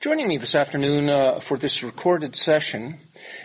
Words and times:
Joining 0.00 0.28
me 0.28 0.38
this 0.38 0.54
afternoon 0.54 1.10
uh, 1.10 1.40
for 1.40 1.58
this 1.58 1.82
recorded 1.82 2.34
session 2.34 2.98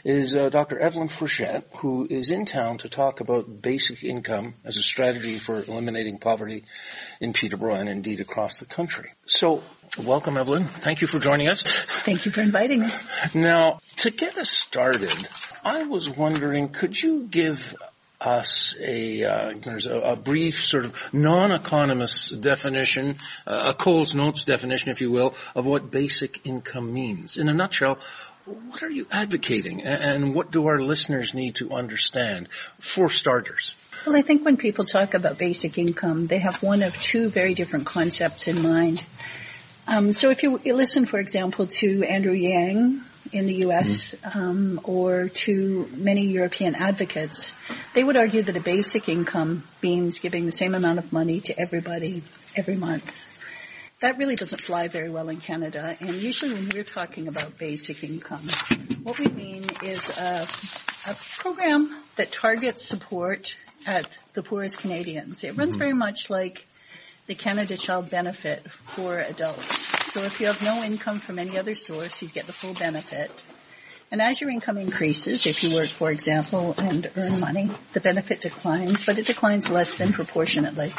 is 0.05 0.37
uh, 0.37 0.47
Dr. 0.47 0.79
Evelyn 0.79 1.09
Forget, 1.09 1.67
who 1.79 2.07
is 2.09 2.31
in 2.31 2.45
town 2.45 2.77
to 2.77 2.87
talk 2.87 3.19
about 3.19 3.61
basic 3.61 4.05
income 4.05 4.53
as 4.63 4.77
a 4.77 4.81
strategy 4.81 5.37
for 5.37 5.61
eliminating 5.61 6.17
poverty 6.17 6.63
in 7.19 7.33
Peterborough 7.33 7.75
and 7.75 7.89
indeed 7.89 8.21
across 8.21 8.55
the 8.55 8.63
country. 8.63 9.09
So, 9.25 9.63
welcome, 10.01 10.37
Evelyn. 10.37 10.69
Thank 10.69 11.01
you 11.01 11.07
for 11.07 11.19
joining 11.19 11.49
us. 11.49 11.61
Thank 11.61 12.25
you 12.25 12.31
for 12.31 12.39
inviting 12.39 12.83
me. 12.83 12.89
Now, 13.33 13.79
to 13.97 14.11
get 14.11 14.37
us 14.37 14.49
started, 14.49 15.27
I 15.61 15.83
was 15.83 16.09
wondering, 16.09 16.69
could 16.69 16.97
you 16.97 17.23
give 17.23 17.75
us 18.25 18.75
a, 18.79 19.23
uh, 19.23 19.53
there's 19.63 19.85
a, 19.85 19.97
a, 19.97 20.15
brief 20.15 20.63
sort 20.63 20.85
of 20.85 21.13
non-economist 21.13 22.41
definition, 22.41 23.17
uh, 23.45 23.73
a 23.73 23.73
Coles 23.73 24.15
Notes 24.15 24.43
definition, 24.43 24.89
if 24.91 25.01
you 25.01 25.11
will, 25.11 25.35
of 25.55 25.65
what 25.65 25.91
basic 25.91 26.45
income 26.45 26.93
means. 26.93 27.37
In 27.37 27.49
a 27.49 27.53
nutshell, 27.53 27.99
what 28.45 28.83
are 28.83 28.89
you 28.89 29.07
advocating 29.11 29.81
and 29.81 30.35
what 30.35 30.51
do 30.51 30.67
our 30.67 30.79
listeners 30.81 31.33
need 31.33 31.55
to 31.55 31.71
understand 31.71 32.47
for 32.79 33.09
starters? 33.09 33.75
Well, 34.05 34.15
I 34.15 34.21
think 34.21 34.45
when 34.45 34.57
people 34.57 34.85
talk 34.85 35.15
about 35.15 35.39
basic 35.39 35.77
income, 35.77 36.27
they 36.27 36.39
have 36.39 36.61
one 36.61 36.83
of 36.83 36.95
two 37.01 37.29
very 37.29 37.55
different 37.55 37.87
concepts 37.87 38.47
in 38.47 38.61
mind. 38.61 39.03
Um, 39.87 40.13
so 40.13 40.29
if 40.29 40.43
you 40.43 40.59
listen, 40.63 41.05
for 41.05 41.19
example, 41.19 41.67
to 41.67 42.03
Andrew 42.03 42.33
Yang 42.33 43.01
in 43.31 43.45
the 43.47 43.55
U.S. 43.55 44.13
Mm-hmm. 44.13 44.39
Um, 44.39 44.81
or 44.83 45.29
to 45.29 45.89
many 45.95 46.27
European 46.27 46.75
advocates, 46.75 47.53
they 47.93 48.03
would 48.03 48.17
argue 48.17 48.43
that 48.43 48.55
a 48.55 48.61
basic 48.61 49.09
income 49.09 49.63
means 49.81 50.19
giving 50.19 50.45
the 50.45 50.51
same 50.51 50.75
amount 50.75 50.99
of 50.99 51.11
money 51.11 51.41
to 51.41 51.59
everybody 51.59 52.23
every 52.55 52.75
month. 52.75 53.11
That 53.99 54.17
really 54.17 54.35
doesn't 54.35 54.61
fly 54.61 54.87
very 54.89 55.09
well 55.09 55.29
in 55.29 55.37
Canada. 55.37 55.95
And 55.99 56.13
usually 56.15 56.53
when 56.53 56.69
we're 56.73 56.83
talking 56.83 57.27
about 57.27 57.57
basic 57.57 58.03
income, 58.03 58.47
what 59.03 59.17
we 59.17 59.27
mean 59.27 59.69
is 59.83 60.09
a, 60.09 60.47
a 61.07 61.15
program 61.37 62.03
that 62.17 62.31
targets 62.31 62.85
support 62.85 63.55
at 63.85 64.07
the 64.33 64.43
poorest 64.43 64.79
Canadians. 64.79 65.43
It 65.43 65.57
runs 65.57 65.71
mm-hmm. 65.71 65.79
very 65.79 65.93
much 65.93 66.29
like 66.29 66.65
the 67.27 67.35
Canada 67.35 67.77
Child 67.77 68.09
Benefit 68.09 68.69
for 68.69 69.17
adults. 69.17 70.04
So 70.15 70.21
if 70.21 70.39
you 70.39 70.47
have 70.47 70.63
no 70.63 70.81
income 70.81 71.19
from 71.19 71.39
any 71.39 71.57
other 71.57 71.75
source, 71.75 72.21
you 72.21 72.29
get 72.29 72.47
the 72.47 72.53
full 72.53 72.73
benefit. 72.73 73.29
And 74.09 74.21
as 74.21 74.39
your 74.39 74.49
income 74.49 74.77
increases, 74.77 75.45
if 75.45 75.61
you 75.61 75.75
work, 75.75 75.89
for 75.89 76.09
example, 76.09 76.73
and 76.77 77.11
earn 77.17 77.41
money, 77.41 77.69
the 77.91 77.99
benefit 77.99 78.39
declines, 78.39 79.05
but 79.05 79.19
it 79.19 79.25
declines 79.25 79.69
less 79.69 79.95
than 79.95 80.13
proportionately. 80.13 80.93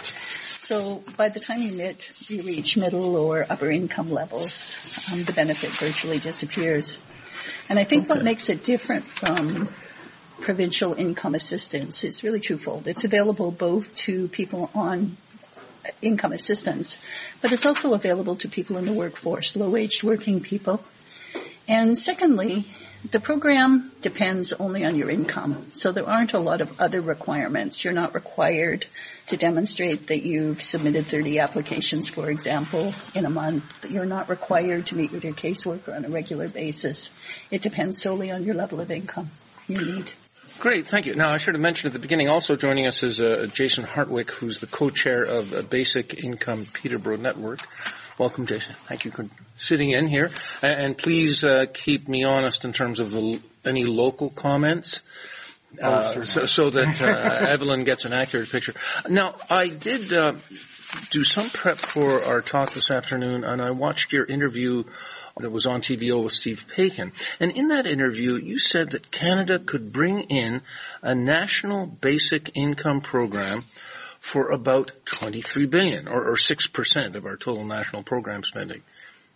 So 0.58 1.03
by 1.17 1.31
the 1.31 1.41
time 1.41 1.62
you, 1.62 1.73
mid, 1.73 1.97
you 2.27 2.42
reach 2.42 2.77
middle 2.77 3.17
or 3.17 3.47
upper 3.48 3.70
income 3.70 4.11
levels, 4.11 4.77
um, 5.11 5.25
the 5.25 5.33
benefit 5.33 5.70
virtually 5.70 6.19
disappears. 6.19 6.98
And 7.70 7.78
I 7.78 7.84
think 7.84 8.05
okay. 8.05 8.17
what 8.17 8.23
makes 8.23 8.51
it 8.51 8.64
different 8.64 9.05
from 9.05 9.70
provincial 10.42 10.92
income 10.92 11.34
assistance 11.34 12.05
is 12.05 12.23
really 12.23 12.41
twofold. 12.41 12.86
It's 12.86 13.05
available 13.05 13.51
both 13.51 13.95
to 13.95 14.28
people 14.28 14.70
on 14.75 15.17
income 16.03 16.33
assistance, 16.33 16.98
but 17.41 17.53
it's 17.53 17.67
also 17.67 17.95
available 17.95 18.37
to 18.37 18.48
people 18.48 18.77
in 18.77 18.84
the 18.84 18.92
workforce, 18.92 19.56
low-wage 19.56 20.03
working 20.05 20.41
people. 20.41 20.83
And 21.69 21.98
secondly, 21.98 22.67
the 23.11 23.20
program 23.20 23.92
depends 24.01 24.53
only 24.53 24.84
on 24.84 24.97
your 24.97 25.11
income. 25.11 25.67
So 25.73 25.92
there 25.92 26.09
aren't 26.09 26.33
a 26.33 26.39
lot 26.39 26.61
of 26.61 26.81
other 26.81 27.01
requirements. 27.01 27.84
You're 27.84 27.92
not 27.92 28.14
required 28.14 28.87
to 29.29 29.37
demonstrate 29.37 30.09
that 30.09 30.23
you've 30.23 30.62
submitted 30.62 31.07
30 31.07 31.41
applications, 31.41 32.09
for 32.09 32.31
example, 32.31 32.95
in 33.14 33.25
a 33.25 33.31
month. 33.31 33.84
You're 33.91 34.07
not 34.07 34.29
required 34.29 34.87
to 34.87 34.97
meet 34.97 35.12
with 35.12 35.25
your 35.25 35.34
caseworker 35.34 35.95
on 35.95 36.05
a 36.05 36.09
regular 36.09 36.48
basis. 36.48 37.11
It 37.51 37.62
depends 37.62 38.01
solely 38.01 38.31
on 38.31 38.45
your 38.45 38.55
level 38.55 38.81
of 38.81 38.91
income 38.91 39.31
you 39.67 39.77
need. 39.77 40.12
Great, 40.58 40.86
thank 40.86 41.04
you. 41.04 41.14
Now, 41.14 41.32
I 41.32 41.36
should 41.36 41.54
have 41.54 41.60
mentioned 41.60 41.90
at 41.90 41.92
the 41.92 41.98
beginning, 41.98 42.28
also 42.28 42.54
joining 42.54 42.86
us 42.86 43.02
is 43.02 43.20
uh, 43.20 43.46
Jason 43.52 43.84
Hartwick, 43.84 44.30
who's 44.30 44.58
the 44.58 44.67
co-chair 44.67 45.22
of 45.22 45.52
uh, 45.52 45.61
Basic 45.62 46.14
Income 46.14 46.67
Peterborough 46.72 47.18
Network. 47.18 47.61
Welcome, 48.18 48.46
Jason. 48.46 48.74
Thank 48.86 49.05
you 49.05 49.11
for 49.11 49.27
sitting 49.56 49.90
in 49.90 50.08
here. 50.08 50.30
And 50.62 50.96
please 50.96 51.45
uh, 51.45 51.66
keep 51.72 52.08
me 52.08 52.24
honest 52.24 52.64
in 52.64 52.72
terms 52.72 53.00
of 53.00 53.11
the, 53.11 53.40
any 53.66 53.84
local 53.84 54.30
comments. 54.30 55.02
Oh, 55.83 55.86
uh, 55.86 56.24
so, 56.24 56.46
so, 56.46 56.70
that 56.70 57.02
uh, 57.02 57.46
Evelyn 57.50 57.84
gets 57.84 58.06
an 58.06 58.14
accurate 58.14 58.50
picture. 58.50 58.72
Now, 59.08 59.34
I 59.50 59.68
did 59.68 60.11
uh, 60.11 60.36
do 61.11 61.22
some 61.22 61.50
prep 61.50 61.77
for 61.77 62.24
our 62.24 62.40
talk 62.40 62.72
this 62.72 62.90
afternoon, 62.90 63.45
and 63.45 63.61
I 63.61 63.72
watched 63.72 64.12
your 64.12 64.24
interview 64.24 64.84
that 65.39 65.51
was 65.51 65.67
on 65.67 65.83
TVO 65.83 66.24
with 66.24 66.33
Steve 66.33 66.64
Paikin. 66.74 67.13
And 67.41 67.52
in 67.52 67.69
that 67.69 67.86
interview, 67.86 68.36
you 68.36 68.58
said 68.58 68.91
that 68.91 69.11
Canada 69.11 69.58
could 69.58 69.92
bring 69.92 70.23
in 70.23 70.63
a 71.02 71.14
national 71.14 71.86
basic 71.86 72.57
income 72.57 73.02
program 73.02 73.63
for 74.20 74.51
about 74.51 74.92
23 75.05 75.67
billion 75.67 76.08
or, 76.08 76.30
or 76.30 76.36
6% 76.36 77.14
of 77.14 77.27
our 77.27 77.36
total 77.36 77.64
national 77.64 78.02
program 78.02 78.45
spending. 78.45 78.83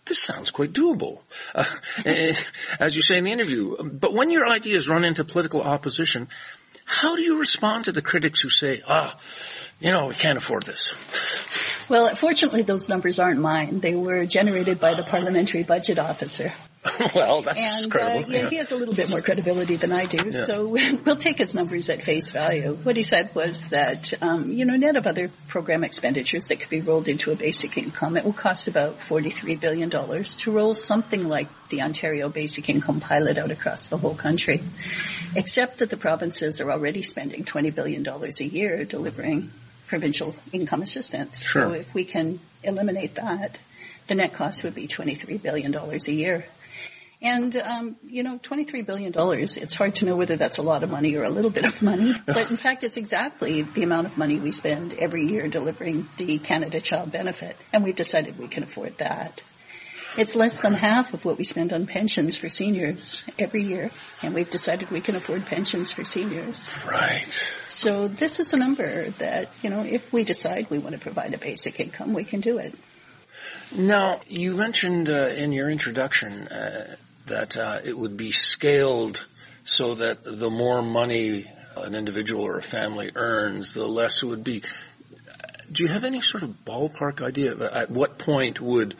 This 0.05 0.21
sounds 0.21 0.49
quite 0.49 0.73
doable, 0.73 1.19
uh, 1.53 1.65
as 2.79 2.95
you 2.95 3.03
say 3.03 3.17
in 3.17 3.23
the 3.23 3.31
interview. 3.31 3.77
But 3.83 4.13
when 4.13 4.31
your 4.31 4.47
ideas 4.47 4.89
run 4.89 5.03
into 5.03 5.23
political 5.23 5.61
opposition, 5.61 6.27
how 6.83 7.15
do 7.15 7.21
you 7.21 7.37
respond 7.37 7.85
to 7.85 7.91
the 7.91 8.01
critics 8.01 8.41
who 8.41 8.49
say, 8.49 8.81
ah, 8.87 9.15
oh, 9.15 9.21
you 9.79 9.91
know, 9.91 10.07
we 10.07 10.15
can't 10.15 10.37
afford 10.37 10.65
this? 10.65 10.93
Well, 11.89 12.13
fortunately, 12.15 12.61
those 12.61 12.89
numbers 12.89 13.19
aren't 13.19 13.39
mine. 13.39 13.79
They 13.79 13.95
were 13.95 14.25
generated 14.25 14.79
by 14.79 14.93
the 14.93 15.03
parliamentary 15.03 15.63
budget 15.63 15.99
officer. 15.99 16.51
well, 17.15 17.43
that's 17.43 17.83
and, 17.83 17.91
credible. 17.91 18.25
Uh, 18.25 18.37
yeah, 18.37 18.49
he 18.49 18.55
has 18.55 18.71
a 18.71 18.75
little 18.75 18.95
bit 18.95 19.09
more 19.09 19.21
credibility 19.21 19.75
than 19.75 19.91
I 19.91 20.07
do, 20.07 20.31
yeah. 20.31 20.45
so 20.45 20.67
we'll 21.05 21.15
take 21.15 21.37
his 21.37 21.53
numbers 21.53 21.89
at 21.89 22.03
face 22.03 22.31
value. 22.31 22.73
What 22.73 22.95
he 22.95 23.03
said 23.03 23.35
was 23.35 23.69
that, 23.69 24.13
um, 24.21 24.51
you 24.51 24.65
know, 24.65 24.75
net 24.75 24.95
of 24.95 25.05
other 25.05 25.29
program 25.47 25.83
expenditures 25.83 26.47
that 26.47 26.59
could 26.59 26.69
be 26.69 26.81
rolled 26.81 27.07
into 27.07 27.31
a 27.31 27.35
basic 27.35 27.77
income, 27.77 28.17
it 28.17 28.25
will 28.25 28.33
cost 28.33 28.67
about 28.67 28.97
$43 28.97 29.59
billion 29.59 29.91
to 29.91 30.51
roll 30.51 30.73
something 30.73 31.27
like 31.27 31.47
the 31.69 31.81
Ontario 31.81 32.29
Basic 32.29 32.67
Income 32.67 32.99
pilot 32.99 33.37
out 33.37 33.51
across 33.51 33.89
the 33.89 33.97
whole 33.97 34.15
country, 34.15 34.63
except 35.35 35.79
that 35.79 35.91
the 35.91 35.97
provinces 35.97 36.61
are 36.61 36.71
already 36.71 37.03
spending 37.03 37.43
$20 37.43 37.75
billion 37.75 38.07
a 38.07 38.43
year 38.43 38.85
delivering 38.85 39.51
provincial 39.91 40.33
income 40.53 40.81
assistance. 40.81 41.41
Sure. 41.41 41.63
So 41.63 41.71
if 41.73 41.93
we 41.93 42.05
can 42.05 42.39
eliminate 42.63 43.15
that, 43.15 43.59
the 44.07 44.15
net 44.15 44.33
cost 44.33 44.63
would 44.63 44.73
be 44.73 44.87
$23 44.87 45.41
billion 45.41 45.75
a 45.75 46.11
year. 46.11 46.45
And, 47.21 47.53
um, 47.57 47.97
you 48.07 48.23
know, 48.23 48.39
$23 48.39 48.85
billion, 48.85 49.13
it's 49.13 49.75
hard 49.75 49.95
to 49.95 50.05
know 50.05 50.15
whether 50.15 50.37
that's 50.37 50.59
a 50.59 50.61
lot 50.61 50.83
of 50.83 50.89
money 50.89 51.17
or 51.17 51.25
a 51.25 51.29
little 51.29 51.51
bit 51.51 51.65
of 51.65 51.81
money. 51.81 52.15
But 52.25 52.49
in 52.49 52.55
fact, 52.55 52.85
it's 52.85 52.95
exactly 52.95 53.63
the 53.63 53.83
amount 53.83 54.07
of 54.07 54.17
money 54.17 54.39
we 54.39 54.53
spend 54.53 54.93
every 54.93 55.25
year 55.27 55.49
delivering 55.49 56.07
the 56.17 56.37
Canada 56.37 56.79
Child 56.79 57.11
Benefit. 57.11 57.57
And 57.73 57.83
we've 57.83 57.95
decided 57.95 58.39
we 58.39 58.47
can 58.47 58.63
afford 58.63 58.97
that. 58.99 59.43
It's 60.17 60.35
less 60.35 60.59
than 60.61 60.73
half 60.73 61.13
of 61.13 61.23
what 61.23 61.37
we 61.37 61.45
spend 61.45 61.71
on 61.71 61.87
pensions 61.87 62.37
for 62.37 62.49
seniors 62.49 63.23
every 63.39 63.63
year, 63.63 63.91
and 64.21 64.33
we've 64.33 64.49
decided 64.49 64.91
we 64.91 64.99
can 64.99 65.15
afford 65.15 65.45
pensions 65.45 65.93
for 65.93 66.03
seniors. 66.03 66.69
Right. 66.85 67.53
So 67.69 68.09
this 68.09 68.39
is 68.41 68.51
a 68.51 68.57
number 68.57 69.11
that, 69.11 69.49
you 69.61 69.69
know, 69.69 69.83
if 69.83 70.11
we 70.11 70.25
decide 70.25 70.69
we 70.69 70.79
want 70.79 70.95
to 70.95 71.01
provide 71.01 71.33
a 71.33 71.37
basic 71.37 71.79
income, 71.79 72.13
we 72.13 72.25
can 72.25 72.41
do 72.41 72.57
it. 72.57 72.75
Now, 73.73 74.19
you 74.27 74.55
mentioned 74.55 75.09
uh, 75.09 75.29
in 75.29 75.53
your 75.53 75.69
introduction 75.69 76.47
uh, 76.49 76.95
that 77.27 77.55
uh, 77.55 77.79
it 77.83 77.97
would 77.97 78.17
be 78.17 78.31
scaled 78.31 79.25
so 79.63 79.95
that 79.95 80.23
the 80.25 80.49
more 80.49 80.81
money 80.81 81.49
an 81.77 81.95
individual 81.95 82.43
or 82.43 82.57
a 82.57 82.61
family 82.61 83.11
earns, 83.15 83.73
the 83.73 83.87
less 83.87 84.23
it 84.23 84.25
would 84.25 84.43
be. 84.43 84.63
Do 85.71 85.83
you 85.83 85.89
have 85.89 86.03
any 86.03 86.19
sort 86.19 86.43
of 86.43 86.49
ballpark 86.65 87.21
idea 87.21 87.55
at 87.71 87.89
what 87.89 88.17
point 88.17 88.59
would 88.59 88.95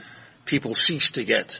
people 0.46 0.76
cease 0.76 1.12
to 1.12 1.24
get 1.24 1.60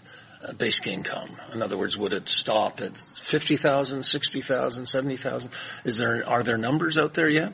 basic 0.58 0.88
income? 0.88 1.38
In 1.54 1.62
other 1.62 1.78
words, 1.78 1.98
would 1.98 2.14
it 2.14 2.28
stop 2.30 2.82
at 2.82 2.98
50,000, 2.98 4.04
60,000, 4.04 4.86
70,000? 4.88 5.52
Is 5.86 5.98
there, 5.98 6.28
are 6.28 6.44
there 6.44 6.58
numbers 6.58 6.98
out 6.98 7.14
there 7.14 7.30
yet? 7.30 7.54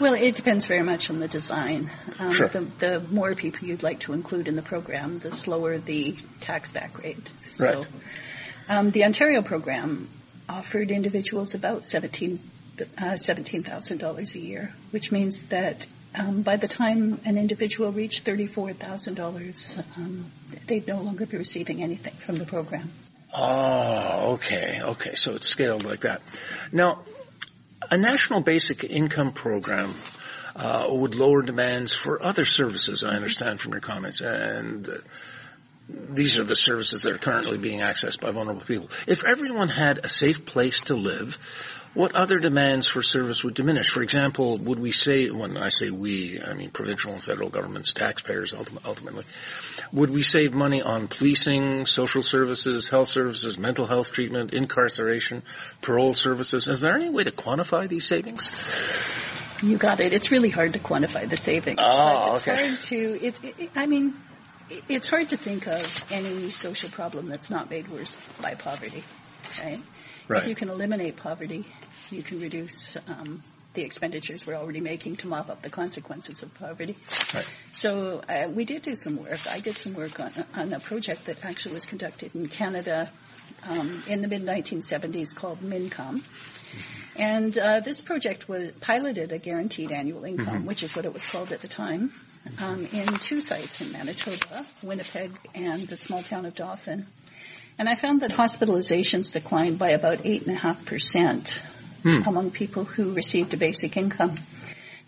Well, 0.00 0.14
it 0.14 0.34
depends 0.34 0.66
very 0.66 0.82
much 0.82 1.10
on 1.10 1.18
the 1.18 1.28
design. 1.28 1.90
Um, 2.18 2.32
sure. 2.32 2.48
the, 2.48 2.60
the, 2.78 3.00
more 3.00 3.34
people 3.34 3.68
you'd 3.68 3.82
like 3.82 4.00
to 4.00 4.12
include 4.12 4.48
in 4.48 4.56
the 4.56 4.62
program, 4.62 5.18
the 5.18 5.32
slower 5.32 5.78
the 5.78 6.16
tax 6.40 6.72
back 6.72 7.02
rate. 7.02 7.30
Right. 7.60 7.82
So, 7.82 7.86
um, 8.68 8.90
the 8.90 9.04
Ontario 9.04 9.42
program 9.42 10.08
offered 10.48 10.90
individuals 10.90 11.54
about 11.54 11.84
17 11.84 12.40
uh, 12.80 13.02
$17,000 13.02 14.34
a 14.34 14.38
year, 14.38 14.74
which 14.90 15.12
means 15.12 15.42
that 15.42 15.86
by 16.14 16.56
the 16.56 16.68
time 16.68 17.20
an 17.24 17.38
individual 17.38 17.92
reached 17.92 18.24
$34,000, 18.24 19.84
um, 19.96 20.30
they'd 20.66 20.86
no 20.86 21.00
longer 21.00 21.26
be 21.26 21.36
receiving 21.36 21.82
anything 21.82 22.14
from 22.14 22.36
the 22.36 22.44
program. 22.44 22.92
Oh, 23.34 24.32
okay, 24.34 24.80
okay. 24.82 25.14
So 25.14 25.34
it's 25.34 25.48
scaled 25.48 25.84
like 25.84 26.00
that. 26.00 26.20
Now, 26.70 27.00
a 27.90 27.96
national 27.96 28.42
basic 28.42 28.84
income 28.84 29.32
program 29.32 29.94
uh, 30.54 30.86
would 30.90 31.14
lower 31.14 31.42
demands 31.42 31.94
for 31.94 32.22
other 32.22 32.44
services. 32.44 33.04
I 33.04 33.14
understand 33.14 33.60
from 33.60 33.72
your 33.72 33.80
comments, 33.80 34.20
and 34.20 35.02
these 35.88 36.38
are 36.38 36.44
the 36.44 36.56
services 36.56 37.02
that 37.02 37.12
are 37.12 37.18
currently 37.18 37.58
being 37.58 37.80
accessed 37.80 38.20
by 38.20 38.30
vulnerable 38.30 38.62
people. 38.62 38.90
If 39.06 39.24
everyone 39.24 39.68
had 39.68 39.98
a 39.98 40.08
safe 40.08 40.44
place 40.44 40.80
to 40.82 40.94
live, 40.94 41.38
what 41.94 42.14
other 42.14 42.38
demands 42.38 42.86
for 42.86 43.02
service 43.02 43.44
would 43.44 43.54
diminish? 43.54 43.90
For 43.90 44.02
example, 44.02 44.56
would 44.58 44.78
we 44.78 44.92
say, 44.92 45.28
when 45.28 45.56
I 45.56 45.68
say 45.68 45.90
we, 45.90 46.40
I 46.42 46.54
mean 46.54 46.70
provincial 46.70 47.12
and 47.12 47.22
federal 47.22 47.50
governments, 47.50 47.92
taxpayers 47.92 48.54
ultimately, 48.54 49.24
would 49.92 50.10
we 50.10 50.22
save 50.22 50.54
money 50.54 50.80
on 50.80 51.08
policing, 51.08 51.84
social 51.84 52.22
services, 52.22 52.88
health 52.88 53.08
services, 53.08 53.58
mental 53.58 53.86
health 53.86 54.10
treatment, 54.10 54.54
incarceration, 54.54 55.42
parole 55.82 56.14
services? 56.14 56.66
Is 56.66 56.80
there 56.80 56.94
any 56.94 57.10
way 57.10 57.24
to 57.24 57.30
quantify 57.30 57.88
these 57.88 58.06
savings? 58.06 58.50
You 59.62 59.76
got 59.76 60.00
it. 60.00 60.12
It's 60.12 60.30
really 60.30 60.50
hard 60.50 60.72
to 60.72 60.78
quantify 60.78 61.28
the 61.28 61.36
savings. 61.36 61.78
Oh, 61.80 62.34
it's 62.34 62.48
okay. 62.48 62.68
hard 62.68 62.80
to, 62.80 62.96
it's, 62.96 63.40
it, 63.42 63.70
I 63.76 63.86
mean, 63.86 64.14
it's 64.88 65.08
hard 65.08 65.28
to 65.28 65.36
think 65.36 65.66
of 65.66 66.04
any 66.10 66.48
social 66.50 66.88
problem 66.88 67.28
that's 67.28 67.50
not 67.50 67.68
made 67.68 67.88
worse 67.88 68.16
by 68.40 68.54
poverty, 68.54 69.04
right? 69.62 69.80
Right. 70.28 70.42
If 70.42 70.48
you 70.48 70.54
can 70.54 70.68
eliminate 70.68 71.16
poverty, 71.16 71.66
you 72.10 72.22
can 72.22 72.40
reduce 72.40 72.96
um, 73.06 73.42
the 73.74 73.82
expenditures 73.82 74.46
we're 74.46 74.54
already 74.54 74.80
making 74.80 75.16
to 75.16 75.26
mop 75.26 75.48
up 75.48 75.62
the 75.62 75.70
consequences 75.70 76.42
of 76.42 76.52
poverty. 76.54 76.96
Right. 77.34 77.48
So 77.72 78.22
uh, 78.28 78.48
we 78.54 78.64
did 78.64 78.82
do 78.82 78.94
some 78.94 79.16
work. 79.16 79.40
I 79.50 79.60
did 79.60 79.76
some 79.76 79.94
work 79.94 80.20
on, 80.20 80.32
on 80.54 80.72
a 80.72 80.80
project 80.80 81.26
that 81.26 81.44
actually 81.44 81.74
was 81.74 81.86
conducted 81.86 82.34
in 82.34 82.48
Canada 82.48 83.10
um, 83.64 84.02
in 84.06 84.22
the 84.22 84.28
mid 84.28 84.42
1970s 84.42 85.34
called 85.34 85.62
MINCOME. 85.62 86.22
And 87.16 87.56
uh, 87.56 87.80
this 87.80 88.00
project 88.00 88.48
was 88.48 88.72
piloted 88.80 89.32
a 89.32 89.38
guaranteed 89.38 89.92
annual 89.92 90.24
income, 90.24 90.64
which 90.64 90.82
is 90.82 90.96
what 90.96 91.04
it 91.04 91.12
was 91.12 91.26
called 91.26 91.52
at 91.52 91.60
the 91.60 91.68
time, 91.68 92.12
um, 92.58 92.86
in 92.86 93.18
two 93.18 93.40
sites 93.40 93.80
in 93.80 93.92
Manitoba, 93.92 94.66
Winnipeg 94.82 95.32
and 95.54 95.86
the 95.86 95.96
small 95.96 96.22
town 96.22 96.46
of 96.46 96.54
Dauphin. 96.54 97.06
And 97.82 97.88
I 97.88 97.96
found 97.96 98.20
that 98.20 98.30
hospitalizations 98.30 99.32
declined 99.32 99.76
by 99.76 99.90
about 99.90 100.18
8.5% 100.18 101.60
among 102.04 102.52
people 102.52 102.84
who 102.84 103.12
received 103.12 103.54
a 103.54 103.56
basic 103.56 103.96
income. 103.96 104.38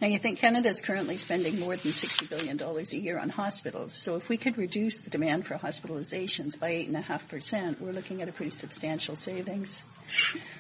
Now 0.01 0.09
you 0.09 0.19
think 0.19 0.41
Canada 0.41 0.71
is 0.71 0.81
currently 0.81 1.17
spending 1.17 1.61
more 1.61 1.77
than 1.77 1.93
$60 1.93 2.29
billion 2.29 2.61
a 2.61 2.97
year 2.97 3.17
on 3.17 3.29
hospitals. 3.29 3.95
So 3.95 4.17
if 4.17 4.29
we 4.29 4.39
could 4.39 4.59
reduce 4.59 5.03
the 5.03 5.11
demand 5.11 5.47
for 5.47 5.55
hospitalizations 5.55 6.59
by 6.59 6.73
8.5%, 6.73 7.81
we're 7.81 7.93
looking 7.93 8.23
at 8.23 8.29
a 8.29 8.33
pretty 8.33 8.51
substantial 8.51 9.15
savings. 9.15 9.81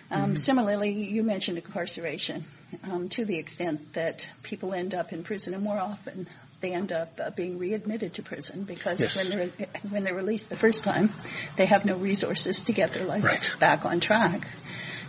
Um, 0.08 0.36
Similarly, 0.36 0.92
you 0.92 1.24
mentioned 1.24 1.58
incarceration 1.58 2.44
um, 2.84 3.08
to 3.08 3.24
the 3.24 3.38
extent 3.38 3.94
that 3.94 4.28
people 4.44 4.72
end 4.72 4.94
up 4.94 5.12
in 5.12 5.24
prison 5.24 5.52
and 5.52 5.64
more 5.64 5.80
often 5.80 6.28
they 6.64 6.72
end 6.72 6.92
up 6.92 7.10
uh, 7.22 7.28
being 7.30 7.58
readmitted 7.58 8.14
to 8.14 8.22
prison 8.22 8.64
because 8.64 8.98
Yes. 8.98 9.16
when 9.16 9.28
they're 9.38 9.68
when 9.90 10.04
they're 10.04 10.14
released 10.14 10.48
the 10.48 10.56
first 10.56 10.82
time, 10.82 11.12
they 11.58 11.66
have 11.66 11.84
no 11.84 11.96
resources 11.96 12.62
to 12.64 12.72
get 12.72 12.92
their 12.94 13.04
life 13.04 13.22
Right. 13.24 13.50
back 13.60 13.84
on 13.84 14.00
track. 14.00 14.46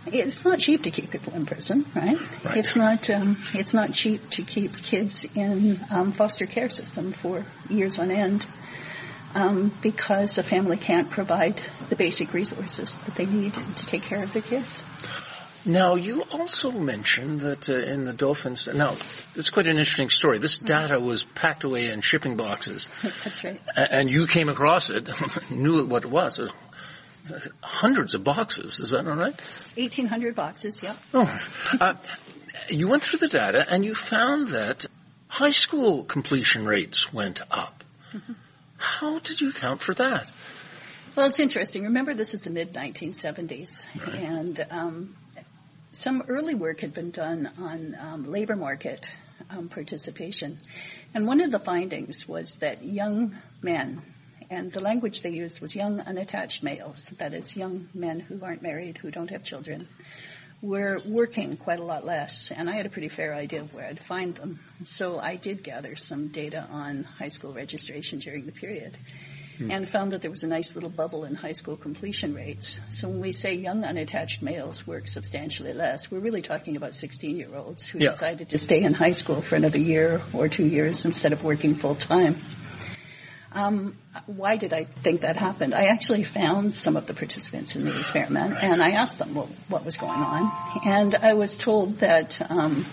It's 0.06 0.44
not 0.44 0.58
cheap 0.58 0.82
to 0.82 0.90
keep 0.90 1.10
people 1.10 1.32
in 1.34 1.46
prison, 1.46 1.86
right? 1.94 2.18
Right. 2.44 2.56
It's 2.58 2.76
not 2.76 3.08
um, 3.10 3.38
it's 3.54 3.72
not 3.72 3.94
cheap 3.94 4.28
to 4.36 4.42
keep 4.42 4.76
kids 4.90 5.24
in 5.34 5.80
um, 5.90 6.12
foster 6.12 6.46
care 6.46 6.68
system 6.68 7.12
for 7.12 7.44
years 7.70 7.98
on 7.98 8.10
end 8.10 8.46
um, 9.34 9.72
because 9.82 10.36
a 10.38 10.42
family 10.42 10.76
can't 10.76 11.08
provide 11.10 11.60
the 11.88 11.96
basic 11.96 12.34
resources 12.34 12.98
that 13.06 13.14
they 13.14 13.26
need 13.26 13.54
to 13.54 13.86
take 13.86 14.02
care 14.02 14.22
of 14.22 14.32
their 14.34 14.42
kids. 14.42 14.82
Now, 15.66 15.96
you 15.96 16.22
also 16.30 16.70
mentioned 16.70 17.40
that 17.40 17.68
uh, 17.68 17.74
in 17.74 18.04
the 18.04 18.12
Dauphins, 18.12 18.68
now, 18.72 18.96
it's 19.34 19.50
quite 19.50 19.66
an 19.66 19.76
interesting 19.78 20.10
story. 20.10 20.38
This 20.38 20.58
data 20.58 21.00
was 21.00 21.24
packed 21.24 21.64
away 21.64 21.90
in 21.90 22.00
shipping 22.02 22.36
boxes, 22.36 22.88
That's 23.02 23.42
right. 23.42 23.60
and 23.76 24.08
you 24.08 24.28
came 24.28 24.48
across 24.48 24.90
it, 24.90 25.08
knew 25.50 25.84
what 25.84 26.04
it 26.04 26.10
was. 26.10 26.38
Uh, 26.38 26.48
Hundreds 27.60 28.14
of 28.14 28.22
boxes, 28.22 28.78
is 28.78 28.90
that 28.90 29.04
all 29.08 29.16
right? 29.16 29.34
1,800 29.74 30.36
boxes, 30.36 30.80
yep. 30.80 30.96
Oh, 31.12 31.40
uh, 31.80 31.94
you 32.68 32.86
went 32.86 33.02
through 33.02 33.18
the 33.18 33.26
data 33.28 33.64
and 33.68 33.84
you 33.84 33.96
found 33.96 34.48
that 34.48 34.86
high 35.26 35.50
school 35.50 36.04
completion 36.04 36.64
rates 36.64 37.12
went 37.12 37.42
up. 37.50 37.82
How 38.78 39.18
did 39.18 39.40
you 39.40 39.50
account 39.50 39.80
for 39.80 39.94
that? 39.94 40.30
Well, 41.16 41.26
it's 41.26 41.40
interesting. 41.40 41.82
Remember, 41.84 42.14
this 42.14 42.34
is 42.34 42.42
the 42.44 42.50
mid 42.50 42.74
1970s, 42.74 43.84
and 44.14 44.64
um, 44.70 45.16
some 45.96 46.24
early 46.28 46.54
work 46.54 46.80
had 46.80 46.92
been 46.92 47.10
done 47.10 47.50
on 47.58 47.96
um, 47.98 48.30
labor 48.30 48.54
market 48.54 49.08
um, 49.48 49.68
participation, 49.68 50.58
and 51.14 51.26
one 51.26 51.40
of 51.40 51.50
the 51.50 51.58
findings 51.58 52.28
was 52.28 52.56
that 52.56 52.84
young 52.84 53.34
men, 53.62 54.02
and 54.50 54.70
the 54.72 54.82
language 54.82 55.22
they 55.22 55.30
used 55.30 55.60
was 55.60 55.74
young 55.74 56.00
unattached 56.00 56.62
males, 56.62 57.10
that 57.18 57.32
is, 57.32 57.56
young 57.56 57.88
men 57.94 58.20
who 58.20 58.44
aren't 58.44 58.62
married, 58.62 58.98
who 58.98 59.10
don't 59.10 59.30
have 59.30 59.42
children, 59.42 59.88
were 60.60 61.00
working 61.06 61.56
quite 61.56 61.80
a 61.80 61.84
lot 61.84 62.04
less, 62.04 62.50
and 62.50 62.68
I 62.68 62.76
had 62.76 62.84
a 62.84 62.90
pretty 62.90 63.08
fair 63.08 63.34
idea 63.34 63.62
of 63.62 63.72
where 63.72 63.86
I'd 63.86 64.00
find 64.00 64.34
them. 64.34 64.60
So 64.84 65.18
I 65.18 65.36
did 65.36 65.62
gather 65.62 65.96
some 65.96 66.28
data 66.28 66.66
on 66.70 67.04
high 67.04 67.28
school 67.28 67.54
registration 67.54 68.18
during 68.18 68.44
the 68.44 68.52
period 68.52 68.96
and 69.58 69.88
found 69.88 70.12
that 70.12 70.22
there 70.22 70.30
was 70.30 70.42
a 70.42 70.46
nice 70.46 70.74
little 70.74 70.90
bubble 70.90 71.24
in 71.24 71.34
high 71.34 71.52
school 71.52 71.76
completion 71.76 72.34
rates. 72.34 72.78
So 72.90 73.08
when 73.08 73.20
we 73.20 73.32
say 73.32 73.54
young 73.54 73.84
unattached 73.84 74.42
males 74.42 74.86
work 74.86 75.08
substantially 75.08 75.72
less, 75.72 76.10
we're 76.10 76.20
really 76.20 76.42
talking 76.42 76.76
about 76.76 76.94
16 76.94 77.36
year 77.36 77.54
olds 77.54 77.86
who 77.86 77.98
Yeah. 78.00 78.10
decided 78.10 78.50
to 78.50 78.58
stay 78.58 78.82
in 78.82 78.94
high 78.94 79.12
school 79.12 79.40
for 79.42 79.56
another 79.56 79.78
year 79.78 80.20
or 80.32 80.48
two 80.48 80.66
years 80.66 81.04
instead 81.04 81.32
of 81.32 81.44
working 81.44 81.74
full 81.74 81.94
time. 81.94 82.36
Um, 83.52 83.96
why 84.26 84.58
did 84.58 84.74
I 84.74 84.84
think 84.84 85.22
that 85.22 85.36
happened? 85.38 85.74
I 85.74 85.84
actually 85.86 86.24
found 86.24 86.76
some 86.76 86.94
of 86.96 87.06
the 87.06 87.14
participants 87.14 87.74
in 87.74 87.86
the 87.86 87.98
experiment 87.98 88.54
and 88.62 88.82
I 88.82 88.90
asked 88.90 89.18
them 89.18 89.34
well, 89.34 89.48
what 89.68 89.82
was 89.82 89.96
going 89.96 90.20
on. 90.20 90.52
And 90.84 91.14
I 91.14 91.32
was 91.34 91.56
told 91.56 92.00
that 92.00 92.38
um, 92.50 92.84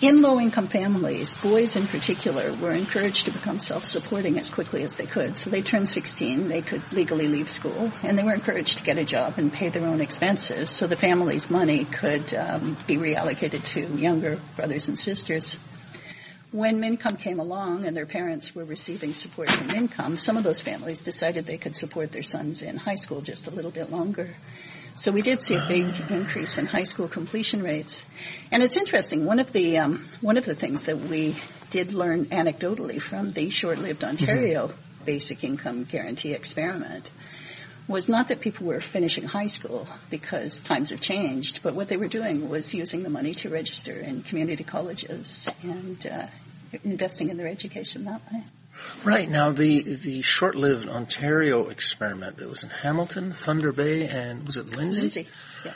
in 0.00 0.22
low-income 0.22 0.68
families, 0.68 1.36
boys 1.36 1.74
in 1.74 1.86
particular 1.86 2.52
were 2.52 2.72
encouraged 2.72 3.24
to 3.24 3.32
become 3.32 3.58
self-supporting 3.58 4.38
as 4.38 4.48
quickly 4.48 4.84
as 4.84 4.96
they 4.96 5.06
could. 5.06 5.36
So 5.36 5.50
they 5.50 5.60
turned 5.60 5.88
16, 5.88 6.46
they 6.46 6.62
could 6.62 6.92
legally 6.92 7.26
leave 7.26 7.50
school, 7.50 7.90
and 8.04 8.16
they 8.16 8.22
were 8.22 8.34
encouraged 8.34 8.78
to 8.78 8.84
get 8.84 8.96
a 8.96 9.04
job 9.04 9.34
and 9.38 9.52
pay 9.52 9.70
their 9.70 9.86
own 9.86 10.00
expenses 10.00 10.70
so 10.70 10.86
the 10.86 10.94
family's 10.94 11.50
money 11.50 11.84
could 11.84 12.32
um, 12.32 12.76
be 12.86 12.96
reallocated 12.96 13.64
to 13.72 13.80
younger 13.80 14.40
brothers 14.54 14.86
and 14.86 14.96
sisters. 14.96 15.58
When 16.52 16.80
Mincome 16.80 17.18
came 17.18 17.40
along 17.40 17.84
and 17.84 17.96
their 17.96 18.06
parents 18.06 18.54
were 18.54 18.64
receiving 18.64 19.14
support 19.14 19.50
from 19.50 19.68
Mincome, 19.68 20.16
some 20.16 20.36
of 20.36 20.44
those 20.44 20.62
families 20.62 21.00
decided 21.00 21.44
they 21.44 21.58
could 21.58 21.74
support 21.74 22.12
their 22.12 22.22
sons 22.22 22.62
in 22.62 22.76
high 22.76 22.94
school 22.94 23.20
just 23.20 23.48
a 23.48 23.50
little 23.50 23.72
bit 23.72 23.90
longer. 23.90 24.34
So 24.98 25.12
we 25.12 25.22
did 25.22 25.40
see 25.40 25.54
a 25.54 25.64
big 25.68 25.86
increase 26.10 26.58
in 26.58 26.66
high 26.66 26.82
school 26.82 27.06
completion 27.06 27.62
rates. 27.62 28.04
And 28.50 28.64
it's 28.64 28.76
interesting. 28.76 29.24
One 29.24 29.38
of 29.38 29.52
the 29.52 29.78
um, 29.78 30.08
one 30.20 30.36
of 30.36 30.44
the 30.44 30.56
things 30.56 30.86
that 30.86 30.98
we 30.98 31.36
did 31.70 31.92
learn 31.92 32.26
anecdotally 32.26 33.00
from 33.00 33.30
the 33.30 33.48
short-lived 33.50 34.02
Ontario 34.02 34.72
basic 35.04 35.44
income 35.44 35.84
guarantee 35.84 36.32
experiment 36.32 37.12
was 37.86 38.08
not 38.08 38.26
that 38.28 38.40
people 38.40 38.66
were 38.66 38.80
finishing 38.80 39.22
high 39.22 39.46
school 39.46 39.88
because 40.10 40.64
times 40.64 40.90
have 40.90 41.00
changed, 41.00 41.62
but 41.62 41.76
what 41.76 41.86
they 41.86 41.96
were 41.96 42.08
doing 42.08 42.48
was 42.48 42.74
using 42.74 43.04
the 43.04 43.08
money 43.08 43.34
to 43.34 43.48
register 43.48 43.92
in 44.00 44.24
community 44.24 44.64
colleges 44.64 45.48
and 45.62 46.06
uh, 46.08 46.26
investing 46.82 47.28
in 47.28 47.36
their 47.36 47.46
education 47.46 48.04
that 48.06 48.20
way. 48.32 48.42
Right 49.04 49.28
now, 49.28 49.52
the 49.52 49.82
the 49.82 50.22
short-lived 50.22 50.88
Ontario 50.88 51.68
experiment 51.68 52.38
that 52.38 52.48
was 52.48 52.62
in 52.62 52.70
Hamilton, 52.70 53.32
Thunder 53.32 53.72
Bay, 53.72 54.08
and 54.08 54.46
was 54.46 54.56
it 54.56 54.66
Lindsay? 54.66 55.00
Lindsay, 55.00 55.26
yeah. 55.64 55.72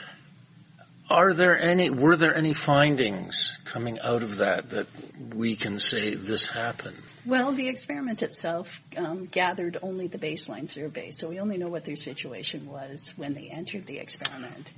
Are 1.09 1.33
there 1.33 1.59
any? 1.59 1.89
Were 1.89 2.15
there 2.15 2.35
any 2.35 2.53
findings 2.53 3.57
coming 3.65 3.99
out 3.99 4.23
of 4.23 4.37
that 4.37 4.69
that 4.69 4.87
we 5.33 5.55
can 5.55 5.79
say 5.79 6.15
this 6.15 6.47
happened? 6.47 6.97
Well, 7.25 7.53
the 7.53 7.69
experiment 7.69 8.21
itself 8.21 8.81
um, 8.97 9.25
gathered 9.25 9.77
only 9.81 10.07
the 10.07 10.17
baseline 10.17 10.69
survey, 10.69 11.11
so 11.11 11.29
we 11.29 11.39
only 11.39 11.57
know 11.57 11.69
what 11.69 11.85
their 11.85 11.95
situation 11.95 12.67
was 12.69 13.13
when 13.15 13.33
they 13.33 13.49
entered 13.49 13.85
the 13.85 13.99
experiment. 13.99 14.71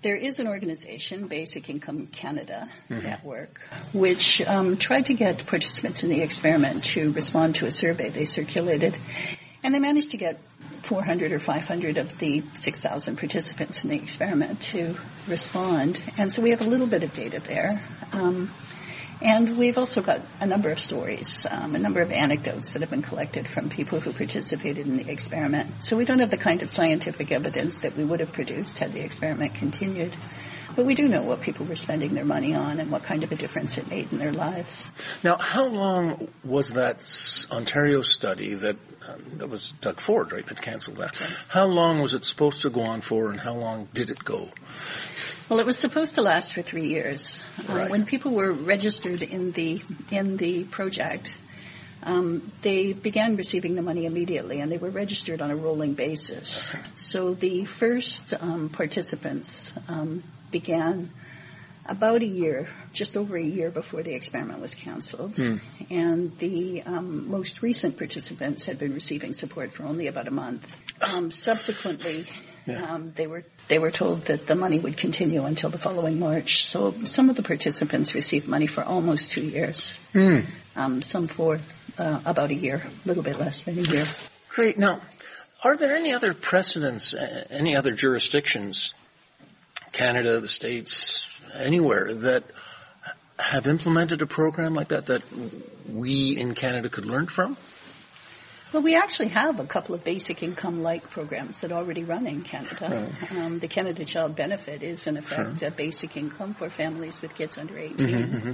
There 0.00 0.14
is 0.14 0.38
an 0.38 0.46
organization, 0.46 1.26
Basic 1.26 1.68
Income 1.68 2.06
Canada 2.08 2.68
Network, 2.88 3.60
which 3.92 4.40
um, 4.42 4.76
tried 4.76 5.06
to 5.06 5.14
get 5.14 5.44
participants 5.44 6.04
in 6.04 6.10
the 6.10 6.20
experiment 6.20 6.84
to 6.84 7.10
respond 7.12 7.56
to 7.56 7.66
a 7.66 7.72
survey. 7.72 8.08
They 8.08 8.24
circulated, 8.24 8.96
and 9.64 9.74
they 9.74 9.80
managed 9.80 10.12
to 10.12 10.16
get 10.16 10.38
400 10.84 11.32
or 11.32 11.40
500 11.40 11.96
of 11.96 12.16
the 12.18 12.44
6,000 12.54 13.18
participants 13.18 13.82
in 13.82 13.90
the 13.90 13.96
experiment 13.96 14.60
to 14.72 14.96
respond, 15.26 16.00
and 16.16 16.30
so 16.30 16.42
we 16.42 16.50
have 16.50 16.60
a 16.60 16.68
little 16.68 16.86
bit 16.86 17.02
of 17.02 17.12
data 17.12 17.40
there. 17.40 17.84
Um, 18.12 18.52
and 19.20 19.58
we've 19.58 19.78
also 19.78 20.02
got 20.02 20.20
a 20.40 20.46
number 20.46 20.70
of 20.70 20.78
stories, 20.78 21.46
um, 21.50 21.74
a 21.74 21.78
number 21.78 22.00
of 22.00 22.10
anecdotes 22.12 22.72
that 22.72 22.82
have 22.82 22.90
been 22.90 23.02
collected 23.02 23.48
from 23.48 23.68
people 23.68 24.00
who 24.00 24.12
participated 24.12 24.86
in 24.86 24.96
the 24.96 25.10
experiment. 25.10 25.82
So 25.82 25.96
we 25.96 26.04
don't 26.04 26.20
have 26.20 26.30
the 26.30 26.36
kind 26.36 26.62
of 26.62 26.70
scientific 26.70 27.32
evidence 27.32 27.80
that 27.80 27.96
we 27.96 28.04
would 28.04 28.20
have 28.20 28.32
produced 28.32 28.78
had 28.78 28.92
the 28.92 29.00
experiment 29.00 29.54
continued. 29.54 30.16
But 30.76 30.86
we 30.86 30.94
do 30.94 31.08
know 31.08 31.22
what 31.22 31.40
people 31.40 31.66
were 31.66 31.74
spending 31.74 32.14
their 32.14 32.24
money 32.24 32.54
on 32.54 32.78
and 32.78 32.90
what 32.90 33.02
kind 33.02 33.24
of 33.24 33.32
a 33.32 33.34
difference 33.34 33.78
it 33.78 33.88
made 33.88 34.12
in 34.12 34.18
their 34.18 34.32
lives. 34.32 34.88
Now, 35.24 35.36
how 35.36 35.66
long 35.66 36.28
was 36.44 36.70
that 36.74 37.02
Ontario 37.50 38.02
study 38.02 38.54
that 38.54 38.76
um, 39.08 39.38
that 39.38 39.48
was 39.48 39.72
Doug 39.80 40.00
Ford, 40.00 40.30
right, 40.32 40.46
that 40.46 40.60
canceled 40.60 40.98
that? 40.98 41.18
Right. 41.20 41.30
How 41.48 41.66
long 41.66 42.00
was 42.00 42.14
it 42.14 42.24
supposed 42.24 42.62
to 42.62 42.70
go 42.70 42.82
on 42.82 43.00
for, 43.00 43.30
and 43.30 43.40
how 43.40 43.54
long 43.54 43.88
did 43.92 44.10
it 44.10 44.22
go? 44.22 44.50
Well, 45.48 45.60
it 45.60 45.66
was 45.66 45.78
supposed 45.78 46.16
to 46.16 46.22
last 46.22 46.52
for 46.52 46.62
three 46.62 46.88
years. 46.88 47.38
Uh, 47.58 47.72
right. 47.72 47.86
Uh, 47.86 47.88
when 47.88 48.04
people 48.04 48.34
were 48.34 48.52
registered 48.52 49.22
in 49.22 49.52
the 49.52 49.82
in 50.10 50.36
the 50.36 50.64
project, 50.64 51.30
um, 52.02 52.52
they 52.60 52.92
began 52.92 53.36
receiving 53.36 53.74
the 53.74 53.82
money 53.82 54.04
immediately, 54.04 54.60
and 54.60 54.70
they 54.70 54.76
were 54.76 54.90
registered 54.90 55.40
on 55.40 55.50
a 55.50 55.56
rolling 55.56 55.94
basis. 55.94 56.70
So 56.96 57.32
the 57.32 57.64
first 57.64 58.34
um, 58.38 58.68
participants 58.68 59.72
um, 59.88 60.22
began 60.50 61.10
about 61.86 62.20
a 62.20 62.26
year, 62.26 62.68
just 62.92 63.16
over 63.16 63.36
a 63.36 63.42
year 63.42 63.70
before 63.70 64.02
the 64.02 64.12
experiment 64.12 64.60
was 64.60 64.74
canceled. 64.74 65.32
Mm. 65.34 65.60
And 65.90 66.38
the 66.38 66.82
um, 66.82 67.30
most 67.30 67.62
recent 67.62 67.96
participants 67.96 68.66
had 68.66 68.78
been 68.78 68.92
receiving 68.92 69.32
support 69.32 69.72
for 69.72 69.84
only 69.84 70.06
about 70.06 70.28
a 70.28 70.30
month. 70.30 70.66
Um, 71.00 71.30
subsequently, 71.30 72.26
yeah. 72.68 72.94
um, 72.94 73.12
they 73.16 73.26
were 73.26 73.44
they 73.68 73.78
were 73.78 73.90
told 73.90 74.26
that 74.26 74.46
the 74.46 74.54
money 74.54 74.78
would 74.78 74.96
continue 74.96 75.44
until 75.44 75.70
the 75.70 75.78
following 75.78 76.18
March. 76.18 76.66
So 76.66 76.94
some 77.04 77.30
of 77.30 77.36
the 77.36 77.42
participants 77.42 78.14
received 78.14 78.46
money 78.46 78.66
for 78.66 78.82
almost 78.82 79.30
two 79.30 79.42
years. 79.42 79.98
Mm. 80.14 80.44
some 81.02 81.26
for 81.26 81.60
uh, 81.98 82.20
about 82.24 82.50
a 82.50 82.54
year, 82.54 82.82
a 82.84 83.08
little 83.08 83.22
bit 83.22 83.38
less 83.38 83.62
than 83.62 83.78
a 83.78 83.82
year. 83.82 84.06
Great. 84.48 84.78
Now, 84.78 85.00
are 85.62 85.76
there 85.76 85.96
any 85.96 86.12
other 86.12 86.34
precedents, 86.34 87.14
any 87.50 87.76
other 87.76 87.92
jurisdictions 87.92 88.94
Canada, 89.92 90.40
the 90.40 90.48
States, 90.48 91.26
anywhere 91.54 92.14
that 92.14 92.44
have 93.38 93.66
implemented 93.66 94.22
a 94.22 94.26
program 94.26 94.74
like 94.74 94.88
that 94.88 95.06
that 95.06 95.22
we 95.88 96.36
in 96.36 96.54
Canada 96.54 96.88
could 96.88 97.06
learn 97.06 97.26
from? 97.26 97.56
Well, 98.72 98.82
we 98.82 98.96
actually 98.96 99.28
have 99.28 99.60
a 99.60 99.64
couple 99.64 99.94
of 99.94 100.04
basic 100.04 100.42
income-like 100.42 101.08
programs 101.10 101.62
that 101.62 101.72
already 101.72 102.04
run 102.04 102.26
in 102.26 102.42
Canada. 102.42 103.10
Right. 103.20 103.32
Um, 103.32 103.58
the 103.60 103.68
Canada 103.68 104.04
Child 104.04 104.36
Benefit 104.36 104.82
is, 104.82 105.06
in 105.06 105.16
effect, 105.16 105.60
sure. 105.60 105.68
a 105.68 105.70
basic 105.70 106.16
income 106.16 106.54
for 106.54 106.68
families 106.68 107.22
with 107.22 107.34
kids 107.34 107.56
under 107.56 107.78
18. 107.78 107.96
Mm-hmm, 107.96 108.36
mm-hmm. 108.36 108.52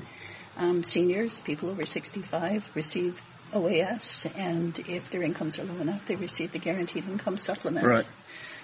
Um, 0.56 0.84
seniors, 0.84 1.40
people 1.40 1.68
over 1.68 1.84
65, 1.84 2.70
receive 2.76 3.20
OAS, 3.52 4.26
and 4.36 4.78
if 4.88 5.10
their 5.10 5.22
incomes 5.22 5.58
are 5.58 5.64
low 5.64 5.80
enough, 5.80 6.06
they 6.06 6.14
receive 6.14 6.52
the 6.52 6.60
guaranteed 6.60 7.08
income 7.08 7.36
supplement. 7.36 7.84
Right. 7.84 8.06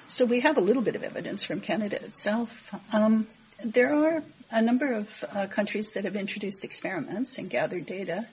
So 0.06 0.24
we 0.24 0.40
have 0.40 0.56
a 0.56 0.60
little 0.60 0.82
bit 0.82 0.96
of 0.96 1.02
evidence 1.02 1.44
from 1.44 1.60
Canada 1.60 2.02
itself. 2.02 2.72
Um, 2.92 3.26
there 3.64 3.94
are 3.94 4.22
a 4.50 4.62
number 4.62 4.92
of 4.92 5.24
uh, 5.28 5.46
countries 5.46 5.92
that 5.92 6.04
have 6.04 6.16
introduced 6.16 6.64
experiments 6.64 7.38
and 7.38 7.48
gathered 7.48 7.86
data. 7.86 8.26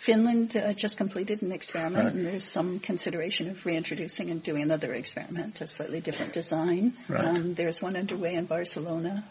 Finland 0.00 0.56
uh, 0.56 0.72
just 0.72 0.96
completed 0.96 1.42
an 1.42 1.52
experiment, 1.52 2.04
right. 2.04 2.14
and 2.14 2.26
there's 2.26 2.44
some 2.44 2.80
consideration 2.80 3.50
of 3.50 3.66
reintroducing 3.66 4.30
and 4.30 4.42
doing 4.42 4.62
another 4.62 4.94
experiment, 4.94 5.60
a 5.60 5.66
slightly 5.66 6.00
different 6.00 6.32
design. 6.32 6.94
Right. 7.06 7.22
Um, 7.22 7.52
there's 7.52 7.82
one 7.82 7.96
underway 7.96 8.34
in 8.34 8.46
Barcelona. 8.46 9.24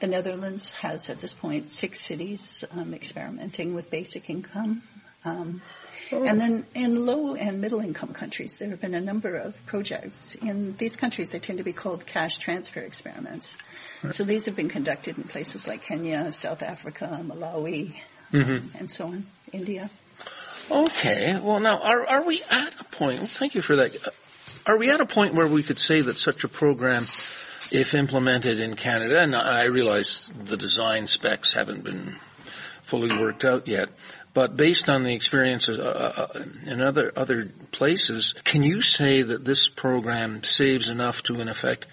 The 0.00 0.08
Netherlands 0.08 0.72
has, 0.72 1.08
at 1.08 1.20
this 1.20 1.34
point, 1.34 1.70
six 1.70 2.00
cities 2.00 2.64
um, 2.72 2.94
experimenting 2.94 3.74
with 3.74 3.90
basic 3.90 4.28
income. 4.28 4.82
Um, 5.24 5.62
and 6.10 6.40
then 6.40 6.66
in 6.74 7.06
low 7.06 7.36
and 7.36 7.60
middle 7.60 7.78
income 7.78 8.12
countries, 8.12 8.56
there 8.58 8.70
have 8.70 8.80
been 8.80 8.94
a 8.94 9.00
number 9.00 9.36
of 9.36 9.54
projects. 9.66 10.34
In 10.34 10.74
these 10.76 10.96
countries, 10.96 11.30
they 11.30 11.38
tend 11.38 11.58
to 11.58 11.64
be 11.64 11.72
called 11.72 12.06
cash 12.06 12.38
transfer 12.38 12.80
experiments. 12.80 13.56
Right. 14.02 14.12
So 14.12 14.24
these 14.24 14.46
have 14.46 14.56
been 14.56 14.68
conducted 14.68 15.16
in 15.16 15.24
places 15.24 15.68
like 15.68 15.82
Kenya, 15.82 16.32
South 16.32 16.62
Africa, 16.64 17.20
Malawi, 17.22 17.94
mm-hmm. 18.32 18.76
and 18.78 18.90
so 18.90 19.06
on, 19.06 19.26
India. 19.52 19.90
Okay. 20.70 21.38
Well, 21.40 21.60
now, 21.60 21.78
are, 21.80 22.06
are 22.06 22.24
we 22.24 22.42
at 22.50 22.74
a 22.80 22.84
point, 22.84 23.20
well, 23.20 23.28
thank 23.28 23.54
you 23.54 23.62
for 23.62 23.76
that. 23.76 23.96
Are 24.66 24.78
we 24.78 24.90
at 24.90 25.00
a 25.00 25.06
point 25.06 25.34
where 25.34 25.48
we 25.48 25.62
could 25.62 25.78
say 25.78 26.02
that 26.02 26.18
such 26.18 26.44
a 26.44 26.48
program, 26.48 27.06
if 27.70 27.94
implemented 27.94 28.60
in 28.60 28.76
Canada, 28.76 29.20
and 29.20 29.34
I 29.34 29.64
realize 29.64 30.30
the 30.44 30.56
design 30.56 31.06
specs 31.06 31.52
haven't 31.52 31.84
been 31.84 32.16
fully 32.82 33.16
worked 33.18 33.44
out 33.44 33.66
yet, 33.66 33.88
but 34.34 34.56
based 34.56 34.88
on 34.88 35.04
the 35.04 35.14
experience 35.14 35.68
uh, 35.68 35.72
uh, 35.72 36.44
in 36.66 36.82
other 36.82 37.12
other 37.16 37.48
places, 37.72 38.34
can 38.44 38.62
you 38.62 38.82
say 38.82 39.22
that 39.22 39.44
this 39.44 39.68
program 39.68 40.44
saves 40.44 40.90
enough 40.90 41.22
to, 41.24 41.40
in 41.40 41.48
effect, 41.48 41.86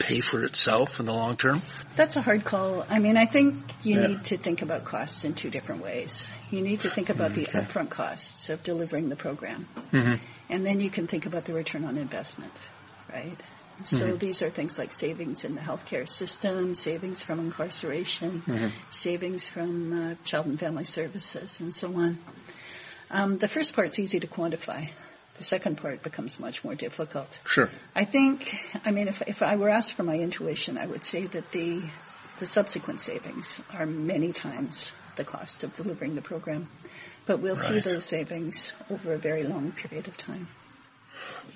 pay 0.00 0.20
for 0.20 0.42
itself 0.44 0.98
in 0.98 1.06
the 1.06 1.12
long 1.12 1.36
term? 1.36 1.62
That's 1.94 2.16
a 2.16 2.22
hard 2.22 2.44
call. 2.44 2.84
I 2.88 2.98
mean, 2.98 3.16
I 3.16 3.26
think 3.26 3.54
you 3.82 4.00
yeah. 4.00 4.06
need 4.08 4.24
to 4.26 4.38
think 4.38 4.62
about 4.62 4.84
costs 4.84 5.24
in 5.24 5.34
two 5.34 5.50
different 5.50 5.82
ways. 5.82 6.30
You 6.50 6.62
need 6.62 6.80
to 6.80 6.90
think 6.90 7.10
about 7.10 7.34
the 7.34 7.44
upfront 7.44 7.90
costs 7.90 8.48
of 8.50 8.62
delivering 8.64 9.08
the 9.08 9.16
program, 9.16 9.68
mm-hmm. 9.92 10.14
and 10.48 10.66
then 10.66 10.80
you 10.80 10.90
can 10.90 11.06
think 11.06 11.26
about 11.26 11.44
the 11.44 11.52
return 11.52 11.84
on 11.84 11.96
investment, 11.96 12.52
right? 13.12 13.36
So 13.84 13.96
mm-hmm. 13.96 14.18
these 14.18 14.42
are 14.42 14.50
things 14.50 14.78
like 14.78 14.92
savings 14.92 15.44
in 15.44 15.54
the 15.54 15.60
healthcare 15.60 16.06
system, 16.06 16.74
savings 16.74 17.22
from 17.22 17.38
incarceration, 17.40 18.42
mm-hmm. 18.46 18.68
savings 18.90 19.48
from 19.48 19.92
uh, 19.92 20.14
child 20.24 20.46
and 20.46 20.60
family 20.60 20.84
services, 20.84 21.60
and 21.60 21.74
so 21.74 21.94
on. 21.94 22.18
Um, 23.10 23.38
the 23.38 23.48
first 23.48 23.74
part's 23.74 23.98
easy 23.98 24.20
to 24.20 24.26
quantify. 24.26 24.90
The 25.40 25.44
second 25.44 25.78
part 25.78 26.02
becomes 26.02 26.38
much 26.38 26.62
more 26.64 26.74
difficult. 26.74 27.40
Sure. 27.46 27.70
I 27.96 28.04
think, 28.04 28.54
I 28.84 28.90
mean, 28.90 29.08
if, 29.08 29.22
if 29.22 29.42
I 29.42 29.56
were 29.56 29.70
asked 29.70 29.94
for 29.94 30.02
my 30.02 30.16
intuition, 30.16 30.76
I 30.76 30.84
would 30.84 31.02
say 31.02 31.24
that 31.28 31.50
the, 31.50 31.80
the 32.38 32.44
subsequent 32.44 33.00
savings 33.00 33.62
are 33.72 33.86
many 33.86 34.34
times 34.34 34.92
the 35.16 35.24
cost 35.24 35.64
of 35.64 35.74
delivering 35.74 36.14
the 36.14 36.20
program. 36.20 36.68
But 37.24 37.40
we'll 37.40 37.54
right. 37.54 37.64
see 37.64 37.80
those 37.80 38.04
savings 38.04 38.74
over 38.90 39.14
a 39.14 39.18
very 39.18 39.44
long 39.44 39.72
period 39.72 40.08
of 40.08 40.18
time. 40.18 40.46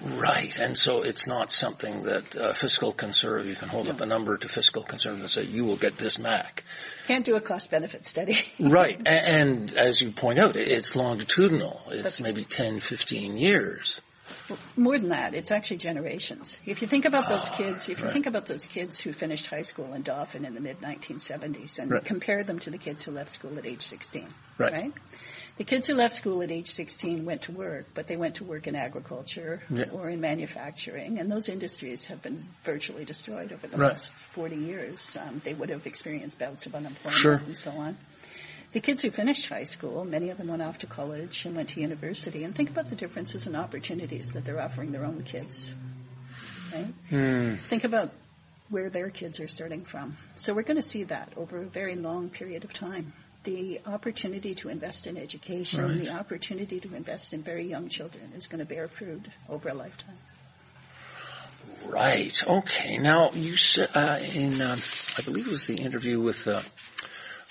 Right, 0.02 0.58
and 0.58 0.78
so 0.78 1.02
it's 1.02 1.26
not 1.26 1.52
something 1.52 2.04
that 2.04 2.36
uh, 2.36 2.52
fiscal 2.54 2.94
conservative, 2.94 3.50
you 3.50 3.54
can 3.54 3.68
hold 3.68 3.88
no. 3.88 3.92
up 3.92 4.00
a 4.00 4.06
number 4.06 4.38
to 4.38 4.48
fiscal 4.48 4.82
conservative 4.82 5.20
and 5.20 5.30
say, 5.30 5.42
you 5.42 5.66
will 5.66 5.76
get 5.76 5.98
this 5.98 6.16
back. 6.16 6.64
Can't 7.06 7.24
do 7.24 7.36
a 7.36 7.40
cost 7.40 7.70
benefit 7.70 8.06
study. 8.06 8.38
right, 8.60 8.96
and, 8.96 9.08
and, 9.08 9.76
as 9.76 10.00
you 10.00 10.12
point 10.12 10.38
out, 10.38 10.56
it's 10.56 10.96
longitudinal. 10.96 11.82
It's 11.88 12.02
That's 12.02 12.20
maybe 12.20 12.44
10, 12.44 12.80
15 12.80 13.36
years. 13.36 14.00
More 14.76 14.98
than 14.98 15.10
that, 15.10 15.34
it's 15.34 15.50
actually 15.50 15.78
generations. 15.78 16.58
If 16.64 16.80
you 16.80 16.88
think 16.88 17.04
about 17.04 17.28
those 17.28 17.50
ah, 17.50 17.56
kids, 17.56 17.90
if 17.90 17.98
you 17.98 18.04
right. 18.04 18.12
think 18.12 18.26
about 18.26 18.46
those 18.46 18.66
kids 18.66 18.98
who 19.00 19.12
finished 19.12 19.46
high 19.46 19.62
school 19.62 19.92
in 19.92 20.02
Dauphin 20.02 20.46
in 20.46 20.54
the 20.54 20.60
mid 20.60 20.80
1970s 20.80 21.78
and 21.78 21.90
right. 21.90 22.04
compare 22.04 22.42
them 22.42 22.58
to 22.60 22.70
the 22.70 22.78
kids 22.78 23.02
who 23.02 23.10
left 23.10 23.30
school 23.30 23.58
at 23.58 23.66
age 23.66 23.82
16, 23.82 24.26
right? 24.56 24.72
right? 24.72 24.92
The 25.56 25.64
kids 25.64 25.86
who 25.86 25.94
left 25.94 26.14
school 26.14 26.42
at 26.42 26.50
age 26.50 26.72
16 26.72 27.24
went 27.24 27.42
to 27.42 27.52
work, 27.52 27.86
but 27.94 28.08
they 28.08 28.16
went 28.16 28.36
to 28.36 28.44
work 28.44 28.66
in 28.66 28.74
agriculture 28.74 29.62
yeah. 29.70 29.84
or 29.92 30.10
in 30.10 30.20
manufacturing, 30.20 31.20
and 31.20 31.30
those 31.30 31.48
industries 31.48 32.06
have 32.08 32.20
been 32.22 32.44
virtually 32.64 33.04
destroyed 33.04 33.52
over 33.52 33.68
the 33.68 33.76
right. 33.76 33.92
last 33.92 34.14
40 34.32 34.56
years. 34.56 35.16
Um, 35.20 35.40
they 35.44 35.54
would 35.54 35.70
have 35.70 35.86
experienced 35.86 36.40
bouts 36.40 36.66
of 36.66 36.74
unemployment 36.74 37.20
sure. 37.20 37.34
and 37.34 37.56
so 37.56 37.70
on. 37.70 37.96
The 38.72 38.80
kids 38.80 39.02
who 39.02 39.12
finished 39.12 39.48
high 39.48 39.62
school, 39.62 40.04
many 40.04 40.30
of 40.30 40.38
them 40.38 40.48
went 40.48 40.60
off 40.60 40.78
to 40.78 40.88
college 40.88 41.44
and 41.46 41.56
went 41.56 41.68
to 41.70 41.80
university, 41.80 42.42
and 42.42 42.52
think 42.52 42.70
about 42.70 42.90
the 42.90 42.96
differences 42.96 43.46
and 43.46 43.54
opportunities 43.54 44.32
that 44.32 44.44
they're 44.44 44.60
offering 44.60 44.90
their 44.90 45.04
own 45.04 45.22
kids. 45.22 45.72
Right? 46.74 46.92
Mm. 47.12 47.60
Think 47.60 47.84
about 47.84 48.10
where 48.70 48.90
their 48.90 49.10
kids 49.10 49.38
are 49.38 49.46
starting 49.46 49.84
from. 49.84 50.16
So 50.34 50.52
we're 50.52 50.62
going 50.62 50.78
to 50.78 50.82
see 50.82 51.04
that 51.04 51.34
over 51.36 51.58
a 51.58 51.66
very 51.66 51.94
long 51.94 52.30
period 52.30 52.64
of 52.64 52.72
time 52.72 53.12
the 53.44 53.80
opportunity 53.86 54.54
to 54.56 54.68
invest 54.68 55.06
in 55.06 55.16
education, 55.16 55.82
right. 55.82 56.04
the 56.04 56.10
opportunity 56.10 56.80
to 56.80 56.94
invest 56.94 57.32
in 57.32 57.42
very 57.42 57.64
young 57.64 57.88
children 57.88 58.32
is 58.36 58.46
going 58.46 58.58
to 58.58 58.64
bear 58.64 58.88
fruit 58.88 59.26
over 59.48 59.68
a 59.68 59.74
lifetime. 59.74 60.16
Right. 61.86 62.42
Okay. 62.46 62.98
Now 62.98 63.32
you 63.32 63.56
said 63.56 63.90
uh, 63.94 64.18
in 64.20 64.60
um, 64.60 64.80
I 65.18 65.22
believe 65.22 65.46
it 65.46 65.50
was 65.50 65.66
the 65.66 65.76
interview 65.76 66.20
with 66.20 66.46
uh, 66.48 66.62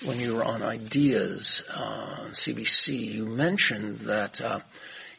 when 0.04 0.18
you 0.18 0.36
were 0.36 0.44
on 0.44 0.62
Ideas 0.62 1.62
uh, 1.68 2.16
on 2.22 2.30
CBC. 2.30 3.12
You 3.12 3.26
mentioned 3.26 3.98
that 4.00 4.40
uh, 4.40 4.60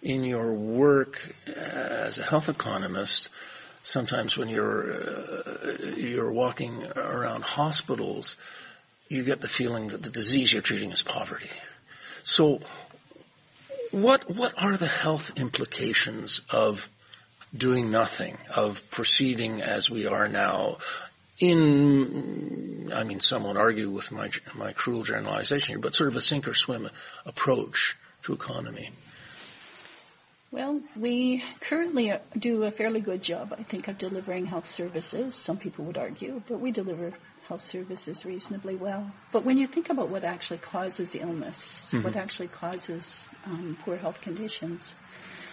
in 0.02 0.24
your 0.24 0.54
work 0.54 1.20
as 1.48 2.20
a 2.20 2.24
health 2.24 2.50
economist, 2.50 3.30
sometimes 3.84 4.38
when 4.38 4.50
you're 4.50 4.94
uh, 4.94 5.78
you're 5.96 6.32
walking 6.32 6.86
around 6.96 7.44
hospitals 7.44 8.36
you 9.08 9.24
get 9.24 9.42
the 9.42 9.48
feeling 9.48 9.88
that 9.90 10.02
the 10.02 10.10
disease 10.10 10.52
you're 10.52 10.62
treating 10.62 10.92
is 10.92 11.02
poverty. 11.02 11.50
So 12.24 12.62
what, 13.92 14.30
what 14.30 14.62
are 14.62 14.78
the 14.78 14.88
health 14.88 15.34
implications 15.38 16.42
of 16.50 16.90
doing 17.56 17.92
nothing, 17.92 18.38
of 18.56 18.90
proceeding 18.90 19.62
as 19.62 19.90
we 19.90 20.08
are 20.08 20.28
now 20.28 20.78
in, 21.40 22.92
I 22.94 23.04
mean, 23.04 23.20
some 23.20 23.44
would 23.44 23.58
argue 23.58 23.90
with 23.90 24.12
my, 24.12 24.30
my 24.54 24.74
cruel 24.74 25.04
generalization 25.04 25.74
here, 25.74 25.80
but 25.80 25.94
sort 25.94 26.10
of 26.10 26.16
a 26.16 26.22
sink 26.22 26.48
or 26.48 26.54
swim 26.54 26.90
approach 27.26 27.98
to 28.24 28.34
economy? 28.34 28.90
Well, 30.52 30.82
we 30.96 31.44
currently 31.60 32.14
do 32.38 32.64
a 32.64 32.72
fairly 32.72 33.02
good 33.02 33.22
job, 33.22 33.54
I 33.58 33.64
think, 33.64 33.90
of 33.90 33.98
delivering 33.98 34.46
health 34.46 34.70
services. 34.70 35.36
Some 35.36 35.58
people 35.58 35.84
would 35.86 35.98
argue, 35.98 36.42
but 36.48 36.62
we 36.62 36.72
deliver 36.72 37.14
health 37.48 37.62
services 37.62 38.26
reasonably 38.26 38.76
well. 38.76 39.12
But 39.32 39.46
when 39.46 39.58
you 39.58 39.68
think 39.68 39.90
about 39.90 40.10
what 40.10 40.24
actually 40.24 40.60
causes 40.60 41.16
illness, 41.16 41.92
mm-hmm. 41.94 42.04
what 42.04 42.16
actually 42.16 42.48
causes 42.48 43.28
um, 43.46 43.78
poor 43.84 43.98
health 43.98 44.22
conditions, 44.22 44.96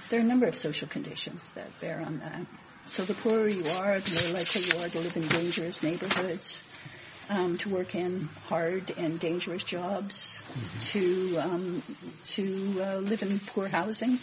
there 0.09 0.19
are 0.19 0.23
a 0.23 0.27
number 0.27 0.47
of 0.47 0.55
social 0.55 0.89
conditions 0.89 1.51
that 1.53 1.69
bear 1.81 2.01
on 2.01 2.21
that. 2.21 2.47
So 2.87 3.05
the 3.05 3.15
poorer 3.15 3.49
you 3.49 3.67
are, 3.71 4.01
the 4.01 4.25
more 4.25 4.39
likely 4.39 4.63
you 4.63 4.77
are 4.79 4.89
to 4.89 4.99
live 5.01 5.17
in 5.17 5.29
dangerous 5.29 5.83
neighborhoods, 5.83 6.63
um, 7.31 7.59
to 7.59 7.69
work 7.69 7.95
in 7.95 8.29
hard 8.49 8.91
and 8.97 9.21
dangerous 9.21 9.63
jobs, 9.63 10.37
mm-hmm. 10.37 10.79
to 10.93 11.39
um, 11.39 11.83
to 12.25 12.83
uh, 12.83 12.97
live 12.97 13.23
in 13.23 13.39
poor 13.39 13.69
housing, 13.69 14.19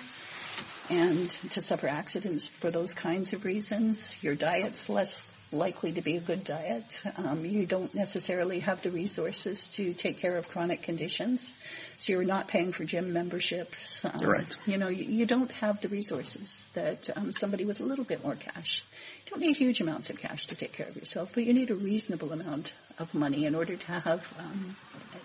and 0.90 1.30
to 1.52 1.62
suffer 1.62 1.88
accidents 1.88 2.48
for 2.48 2.72
those 2.72 2.94
kinds 2.94 3.34
of 3.34 3.46
reasons. 3.46 4.22
Your 4.22 4.36
diet's 4.36 4.90
less 4.90 5.28
likely 5.52 5.94
to 5.94 6.02
be 6.02 6.16
a 6.16 6.20
good 6.20 6.44
diet. 6.44 7.02
Um, 7.18 7.46
you 7.46 7.66
don't 7.66 7.94
necessarily 7.94 8.60
have 8.60 8.82
the 8.82 8.92
resources 8.92 9.70
to 9.76 9.94
take 9.94 10.20
care 10.20 10.38
of 10.38 10.48
chronic 10.50 10.84
conditions, 10.84 11.52
so 11.98 12.14
you're 12.14 12.24
not 12.24 12.48
paying 12.48 12.72
for 12.72 12.84
gym 12.84 13.14
memberships. 13.14 14.06
Um, 14.06 14.20
right. 14.22 14.58
You 14.66 14.78
know, 14.78 14.90
you, 14.90 15.06
you, 15.06 15.26
don't 15.26 15.52
have 15.52 15.82
the 15.82 15.88
resources 15.88 16.66
that 16.74 17.10
um, 17.16 17.34
somebody 17.34 17.66
with 17.66 17.80
a 17.80 17.84
little 17.84 18.06
bit 18.06 18.24
more 18.24 18.36
cash. 18.36 18.84
You 19.26 19.32
don't 19.32 19.42
need 19.42 19.58
huge 19.58 19.82
amounts 19.82 20.10
of 20.10 20.18
cash 20.20 20.48
to 20.48 20.56
take 20.56 20.74
care 20.74 20.88
of 20.88 20.96
yourself, 20.96 21.32
but 21.34 21.44
you 21.44 21.54
need 21.54 21.72
a 21.72 21.76
reasonable 21.76 22.32
amount 22.32 22.74
of 22.98 23.14
money 23.14 23.46
in 23.46 23.56
order 23.56 23.76
to 23.76 23.88
have 23.88 24.34
um, 24.38 24.76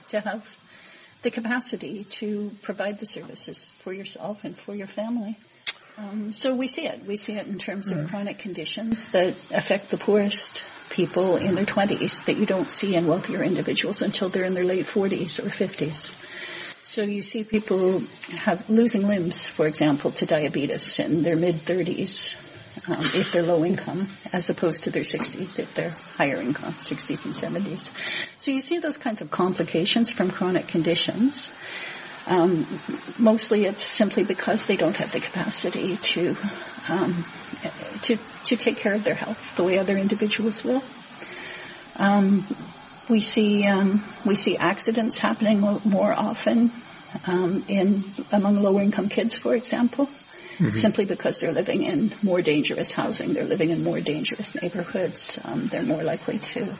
to 0.09 0.21
have 0.21 0.47
the 1.23 1.31
capacity 1.31 2.04
to 2.04 2.50
provide 2.62 2.99
the 2.99 3.07
services 3.07 3.75
for 3.78 3.93
yourself 3.93 4.45
and 4.45 4.57
for 4.57 4.75
your 4.75 4.87
family. 4.87 5.38
Um, 5.97 6.33
so 6.33 6.54
we 6.54 6.66
see 6.66 6.87
it. 6.87 7.06
We 7.06 7.16
see 7.16 7.35
it 7.35 7.47
in 7.47 7.59
terms 7.59 7.92
of 7.92 7.99
mm. 7.99 8.09
chronic 8.09 8.38
conditions 8.38 9.09
that 9.09 9.37
affect 9.52 9.90
the 9.90 9.97
poorest 9.97 10.64
people 10.90 11.37
in 11.37 11.54
their 11.54 11.64
20s 11.64 12.25
that 12.26 12.37
you 12.37 12.47
don't 12.47 12.71
see 12.71 12.94
in 12.94 13.06
wealthier 13.06 13.42
individuals 13.42 14.02
until 14.02 14.28
they're 14.28 14.44
in 14.44 14.54
their 14.54 14.64
late 14.64 14.87
40s 14.87 15.38
or 15.38 15.49
50s. 15.49 16.12
So 16.83 17.02
you 17.02 17.23
see 17.23 17.44
people 17.44 18.02
have 18.28 18.68
losing 18.68 19.06
limbs, 19.06 19.47
for 19.47 19.66
example, 19.66 20.11
to 20.12 20.26
diabetes 20.26 20.99
in 20.99 21.23
their 21.23 21.37
mid 21.37 21.64
30s 21.64 22.37
um, 22.88 23.00
if 23.14 23.33
they're 23.33 23.42
low 23.42 23.64
income, 23.64 24.09
as 24.33 24.50
opposed 24.50 24.85
to 24.85 24.90
their 24.90 25.02
60s 25.02 25.59
if 25.59 25.75
they're 25.75 25.97
higher 26.16 26.40
income, 26.40 26.75
60s 26.75 27.25
and 27.25 27.35
70s. 27.35 27.90
So 28.38 28.50
you 28.50 28.61
see 28.61 28.78
those 28.78 28.99
kinds 28.99 29.23
of 29.23 29.30
complications 29.30 30.12
from 30.12 30.30
chronic 30.30 30.68
conditions. 30.68 31.52
Um, 32.26 32.81
mostly 33.19 33.66
it's 33.66 33.83
simply 33.83 34.25
because 34.25 34.64
they 34.66 34.76
don't 34.76 34.97
have 34.97 35.12
the 35.12 35.21
capacity 35.21 35.97
to, 35.97 36.37
um, 36.88 37.26
to, 38.02 38.16
to 38.45 38.57
take 38.57 38.78
care 38.78 38.95
of 38.95 39.04
their 39.04 39.14
health 39.14 39.57
the 39.57 39.64
way 39.64 39.78
other 39.78 39.99
individuals 39.99 40.64
will. 40.64 40.83
Um, 41.97 42.47
we 43.09 43.21
see, 43.21 43.66
um, 43.66 44.04
we 44.25 44.37
see 44.37 44.57
accidents 44.57 45.19
happening 45.19 45.61
more 45.61 46.12
often, 46.12 46.73
um, 47.26 47.64
in, 47.69 48.04
among 48.33 48.62
lower 48.62 48.83
income 48.83 49.09
kids, 49.09 49.37
for 49.38 49.54
example. 49.54 50.07
Mm-hmm. 50.07 50.71
Simply 50.71 51.04
because 51.04 51.40
they're 51.40 51.52
living 51.52 51.83
in 51.83 52.14
more 52.23 52.40
dangerous 52.40 52.93
housing, 52.93 53.35
they're 53.35 53.43
living 53.43 53.71
in 53.71 53.83
more 53.83 54.00
dangerous 54.00 54.54
neighborhoods, 54.54 55.40
um, 55.45 55.66
they're 55.66 55.83
more 55.83 56.04
likely 56.04 56.38
to, 56.38 56.73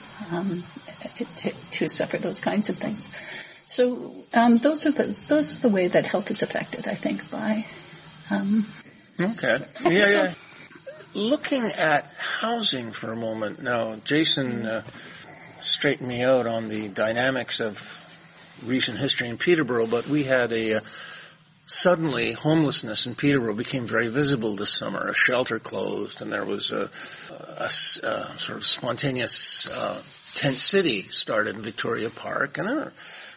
to 1.37 1.53
to 1.73 1.89
suffer 1.89 2.19
those 2.19 2.41
kinds 2.41 2.69
of 2.69 2.79
things. 2.79 3.09
So 3.67 4.15
um, 4.33 4.59
those 4.59 4.87
are 4.87 4.91
the 4.91 5.17
those 5.29 5.57
are 5.57 5.61
the 5.61 5.69
way 5.69 5.89
that 5.89 6.07
health 6.07 6.31
is 6.31 6.43
affected, 6.43 6.87
I 6.87 6.95
think, 6.95 7.31
by. 7.31 7.67
Um, 8.31 8.67
okay. 9.21 9.59
Yeah, 9.83 9.91
yeah. 9.91 10.35
Looking 11.15 11.65
at 11.67 12.07
housing 12.19 12.91
for 12.93 13.13
a 13.13 13.17
moment 13.17 13.63
now, 13.63 13.97
Jason 14.05 14.67
uh, 14.67 14.83
straightened 15.61 16.09
me 16.09 16.25
out 16.25 16.47
on 16.47 16.69
the 16.69 16.89
dynamics 16.89 17.61
of 17.61 17.79
recent 18.65 18.99
history 18.99 19.29
in 19.29 19.39
Peterborough, 19.39 19.87
but 19.87 20.09
we 20.09 20.25
had 20.25 20.53
a 20.53 20.79
uh, 20.79 20.81
suddenly 21.67 22.33
homelessness 22.33 23.07
in 23.07 23.15
Peterborough 23.15 23.55
became 23.55 23.87
very 23.87 24.09
visible 24.09 24.57
this 24.57 24.77
summer. 24.77 25.09
A 25.09 25.15
shelter 25.15 25.59
closed, 25.59 26.21
and 26.21 26.33
there 26.33 26.45
was 26.45 26.73
a, 26.73 26.91
a, 27.31 27.65
a 27.67 28.39
sort 28.39 28.59
of 28.59 28.67
spontaneous 28.67 29.69
uh, 29.69 30.03
tent 30.35 30.57
city 30.57 31.09
started 31.09 31.57
in 31.57 31.63
Victoria 31.63 32.11
Park, 32.11 32.59
and 32.59 32.69
there 32.69 32.77
were 32.77 32.93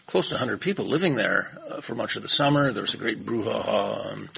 close 0.08 0.28
to 0.28 0.34
100 0.34 0.60
people 0.60 0.86
living 0.86 1.14
there 1.14 1.50
uh, 1.68 1.80
for 1.82 1.94
much 1.94 2.16
of 2.16 2.22
the 2.22 2.28
summer. 2.28 2.72
There 2.72 2.82
was 2.82 2.94
a 2.94 2.96
great 2.96 3.24
brouhaha. 3.24 4.12
Um, 4.12 4.30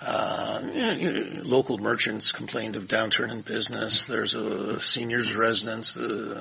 uh, 0.00 0.60
you 0.72 1.12
know, 1.12 1.42
local 1.42 1.78
merchants 1.78 2.30
complained 2.30 2.76
of 2.76 2.84
downturn 2.84 3.32
in 3.32 3.40
business. 3.40 4.04
There's 4.04 4.36
a 4.36 4.78
seniors 4.78 5.34
residence 5.34 5.96
uh, 5.96 6.40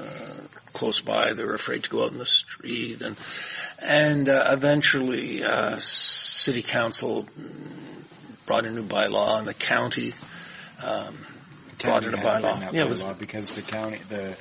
close 0.73 0.99
by. 0.99 1.33
They 1.33 1.43
were 1.43 1.55
afraid 1.55 1.83
to 1.83 1.89
go 1.89 2.03
out 2.03 2.11
in 2.11 2.19
the 2.19 2.25
street, 2.25 3.01
and 3.01 3.17
and 3.79 4.29
uh, 4.29 4.49
eventually, 4.51 5.43
uh, 5.43 5.77
city 5.79 6.61
council 6.61 7.27
brought 8.45 8.65
a 8.65 8.69
new 8.69 8.83
bylaw, 8.83 9.39
and 9.39 9.47
the 9.47 9.55
county 9.55 10.13
um, 10.85 11.17
brought 11.79 12.03
in 12.03 12.13
a 12.13 12.17
bylaw. 12.17 12.73
Yeah, 12.73 12.83
bylaw 12.83 12.89
was, 12.89 13.03
because 13.17 13.49
the 13.49 13.63
county 13.63 14.01
the 14.09 14.37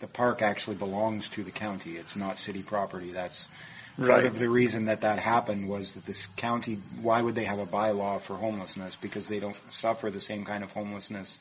the 0.00 0.06
park 0.06 0.42
actually 0.42 0.76
belongs 0.76 1.28
to 1.30 1.44
the 1.44 1.50
county. 1.50 1.96
It's 1.96 2.16
not 2.16 2.38
city 2.38 2.62
property. 2.62 3.12
That's 3.12 3.48
part 3.96 4.08
right. 4.08 4.24
of 4.26 4.38
the 4.38 4.48
reason 4.48 4.86
that 4.86 5.00
that 5.02 5.18
happened 5.18 5.68
was 5.68 5.92
that 5.92 6.04
this 6.04 6.26
county. 6.36 6.78
Why 7.00 7.22
would 7.22 7.34
they 7.34 7.44
have 7.44 7.58
a 7.58 7.66
bylaw 7.66 8.20
for 8.20 8.34
homelessness? 8.34 8.96
Because 8.96 9.26
they 9.26 9.40
don't 9.40 9.56
suffer 9.70 10.10
the 10.10 10.20
same 10.20 10.44
kind 10.44 10.62
of 10.62 10.70
homelessness 10.72 11.38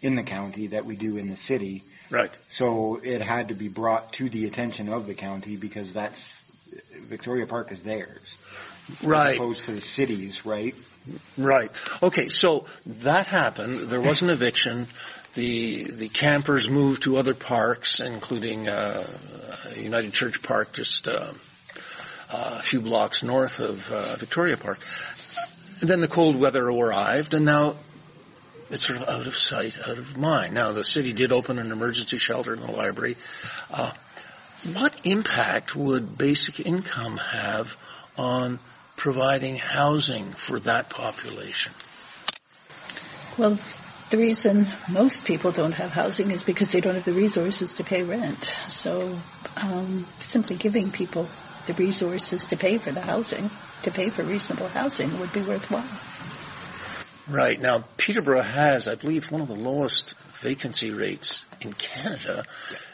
in 0.00 0.14
the 0.14 0.22
county 0.22 0.68
that 0.68 0.84
we 0.84 0.94
do 0.94 1.16
in 1.16 1.28
the 1.28 1.36
city. 1.36 1.84
Right. 2.10 2.36
So 2.50 3.00
it 3.02 3.20
had 3.20 3.48
to 3.48 3.54
be 3.54 3.68
brought 3.68 4.12
to 4.14 4.28
the 4.28 4.46
attention 4.46 4.88
of 4.88 5.06
the 5.06 5.14
county 5.14 5.56
because 5.56 5.92
that's 5.92 6.42
Victoria 7.08 7.46
Park 7.46 7.72
is 7.72 7.82
theirs. 7.82 8.36
Right. 9.02 9.30
As 9.30 9.36
opposed 9.36 9.64
to 9.64 9.72
the 9.72 9.80
cities, 9.80 10.46
right? 10.46 10.74
Right. 11.36 11.70
Okay, 12.02 12.28
so 12.28 12.66
that 12.86 13.26
happened. 13.26 13.90
There 13.90 14.00
was 14.00 14.22
an 14.22 14.30
eviction 14.30 14.88
the 15.36 15.84
the 15.84 16.08
campers 16.08 16.68
moved 16.68 17.04
to 17.04 17.18
other 17.18 17.34
parks, 17.34 18.00
including 18.00 18.66
uh, 18.68 19.06
United 19.76 20.12
Church 20.12 20.42
Park, 20.42 20.72
just 20.72 21.06
uh, 21.06 21.32
a 22.30 22.62
few 22.62 22.80
blocks 22.80 23.22
north 23.22 23.60
of 23.60 23.90
uh, 23.92 24.16
Victoria 24.16 24.56
Park. 24.56 24.80
then 25.80 26.00
the 26.00 26.08
cold 26.08 26.34
weather 26.34 26.68
arrived, 26.68 27.34
and 27.34 27.44
now 27.44 27.76
it's 28.70 28.86
sort 28.86 29.00
of 29.00 29.08
out 29.08 29.26
of 29.26 29.36
sight, 29.36 29.78
out 29.86 29.98
of 29.98 30.16
mind. 30.16 30.54
Now 30.54 30.72
the 30.72 30.82
city 30.84 31.12
did 31.12 31.30
open 31.30 31.58
an 31.58 31.70
emergency 31.70 32.16
shelter 32.16 32.54
in 32.54 32.60
the 32.60 32.72
library. 32.72 33.16
Uh, 33.70 33.92
what 34.72 34.98
impact 35.04 35.76
would 35.76 36.18
basic 36.18 36.58
income 36.60 37.18
have 37.18 37.76
on 38.16 38.58
providing 38.96 39.56
housing 39.56 40.32
for 40.32 40.58
that 40.60 40.88
population? 40.88 41.72
Well, 43.38 43.58
the 44.10 44.18
reason 44.18 44.68
most 44.88 45.24
people 45.24 45.52
don't 45.52 45.72
have 45.72 45.90
housing 45.90 46.30
is 46.30 46.44
because 46.44 46.70
they 46.70 46.80
don't 46.80 46.94
have 46.94 47.04
the 47.04 47.12
resources 47.12 47.74
to 47.74 47.84
pay 47.84 48.02
rent. 48.02 48.54
So 48.68 49.18
um, 49.56 50.06
simply 50.20 50.56
giving 50.56 50.92
people 50.92 51.28
the 51.66 51.74
resources 51.74 52.44
to 52.46 52.56
pay 52.56 52.78
for 52.78 52.92
the 52.92 53.00
housing, 53.00 53.50
to 53.82 53.90
pay 53.90 54.10
for 54.10 54.22
reasonable 54.22 54.68
housing, 54.68 55.18
would 55.18 55.32
be 55.32 55.42
worthwhile. 55.42 55.88
Right. 57.28 57.60
Now, 57.60 57.84
Peterborough 57.96 58.42
has, 58.42 58.86
I 58.86 58.94
believe, 58.94 59.32
one 59.32 59.40
of 59.40 59.48
the 59.48 59.56
lowest 59.56 60.14
vacancy 60.34 60.92
rates 60.92 61.44
in 61.60 61.72
Canada. 61.72 62.44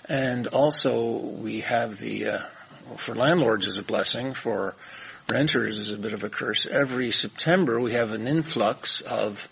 And 0.08 0.46
also, 0.46 1.18
we 1.18 1.60
have 1.60 1.98
the, 1.98 2.26
uh, 2.28 2.38
for 2.96 3.14
landlords 3.14 3.66
is 3.66 3.76
a 3.76 3.82
blessing, 3.82 4.32
for 4.32 4.74
renters 5.30 5.78
is 5.78 5.92
a 5.92 5.98
bit 5.98 6.14
of 6.14 6.24
a 6.24 6.30
curse. 6.30 6.66
Every 6.66 7.12
September, 7.12 7.78
we 7.78 7.92
have 7.92 8.12
an 8.12 8.26
influx 8.26 9.02
of 9.02 9.46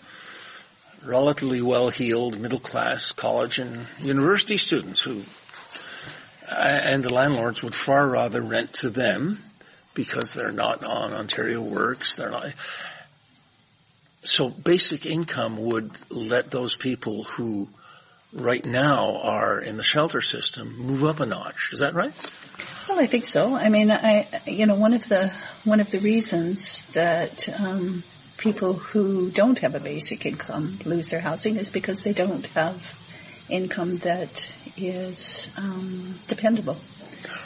relatively 1.05 1.61
well-heeled 1.61 2.39
middle-class 2.39 3.11
college 3.13 3.59
and 3.59 3.87
university 3.99 4.57
students 4.57 5.01
who, 5.01 5.23
uh, 6.47 6.79
and 6.83 7.03
the 7.03 7.13
landlords 7.13 7.63
would 7.63 7.75
far 7.75 8.07
rather 8.07 8.41
rent 8.41 8.73
to 8.73 8.89
them 8.89 9.43
because 9.93 10.33
they're 10.33 10.51
not 10.51 10.83
on 10.83 11.13
Ontario 11.13 11.61
Works. 11.61 12.15
They're 12.15 12.29
not. 12.29 12.53
So 14.23 14.49
basic 14.49 15.05
income 15.05 15.57
would 15.57 15.91
let 16.09 16.51
those 16.51 16.75
people 16.75 17.23
who 17.23 17.67
right 18.33 18.63
now 18.65 19.17
are 19.21 19.59
in 19.59 19.77
the 19.77 19.83
shelter 19.83 20.21
system 20.21 20.77
move 20.77 21.03
up 21.03 21.19
a 21.19 21.25
notch. 21.25 21.71
Is 21.73 21.79
that 21.79 21.93
right? 21.93 22.13
Well, 22.87 22.99
I 22.99 23.07
think 23.07 23.25
so. 23.25 23.55
I 23.55 23.69
mean, 23.69 23.91
I, 23.91 24.27
you 24.45 24.65
know, 24.65 24.75
one 24.75 24.93
of 24.93 25.07
the, 25.07 25.33
one 25.65 25.79
of 25.79 25.91
the 25.91 25.99
reasons 25.99 26.85
that, 26.93 27.49
um, 27.59 28.03
people 28.41 28.73
who 28.73 29.29
don't 29.29 29.59
have 29.59 29.75
a 29.75 29.79
basic 29.79 30.25
income 30.25 30.79
lose 30.83 31.09
their 31.11 31.19
housing 31.21 31.57
is 31.57 31.69
because 31.69 32.01
they 32.01 32.11
don't 32.11 32.45
have 32.47 32.97
income 33.49 33.99
that 33.99 34.51
is 34.75 35.47
um, 35.57 36.19
dependable, 36.27 36.77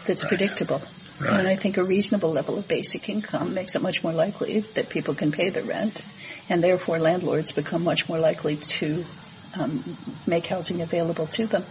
that's 0.07 0.23
right. 0.23 0.29
predictable. 0.29 0.81
Right. 1.19 1.39
And 1.39 1.47
I 1.47 1.55
think 1.55 1.77
a 1.77 1.83
reasonable 1.83 2.31
level 2.31 2.57
of 2.57 2.67
basic 2.67 3.09
income 3.09 3.53
makes 3.53 3.75
it 3.75 3.81
much 3.81 4.03
more 4.03 4.13
likely 4.13 4.61
that 4.75 4.89
people 4.89 5.15
can 5.15 5.31
pay 5.31 5.49
the 5.49 5.63
rent, 5.63 6.01
and 6.49 6.63
therefore 6.63 6.99
landlords 6.99 7.51
become 7.51 7.83
much 7.83 8.07
more 8.07 8.19
likely 8.19 8.57
to 8.57 9.05
um, 9.53 9.97
make 10.25 10.47
housing 10.47 10.81
available 10.81 11.27
to 11.27 11.45
them. 11.45 11.65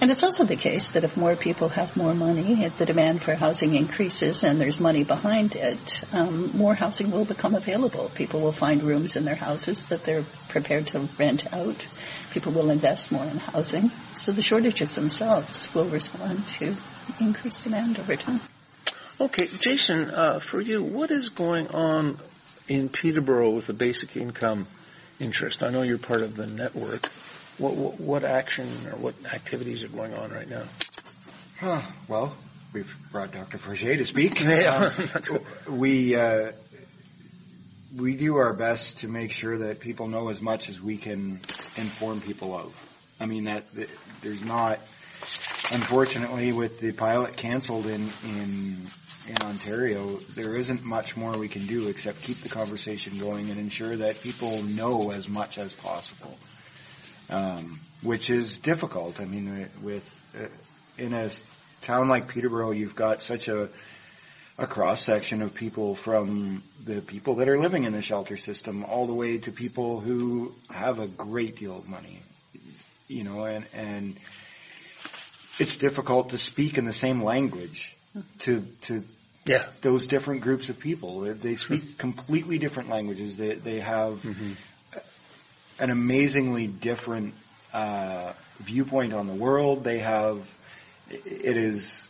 And 0.00 0.10
it's 0.10 0.22
also 0.22 0.44
the 0.44 0.56
case 0.56 0.92
that 0.92 1.04
if 1.04 1.16
more 1.16 1.36
people 1.36 1.68
have 1.68 1.96
more 1.96 2.14
money, 2.14 2.64
if 2.64 2.78
the 2.78 2.86
demand 2.86 3.22
for 3.22 3.34
housing 3.34 3.74
increases 3.74 4.44
and 4.44 4.60
there's 4.60 4.80
money 4.80 5.04
behind 5.04 5.56
it, 5.56 6.02
um, 6.12 6.56
more 6.56 6.74
housing 6.74 7.10
will 7.10 7.24
become 7.24 7.54
available. 7.54 8.10
People 8.14 8.40
will 8.40 8.52
find 8.52 8.82
rooms 8.82 9.16
in 9.16 9.24
their 9.24 9.34
houses 9.34 9.88
that 9.88 10.04
they're 10.04 10.24
prepared 10.48 10.86
to 10.88 11.08
rent 11.18 11.52
out. 11.52 11.86
People 12.32 12.52
will 12.52 12.70
invest 12.70 13.12
more 13.12 13.24
in 13.24 13.38
housing. 13.38 13.90
So 14.14 14.32
the 14.32 14.42
shortages 14.42 14.94
themselves 14.94 15.72
will 15.74 15.88
respond 15.88 16.46
to 16.48 16.76
increased 17.20 17.64
demand 17.64 17.98
over 17.98 18.16
time. 18.16 18.40
Okay, 19.20 19.48
Jason, 19.58 20.10
uh, 20.10 20.38
for 20.38 20.60
you, 20.60 20.82
what 20.82 21.10
is 21.10 21.28
going 21.28 21.68
on 21.68 22.18
in 22.68 22.88
Peterborough 22.88 23.50
with 23.50 23.66
the 23.66 23.74
basic 23.74 24.16
income 24.16 24.66
interest? 25.18 25.62
I 25.62 25.70
know 25.70 25.82
you're 25.82 25.98
part 25.98 26.22
of 26.22 26.36
the 26.36 26.46
network. 26.46 27.10
What, 27.60 28.24
action 28.24 28.68
or 28.90 28.96
what 28.96 29.14
activities 29.32 29.84
are 29.84 29.88
going 29.88 30.14
on 30.14 30.30
right 30.30 30.48
now? 30.48 30.64
Huh, 31.58 31.82
well, 32.08 32.34
we've 32.72 32.94
brought 33.12 33.32
Dr. 33.32 33.58
Forget 33.58 33.98
to 33.98 34.06
speak. 34.06 34.40
Um, 34.50 34.92
we 35.78 36.14
uh, 36.16 36.52
we 37.96 38.14
do 38.14 38.36
our 38.36 38.54
best 38.54 38.98
to 38.98 39.08
make 39.08 39.30
sure 39.32 39.58
that 39.58 39.80
people 39.80 40.08
know 40.08 40.28
as 40.28 40.40
much 40.40 40.68
as 40.68 40.80
we 40.80 40.96
can 40.96 41.40
inform 41.76 42.20
people 42.20 42.54
of. 42.54 42.74
I 43.18 43.26
mean 43.26 43.44
there's 44.22 44.42
not, 44.42 44.78
unfortunately, 45.70 46.52
with 46.52 46.80
the 46.80 46.92
pilot 46.92 47.36
canceled 47.36 47.86
in 47.86 48.08
in 48.24 48.86
in 49.28 49.36
Ontario, 49.42 50.18
there 50.34 50.56
isn't 50.56 50.82
much 50.82 51.16
more 51.16 51.36
we 51.36 51.48
can 51.48 51.66
do 51.66 51.88
except 51.88 52.22
keep 52.22 52.40
the 52.40 52.48
conversation 52.48 53.18
going 53.18 53.50
and 53.50 53.60
ensure 53.60 53.96
that 53.96 54.20
people 54.20 54.62
know 54.62 55.10
as 55.10 55.28
much 55.28 55.58
as 55.58 55.72
possible, 55.72 56.38
um, 57.30 57.80
which 58.02 58.30
is 58.30 58.58
difficult. 58.58 59.20
I 59.20 59.24
mean, 59.24 59.68
with 59.82 60.04
uh, 60.38 60.46
in 60.98 61.14
a 61.14 61.30
town 61.82 62.08
like 62.08 62.28
Peterborough, 62.28 62.72
you've 62.72 62.96
got 62.96 63.22
such 63.22 63.48
a 63.48 63.68
a 64.58 64.66
cross 64.66 65.02
section 65.02 65.40
of 65.40 65.54
people 65.54 65.96
from 65.96 66.62
the 66.84 67.00
people 67.00 67.36
that 67.36 67.48
are 67.48 67.58
living 67.58 67.84
in 67.84 67.94
the 67.94 68.02
shelter 68.02 68.36
system 68.36 68.84
all 68.84 69.06
the 69.06 69.14
way 69.14 69.38
to 69.38 69.50
people 69.50 70.00
who 70.00 70.52
have 70.68 70.98
a 70.98 71.08
great 71.08 71.56
deal 71.56 71.78
of 71.78 71.88
money, 71.88 72.20
you 73.08 73.24
know, 73.24 73.44
and 73.46 73.64
and 73.72 74.18
it's 75.58 75.76
difficult 75.76 76.30
to 76.30 76.38
speak 76.38 76.76
in 76.76 76.84
the 76.84 76.92
same 76.92 77.22
language 77.22 77.96
to 78.40 78.62
to 78.82 79.02
yeah. 79.46 79.64
those 79.80 80.06
different 80.06 80.42
groups 80.42 80.68
of 80.68 80.78
people. 80.78 81.20
They 81.20 81.54
speak 81.54 81.96
completely 81.96 82.58
different 82.58 82.90
languages. 82.90 83.38
They 83.38 83.54
they 83.54 83.80
have 83.80 84.20
mm-hmm. 84.22 84.52
An 85.80 85.90
amazingly 85.90 86.66
different 86.66 87.34
uh, 87.72 88.32
viewpoint 88.60 89.12
on 89.12 89.26
the 89.26 89.34
world. 89.34 89.82
They 89.82 89.98
have 89.98 90.38
it 91.10 91.56
is 91.56 92.06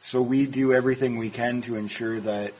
so 0.00 0.22
we 0.22 0.46
do 0.46 0.72
everything 0.72 1.18
we 1.18 1.30
can 1.30 1.62
to 1.62 1.76
ensure 1.76 2.20
that 2.20 2.54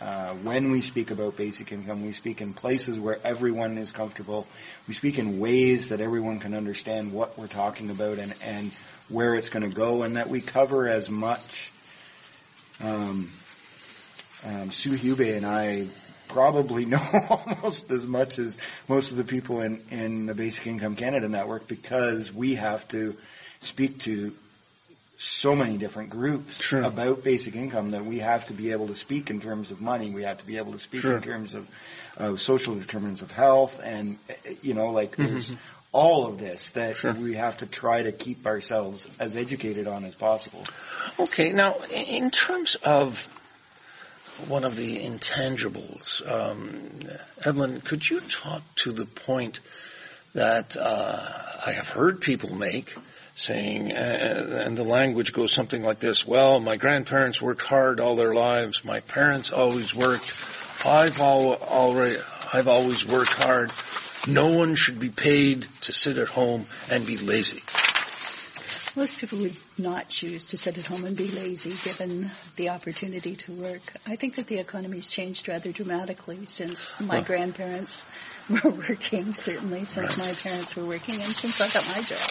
uh, 0.00 0.34
when 0.34 0.70
we 0.70 0.82
speak 0.82 1.10
about 1.10 1.36
basic 1.36 1.72
income, 1.72 2.04
we 2.04 2.12
speak 2.12 2.40
in 2.42 2.52
places 2.52 2.98
where 2.98 3.18
everyone 3.24 3.78
is 3.78 3.92
comfortable. 3.92 4.46
We 4.88 4.94
speak 4.94 5.18
in 5.18 5.38
ways 5.38 5.88
that 5.88 6.00
everyone 6.00 6.38
can 6.38 6.52
understand 6.52 7.12
what 7.12 7.38
we're 7.38 7.46
talking 7.46 7.90
about 7.90 8.18
and, 8.18 8.34
and 8.42 8.70
where 9.08 9.34
it's 9.34 9.48
going 9.48 9.62
to 9.62 9.74
go, 9.74 10.02
and 10.02 10.16
that 10.16 10.28
we 10.28 10.42
cover 10.42 10.88
as 10.88 11.08
much 11.08 11.72
um, 12.80 13.30
um, 14.44 14.70
Sue 14.70 14.96
Hube 14.96 15.36
and 15.36 15.46
I 15.46 15.88
probably 16.28 16.84
know 16.86 17.00
almost 17.28 17.90
as 17.90 18.06
much 18.06 18.38
as 18.38 18.56
most 18.88 19.10
of 19.10 19.16
the 19.16 19.24
people 19.24 19.60
in, 19.60 19.80
in 19.90 20.26
the 20.26 20.34
Basic 20.34 20.66
Income 20.66 20.96
Canada 20.96 21.28
network 21.28 21.66
because 21.66 22.32
we 22.32 22.54
have 22.56 22.86
to 22.88 23.16
speak 23.60 24.02
to 24.02 24.32
so 25.18 25.56
many 25.56 25.78
different 25.78 26.10
groups 26.10 26.62
sure. 26.62 26.82
about 26.82 27.24
basic 27.24 27.56
income 27.56 27.92
that 27.92 28.04
we 28.04 28.18
have 28.18 28.46
to 28.46 28.52
be 28.52 28.72
able 28.72 28.88
to 28.88 28.94
speak 28.94 29.30
in 29.30 29.40
terms 29.40 29.70
of 29.70 29.80
money. 29.80 30.10
We 30.10 30.22
have 30.24 30.38
to 30.38 30.46
be 30.46 30.58
able 30.58 30.72
to 30.72 30.78
speak 30.78 31.00
sure. 31.00 31.16
in 31.16 31.22
terms 31.22 31.54
of, 31.54 31.66
of 32.16 32.40
social 32.40 32.74
determinants 32.74 33.22
of 33.22 33.30
health 33.30 33.80
and, 33.82 34.18
you 34.62 34.74
know, 34.74 34.90
like 34.90 35.16
there's 35.16 35.46
mm-hmm. 35.46 35.54
all 35.92 36.26
of 36.26 36.38
this 36.38 36.72
that 36.72 36.96
sure. 36.96 37.14
we 37.14 37.34
have 37.34 37.58
to 37.58 37.66
try 37.66 38.02
to 38.02 38.12
keep 38.12 38.46
ourselves 38.46 39.08
as 39.18 39.36
educated 39.36 39.86
on 39.86 40.04
as 40.04 40.14
possible. 40.14 40.64
Okay, 41.18 41.52
now 41.52 41.76
in 41.90 42.30
terms 42.30 42.76
of 42.82 43.26
one 44.48 44.64
of 44.64 44.76
the 44.76 44.98
intangibles, 44.98 46.22
um, 46.30 47.00
Evelyn, 47.44 47.80
could 47.80 48.08
you 48.08 48.20
talk 48.20 48.62
to 48.76 48.92
the 48.92 49.06
point 49.06 49.60
that 50.34 50.76
uh, 50.76 51.18
I 51.66 51.72
have 51.72 51.88
heard 51.88 52.20
people 52.20 52.54
make, 52.54 52.94
saying, 53.34 53.92
uh, 53.92 54.62
and 54.66 54.76
the 54.76 54.84
language 54.84 55.32
goes 55.32 55.52
something 55.52 55.82
like 55.82 56.00
this: 56.00 56.26
"Well, 56.26 56.60
my 56.60 56.76
grandparents 56.76 57.40
worked 57.40 57.62
hard 57.62 57.98
all 57.98 58.16
their 58.16 58.34
lives. 58.34 58.84
My 58.84 59.00
parents 59.00 59.50
always 59.50 59.94
worked. 59.94 60.30
I've 60.84 61.18
al- 61.20 61.54
already, 61.54 62.18
I've 62.52 62.68
always 62.68 63.06
worked 63.06 63.32
hard. 63.32 63.72
No 64.26 64.48
one 64.48 64.74
should 64.74 65.00
be 65.00 65.08
paid 65.10 65.66
to 65.82 65.92
sit 65.92 66.18
at 66.18 66.28
home 66.28 66.66
and 66.90 67.06
be 67.06 67.16
lazy." 67.16 67.62
Most 68.96 69.18
people 69.18 69.40
would 69.40 69.56
not 69.76 70.08
choose 70.08 70.48
to 70.48 70.56
sit 70.56 70.78
at 70.78 70.86
home 70.86 71.04
and 71.04 71.14
be 71.14 71.28
lazy 71.28 71.74
given 71.84 72.30
the 72.56 72.70
opportunity 72.70 73.36
to 73.36 73.52
work. 73.52 73.82
I 74.06 74.16
think 74.16 74.36
that 74.36 74.46
the 74.46 74.58
economy's 74.58 75.06
changed 75.06 75.48
rather 75.48 75.70
dramatically 75.70 76.46
since 76.46 76.98
my 76.98 77.20
grandparents 77.20 78.06
were 78.48 78.70
working, 78.70 79.34
certainly 79.34 79.84
since 79.84 80.16
right. 80.16 80.28
my 80.28 80.34
parents 80.34 80.76
were 80.76 80.86
working, 80.86 81.20
and 81.20 81.36
since 81.36 81.60
I 81.60 81.68
got 81.68 81.86
my 81.94 82.00
job. 82.00 82.30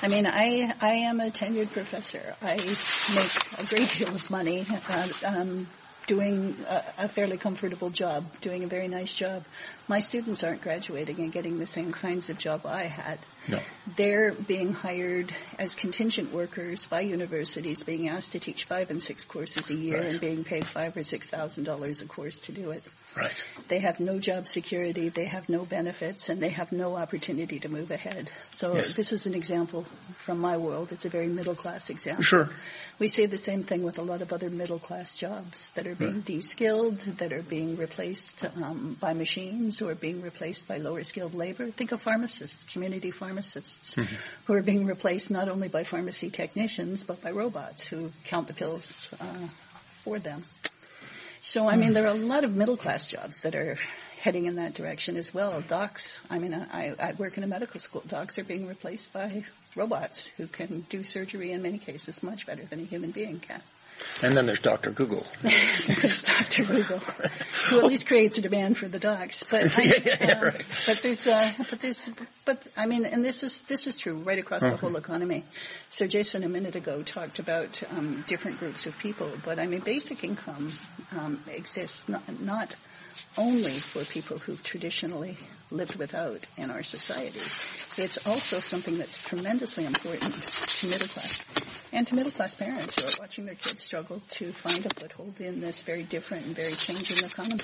I 0.00 0.06
mean, 0.06 0.26
I 0.26 0.72
I 0.80 0.92
am 1.10 1.18
a 1.18 1.30
tenured 1.30 1.72
professor. 1.72 2.36
I 2.40 2.54
make 2.54 3.58
a 3.58 3.66
great 3.66 3.90
deal 3.90 4.14
of 4.14 4.30
money. 4.30 4.66
Uh, 4.88 5.08
um, 5.26 5.66
doing 6.10 6.56
a, 6.68 6.82
a, 6.98 7.08
fairly 7.08 7.38
comfortable 7.38 7.88
job, 7.88 8.24
doing 8.40 8.64
a 8.64 8.66
very 8.66 8.88
nice 8.88 9.14
job. 9.14 9.44
My 9.86 10.00
students 10.00 10.42
aren't 10.42 10.60
graduating 10.60 11.20
and 11.20 11.30
getting 11.30 11.60
the 11.60 11.68
same 11.68 11.92
kinds 11.92 12.30
of 12.30 12.36
job 12.36 12.66
I 12.66 12.86
had. 12.86 13.20
No. 13.46 13.60
They're 13.96 14.32
being 14.32 14.72
hired 14.72 15.32
as 15.56 15.74
contingent 15.74 16.32
workers 16.32 16.88
by 16.88 17.02
universities, 17.02 17.84
being 17.84 18.08
asked 18.08 18.32
to 18.32 18.40
teach 18.40 18.64
five 18.64 18.90
and 18.90 19.00
six 19.00 19.24
courses 19.24 19.70
a 19.70 19.74
year 19.74 19.98
right. 19.98 20.10
and 20.10 20.20
being 20.20 20.42
paid 20.42 20.66
five 20.66 20.96
or 20.96 21.04
six 21.04 21.30
thousand 21.30 21.62
dollars 21.62 22.02
a 22.02 22.06
course 22.06 22.40
to 22.40 22.52
do 22.52 22.72
it. 22.72 22.82
Right. 23.16 23.44
They 23.68 23.80
have 23.80 23.98
no 23.98 24.18
job 24.18 24.46
security, 24.46 25.08
they 25.08 25.24
have 25.24 25.48
no 25.48 25.64
benefits, 25.64 26.28
and 26.28 26.40
they 26.40 26.50
have 26.50 26.70
no 26.70 26.96
opportunity 26.96 27.58
to 27.60 27.68
move 27.68 27.90
ahead. 27.90 28.30
So 28.50 28.74
yes. 28.74 28.94
this 28.94 29.12
is 29.12 29.26
an 29.26 29.34
example 29.34 29.84
from 30.16 30.38
my 30.38 30.56
world. 30.56 30.92
It's 30.92 31.04
a 31.04 31.08
very 31.08 31.26
middle 31.26 31.56
class 31.56 31.90
example. 31.90 32.22
Sure. 32.22 32.50
We 32.98 33.08
see 33.08 33.26
the 33.26 33.38
same 33.38 33.64
thing 33.64 33.82
with 33.82 33.98
a 33.98 34.02
lot 34.02 34.22
of 34.22 34.32
other 34.32 34.48
middle 34.48 34.78
class 34.78 35.16
jobs 35.16 35.70
that 35.74 35.86
are 35.86 35.94
being 35.94 36.16
right. 36.16 36.24
de-skilled, 36.24 36.98
that 37.18 37.32
are 37.32 37.42
being 37.42 37.76
replaced 37.76 38.44
um, 38.44 38.96
by 39.00 39.12
machines 39.12 39.82
or 39.82 39.94
being 39.94 40.22
replaced 40.22 40.68
by 40.68 40.76
lower 40.76 41.02
skilled 41.02 41.34
labor. 41.34 41.70
Think 41.70 41.92
of 41.92 42.00
pharmacists, 42.00 42.64
community 42.64 43.10
pharmacists, 43.10 43.96
mm-hmm. 43.96 44.14
who 44.46 44.54
are 44.54 44.62
being 44.62 44.86
replaced 44.86 45.30
not 45.30 45.48
only 45.48 45.68
by 45.68 45.84
pharmacy 45.84 46.30
technicians 46.30 47.04
but 47.04 47.20
by 47.22 47.30
robots 47.30 47.86
who 47.86 48.10
count 48.24 48.46
the 48.46 48.54
pills 48.54 49.12
uh, 49.20 49.48
for 50.04 50.18
them. 50.18 50.44
So, 51.42 51.68
I 51.68 51.76
mean, 51.76 51.94
there 51.94 52.04
are 52.04 52.08
a 52.08 52.14
lot 52.14 52.44
of 52.44 52.54
middle 52.54 52.76
class 52.76 53.06
jobs 53.06 53.42
that 53.42 53.54
are 53.54 53.78
heading 54.20 54.44
in 54.44 54.56
that 54.56 54.74
direction 54.74 55.16
as 55.16 55.32
well. 55.32 55.62
Docs, 55.62 56.20
I 56.28 56.38
mean, 56.38 56.52
I, 56.52 56.94
I 56.98 57.12
work 57.12 57.38
in 57.38 57.44
a 57.44 57.46
medical 57.46 57.80
school. 57.80 58.02
Docs 58.06 58.38
are 58.38 58.44
being 58.44 58.66
replaced 58.66 59.14
by 59.14 59.44
robots 59.74 60.26
who 60.36 60.46
can 60.46 60.84
do 60.90 61.02
surgery 61.02 61.52
in 61.52 61.62
many 61.62 61.78
cases 61.78 62.22
much 62.22 62.46
better 62.46 62.66
than 62.66 62.80
a 62.80 62.84
human 62.84 63.10
being 63.10 63.40
can. 63.40 63.62
And 64.22 64.36
then 64.36 64.46
there's 64.46 64.60
Dr. 64.60 64.90
Google. 64.90 65.26
there's 65.42 66.24
Dr. 66.24 66.64
Google, 66.64 66.98
who 66.98 67.78
at 67.78 67.84
least 67.84 68.06
creates 68.06 68.36
a 68.38 68.42
demand 68.42 68.76
for 68.76 68.88
the 68.88 68.98
docs. 68.98 69.42
But 69.42 69.78
I, 69.78 69.82
yeah, 69.82 69.94
yeah, 70.04 70.38
uh, 70.40 70.44
right. 70.44 70.64
but 70.86 71.00
there's 71.02 71.26
uh, 71.26 71.52
but 71.70 71.80
there's 71.80 72.10
but 72.44 72.66
I 72.76 72.86
mean, 72.86 73.06
and 73.06 73.24
this 73.24 73.42
is 73.42 73.62
this 73.62 73.86
is 73.86 73.96
true 73.96 74.22
right 74.22 74.38
across 74.38 74.62
the 74.62 74.76
whole 74.76 74.96
economy. 74.96 75.44
So 75.88 76.06
Jason 76.06 76.44
a 76.44 76.48
minute 76.48 76.76
ago 76.76 77.02
talked 77.02 77.38
about 77.38 77.82
um, 77.90 78.24
different 78.26 78.58
groups 78.58 78.86
of 78.86 78.96
people, 78.98 79.32
but 79.44 79.58
I 79.58 79.66
mean, 79.66 79.80
basic 79.80 80.22
income 80.22 80.72
um, 81.12 81.42
exists 81.48 82.08
not, 82.08 82.40
not 82.40 82.74
only 83.38 83.72
for 83.72 84.04
people 84.04 84.38
who've 84.38 84.62
traditionally 84.62 85.36
lived 85.70 85.96
without 85.96 86.40
in 86.56 86.70
our 86.70 86.82
society. 86.82 87.40
It's 87.96 88.26
also 88.26 88.60
something 88.60 88.98
that's 88.98 89.20
tremendously 89.22 89.84
important 89.84 90.34
to 90.34 90.86
middle 90.88 91.08
class 91.08 91.40
and 91.92 92.06
to 92.06 92.14
middle 92.14 92.32
class 92.32 92.54
parents 92.54 93.00
who 93.00 93.06
are 93.06 93.12
watching 93.18 93.46
their 93.46 93.54
kids 93.54 93.82
struggle 93.82 94.20
to 94.30 94.52
find 94.52 94.84
a 94.86 94.90
foothold 94.90 95.40
in 95.40 95.60
this 95.60 95.82
very 95.82 96.02
different 96.02 96.46
and 96.46 96.54
very 96.56 96.72
changing 96.72 97.18
economy. 97.24 97.60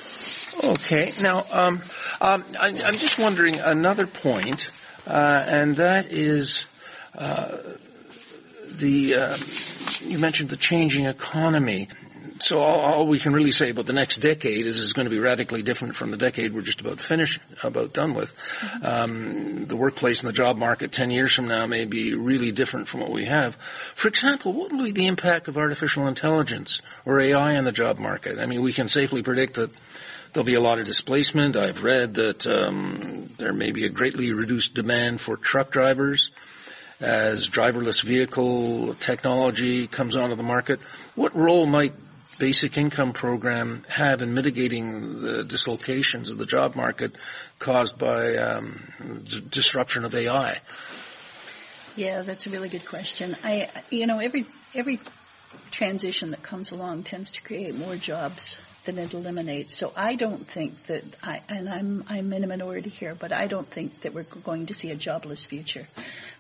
Okay, 0.63 1.13
now 1.21 1.45
um, 1.51 1.83
um, 2.21 2.45
I, 2.59 2.69
am 2.69 2.75
just 2.95 3.19
wondering 3.19 3.61
another 3.61 4.07
point, 4.07 4.69
uh, 5.07 5.11
and 5.47 5.77
that 5.77 6.07
is 6.13 6.67
uh, 7.15 7.59
the 8.79 9.15
uh, 9.15 9.37
you 10.03 10.19
mentioned 10.19 10.51
the 10.51 10.57
changing 10.57 11.07
economy. 11.07 11.89
So 12.41 12.59
all, 12.59 12.81
all, 12.81 13.07
we 13.07 13.19
can 13.19 13.33
really 13.33 13.53
say 13.53 13.71
about 13.71 13.87
the 13.87 13.93
next 13.93 14.19
decade 14.19 14.67
is 14.67 14.81
it's 14.81 14.93
going 14.93 15.07
to 15.07 15.11
be 15.11 15.19
radically 15.19 15.63
different 15.63 15.97
from 15.97 16.11
the 16.11 16.17
decade 16.17 16.55
we're 16.55 16.63
just 16.63 16.81
about 16.81 17.01
finished, 17.01 17.41
about 17.63 17.93
done 17.93 18.15
with. 18.15 18.33
Um, 18.83 19.67
the 19.67 19.77
workplace 19.77 20.21
and 20.21 20.29
the 20.29 20.33
job 20.33 20.57
market 20.57 20.93
10 20.93 21.11
years 21.11 21.33
from 21.35 21.49
now 21.49 21.67
may 21.67 21.85
be 21.85 22.15
really 22.15 22.53
different 22.53 22.89
from 22.89 23.01
what 23.01 23.11
we 23.11 23.27
have. 23.27 23.57
For 23.95 24.09
example, 24.09 24.53
what 24.53 24.73
will 24.73 24.85
be 24.85 24.93
the 24.93 25.07
impact 25.07 25.49
of 25.49 25.57
artificial 25.57 26.07
intelligence 26.09 26.81
or 27.05 27.21
AI 27.21 27.57
on 27.57 27.65
the 27.65 27.73
job 27.73 27.99
market? 27.99 28.39
I 28.39 28.47
mean, 28.47 28.63
we 28.63 28.73
can 28.73 28.89
safely 28.89 29.23
predict 29.23 29.55
that 29.55 29.71
there'll 30.33 30.45
be 30.45 30.55
a 30.55 30.61
lot 30.61 30.79
of 30.79 30.87
displacement. 30.87 31.57
I've 31.57 31.83
read 31.83 32.15
that 32.15 32.47
um, 32.47 33.31
there 33.39 33.53
may 33.53 33.71
be 33.71 33.87
a 33.87 33.91
greatly 33.91 34.33
reduced 34.33 34.75
demand 34.75 35.21
for 35.21 35.37
truck 35.37 35.71
drivers 35.71 36.31
as 37.01 37.49
driverless 37.49 38.03
vehicle 38.03 38.95
technology 38.95 39.87
comes 39.87 40.17
onto 40.17 40.35
the 40.35 40.43
market. 40.43 40.81
What 41.15 41.37
role 41.37 41.67
might 41.67 41.93
basic 42.39 42.77
income 42.77 43.13
program 43.13 43.85
have 43.89 44.23
in 44.23 44.35
mitigating 44.35 45.23
the 45.23 45.45
dislocations 45.45 46.31
of 46.31 46.39
the 46.39 46.47
job 46.47 46.75
market 46.75 47.13
caused 47.59 47.99
by 47.99 48.37
um, 48.37 49.23
d- 49.25 49.43
disruption 49.51 50.05
of 50.05 50.15
AI? 50.15 50.61
Yeah, 51.97 52.23
that's 52.23 52.47
a 52.47 52.51
really 52.51 52.69
good 52.69 52.87
question. 52.87 53.37
I, 53.43 53.71
you 53.91 54.07
know, 54.07 54.19
every 54.19 54.47
every 54.75 55.01
transition 55.71 56.31
that 56.31 56.43
comes 56.43 56.71
along 56.71 57.05
tends 57.05 57.33
to 57.33 57.43
create 57.43 57.75
more 57.75 57.97
jobs 57.97 58.59
than 58.85 58.99
it 58.99 59.15
eliminates. 59.15 59.75
So 59.75 59.93
I 59.97 60.15
don't 60.15 60.47
think 60.47 60.87
that 60.87 61.05
I, 61.23 61.41
and 61.49 61.69
I'm 61.69 62.05
I'm 62.09 62.33
in 62.33 62.45
a 62.45 62.47
minority 62.47 62.91
here, 62.91 63.15
but 63.15 63.33
I 63.33 63.47
don't 63.47 63.69
think 63.69 64.03
that 64.03 64.13
we're 64.13 64.25
going 64.25 64.67
to 64.67 64.75
see 64.75 64.91
a 64.91 64.97
jobless 64.97 65.45
future. 65.47 65.87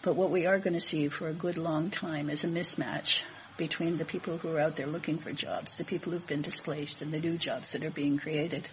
But 0.02 0.14
what 0.14 0.30
we 0.30 0.46
are 0.46 0.59
going 0.59 0.74
to 0.74 0.80
see 0.80 1.09
for 1.09 1.28
a 1.28 1.35
good 1.35 1.56
long 1.56 1.90
time 1.90 2.28
is 2.28 2.44
a 2.44 2.48
mismatch 2.48 3.22
between 3.56 3.98
the 3.98 4.04
people 4.04 4.38
who 4.38 4.54
are 4.54 4.60
out 4.60 4.76
there 4.76 4.86
looking 4.86 5.18
for 5.18 5.32
jobs, 5.32 5.76
the 5.76 5.84
people 5.84 6.12
who've 6.12 6.26
been 6.26 6.42
displaced, 6.42 7.02
and 7.02 7.12
the 7.12 7.20
new 7.20 7.36
jobs 7.38 7.72
that 7.72 7.82
are 7.84 7.90
being 7.90 8.18
created. 8.18 8.68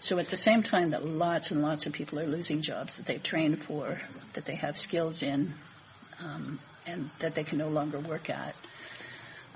So 0.00 0.18
at 0.18 0.28
the 0.28 0.36
same 0.36 0.62
time 0.62 0.90
that 0.90 1.04
lots 1.04 1.50
and 1.50 1.62
lots 1.62 1.86
of 1.86 1.92
people 1.92 2.18
are 2.18 2.26
losing 2.26 2.62
jobs 2.62 2.96
that 2.96 3.06
they've 3.06 3.22
trained 3.22 3.62
for, 3.62 4.00
that 4.32 4.46
they 4.46 4.54
have 4.56 4.78
skills 4.78 5.22
in, 5.22 5.52
um, 6.20 6.58
and 6.86 7.10
that 7.20 7.34
they 7.34 7.44
can 7.44 7.58
no 7.58 7.68
longer 7.68 8.00
work 8.00 8.30
at, 8.30 8.54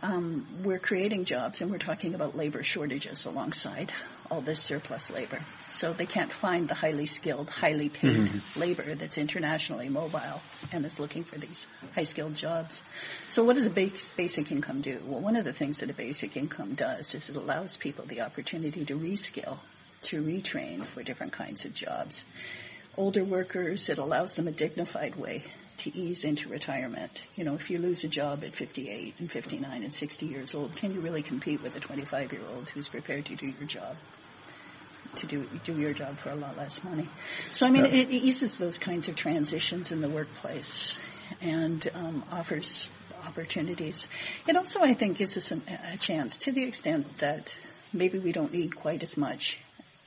um, 0.03 0.47
we're 0.63 0.79
creating 0.79 1.25
jobs 1.25 1.63
and 1.63 1.71
we're 1.71 1.79
talking 1.79 2.15
about 2.15 2.37
labor 2.37 2.63
shortages 2.63 3.25
alongside 3.25 3.93
all 4.31 4.41
this 4.41 4.61
surplus 4.61 5.11
labor. 5.11 5.41
So 5.69 5.93
they 5.93 6.07
can't 6.07 6.33
find 6.33 6.69
the 6.69 6.75
highly 6.75 7.07
skilled, 7.07 7.51
highly 7.51 7.89
paid 7.89 8.17
mm-hmm. 8.17 8.61
labor 8.61 8.95
that's 8.95 9.19
internationally 9.19 9.89
mobile 9.89 10.41
and 10.73 10.85
is 10.85 11.01
looking 11.01 11.25
for 11.25 11.39
these 11.39 11.67
high 11.95 12.05
skilled 12.05 12.35
jobs. 12.35 12.83
So 13.29 13.45
what 13.45 13.57
does 13.57 13.67
a 13.67 13.71
basic 13.71 14.51
income 14.51 14.81
do? 14.81 15.01
Well, 15.05 15.21
one 15.21 15.37
of 15.37 15.45
the 15.45 15.53
things 15.53 15.81
that 15.81 15.91
a 15.91 15.95
basic 15.95 16.37
income 16.37 16.75
does 16.75 17.15
is 17.15 17.29
it 17.29 17.37
allows 17.37 17.77
people 17.77 18.05
the 18.07 18.23
opportunity 18.23 18.85
to 18.85 18.97
reskill, 18.97 19.59
to 20.03 20.23
retrain 20.23 20.85
for 20.85 21.03
different 21.03 21.33
kinds 21.33 21.65
of 21.65 21.75
jobs. 21.75 22.25
Older 22.97 23.25
workers, 23.25 23.89
it 23.89 23.99
allows 23.99 24.37
them 24.37 24.47
a 24.47 24.53
dignified 24.53 25.17
way 25.17 25.45
to 25.79 25.97
ease 25.97 26.25
into 26.25 26.49
retirement. 26.49 27.23
You 27.37 27.45
know, 27.45 27.55
if 27.55 27.71
you 27.71 27.79
lose 27.79 28.05
a 28.05 28.09
job 28.09 28.45
at 28.45 28.55
58 28.55 29.15
and 29.19 29.31
59 29.31 29.83
and 29.83 29.93
60 29.93 30.27
years 30.27 30.55
old, 30.55 30.75
can 30.77 30.93
you 30.93 31.01
really 31.01 31.23
compete 31.23 31.63
with 31.63 31.77
a 31.77 31.81
25 31.81 32.33
year 32.33 32.43
old 32.55 32.69
who's 32.69 32.89
prepared 32.89 33.27
to 33.27 33.37
do 33.37 33.47
your 33.47 33.67
job? 33.67 33.97
To 35.17 35.27
do 35.27 35.49
do 35.63 35.79
your 35.79 35.93
job 35.93 36.19
for 36.19 36.31
a 36.31 36.35
lot 36.35 36.57
less 36.57 36.83
money. 36.83 37.09
So 37.53 37.67
I 37.67 37.71
mean, 37.71 37.85
yeah. 37.85 38.01
it, 38.01 38.11
eases 38.11 38.59
those 38.59 38.79
kinds 38.79 39.09
of 39.09 39.15
transitions 39.15 39.93
in 39.93 40.01
the 40.01 40.09
workplace, 40.09 40.99
and 41.41 41.87
um, 41.95 42.25
offers 42.33 42.91
opportunities. 43.25 44.09
It 44.49 44.57
also, 44.57 44.81
I 44.81 44.95
think, 44.95 45.19
gives 45.19 45.37
us 45.37 45.53
an, 45.53 45.63
a 45.93 45.97
chance, 45.99 46.39
to 46.39 46.53
the 46.53 46.65
extent 46.65 47.19
that 47.19 47.55
maybe 47.93 48.19
we 48.19 48.33
don't 48.33 48.53
need 48.53 48.75
quite 48.75 49.05
as 49.05 49.17
much 49.17 49.57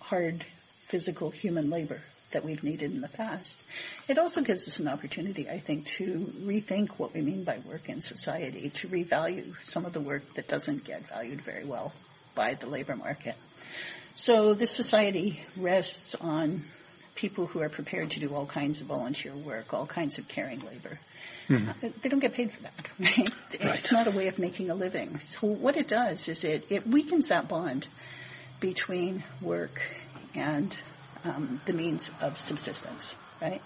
hard 0.01 0.43
physical 0.87 1.31
human 1.31 1.69
labor 1.69 2.01
that 2.31 2.43
we've 2.43 2.63
needed 2.63 2.91
in 2.91 3.01
the 3.01 3.07
past. 3.07 3.61
It 4.07 4.17
also 4.17 4.41
gives 4.41 4.67
us 4.67 4.79
an 4.79 4.87
opportunity, 4.87 5.49
I 5.49 5.59
think, 5.59 5.85
to 5.97 6.31
rethink 6.41 6.89
what 6.97 7.13
we 7.13 7.21
mean 7.21 7.43
by 7.43 7.59
work 7.67 7.89
in 7.89 8.01
society, 8.01 8.69
to 8.69 8.87
revalue 8.87 9.53
some 9.61 9.85
of 9.85 9.93
the 9.93 10.01
work 10.01 10.23
that 10.35 10.47
doesn't 10.47 10.83
get 10.83 11.07
valued 11.07 11.41
very 11.41 11.65
well 11.65 11.93
by 12.35 12.55
the 12.55 12.67
labor 12.67 12.95
market. 12.95 13.35
So 14.13 14.53
this 14.53 14.71
society 14.75 15.39
rests 15.55 16.15
on 16.15 16.63
people 17.15 17.47
who 17.47 17.61
are 17.61 17.69
prepared 17.69 18.11
to 18.11 18.19
do 18.19 18.33
all 18.33 18.45
kinds 18.45 18.81
of 18.81 18.87
volunteer 18.87 19.35
work, 19.35 19.73
all 19.73 19.87
kinds 19.87 20.19
of 20.19 20.27
caring 20.27 20.59
labor. 20.59 20.99
Mm-hmm. 21.49 21.87
They 22.01 22.09
don't 22.09 22.19
get 22.19 22.33
paid 22.33 22.51
for 22.51 22.61
that, 22.63 22.73
right? 22.99 23.29
right? 23.63 23.79
It's 23.79 23.91
not 23.91 24.07
a 24.07 24.11
way 24.11 24.27
of 24.27 24.37
making 24.37 24.69
a 24.69 24.75
living. 24.75 25.19
So 25.19 25.47
what 25.47 25.77
it 25.77 25.87
does 25.87 26.27
is 26.27 26.43
it, 26.43 26.71
it 26.71 26.85
weakens 26.85 27.29
that 27.29 27.47
bond 27.47 27.87
between 28.59 29.23
work 29.41 29.81
and 30.35 30.75
the 31.65 31.73
means 31.73 32.11
of 32.21 32.37
subsistence, 32.37 33.15
right? 33.41 33.61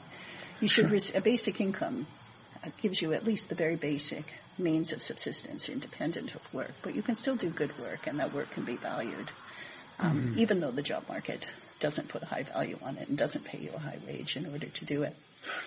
You 0.59 0.67
should 0.67 0.91
a 1.15 1.21
basic 1.21 1.59
income 1.59 2.07
uh, 2.63 2.69
gives 2.81 3.01
you 3.01 3.13
at 3.13 3.25
least 3.25 3.49
the 3.49 3.55
very 3.55 3.75
basic 3.75 4.25
means 4.57 4.93
of 4.93 5.01
subsistence 5.01 5.69
independent 5.69 6.35
of 6.35 6.53
work, 6.53 6.71
but 6.83 6.95
you 6.95 7.01
can 7.01 7.15
still 7.15 7.35
do 7.35 7.49
good 7.49 7.77
work 7.79 8.07
and 8.07 8.19
that 8.19 8.33
work 8.33 8.51
can 8.51 8.63
be 8.63 8.75
valued, 8.75 9.31
um, 9.99 10.21
mm-hmm. 10.21 10.39
even 10.39 10.59
though 10.59 10.71
the 10.71 10.83
job 10.83 11.03
market 11.09 11.47
doesn't 11.79 12.09
put 12.09 12.21
a 12.21 12.25
high 12.25 12.43
value 12.43 12.77
on 12.83 12.97
it 12.97 13.09
and 13.09 13.17
doesn't 13.17 13.43
pay 13.43 13.57
you 13.57 13.71
a 13.75 13.79
high 13.79 13.97
wage 14.07 14.37
in 14.37 14.45
order 14.45 14.67
to 14.67 14.85
do 14.85 15.01
it. 15.01 15.15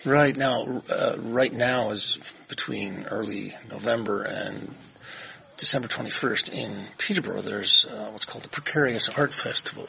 Right 0.05 0.37
now, 0.37 0.83
uh, 0.89 1.17
right 1.19 1.53
now 1.53 1.91
is 1.91 2.19
between 2.49 3.07
early 3.11 3.57
November 3.69 4.23
and 4.23 4.73
December 5.57 5.87
21st 5.87 6.53
in 6.53 6.85
Peterborough, 6.99 7.41
there's 7.41 7.87
uh, 7.87 8.09
what's 8.11 8.25
called 8.25 8.43
the 8.43 8.49
Precarious 8.49 9.09
Art 9.09 9.33
Festival, 9.33 9.89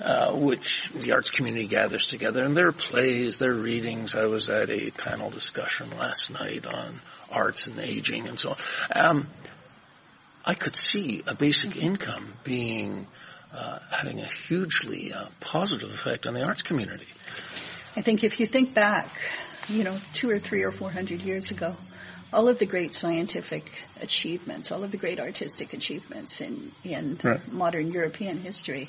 uh, 0.00 0.32
which 0.34 0.90
the 0.94 1.12
arts 1.12 1.30
community 1.30 1.66
gathers 1.66 2.06
together, 2.06 2.44
and 2.44 2.54
there 2.56 2.68
are 2.68 2.72
plays, 2.72 3.38
there 3.38 3.52
are 3.52 3.54
readings. 3.54 4.14
I 4.14 4.26
was 4.26 4.50
at 4.50 4.70
a 4.70 4.90
panel 4.90 5.30
discussion 5.30 5.88
last 5.98 6.30
night 6.30 6.66
on 6.66 7.00
arts 7.30 7.66
and 7.66 7.78
aging 7.80 8.28
and 8.28 8.38
so 8.38 8.50
on. 8.50 8.56
Um, 8.94 9.28
I 10.44 10.54
could 10.54 10.76
see 10.76 11.22
a 11.26 11.34
basic 11.34 11.76
income 11.76 12.34
being 12.44 13.06
uh, 13.52 13.78
having 13.90 14.20
a 14.20 14.26
hugely 14.26 15.12
uh, 15.12 15.26
positive 15.40 15.90
effect 15.90 16.26
on 16.26 16.34
the 16.34 16.42
arts 16.44 16.62
community. 16.62 17.06
I 17.96 18.02
think 18.02 18.24
if 18.24 18.38
you 18.40 18.46
think 18.46 18.74
back, 18.74 19.08
you 19.68 19.84
know, 19.84 19.96
two 20.12 20.28
or 20.30 20.38
three 20.38 20.62
or 20.64 20.70
four 20.70 20.90
hundred 20.90 21.22
years 21.22 21.50
ago, 21.50 21.76
all 22.32 22.48
of 22.48 22.58
the 22.58 22.66
great 22.66 22.94
scientific 22.94 23.70
achievements, 24.00 24.70
all 24.70 24.84
of 24.84 24.90
the 24.90 24.96
great 24.96 25.18
artistic 25.18 25.72
achievements 25.72 26.40
in, 26.40 26.72
in 26.84 27.18
right. 27.22 27.52
modern 27.52 27.90
European 27.90 28.38
history 28.38 28.88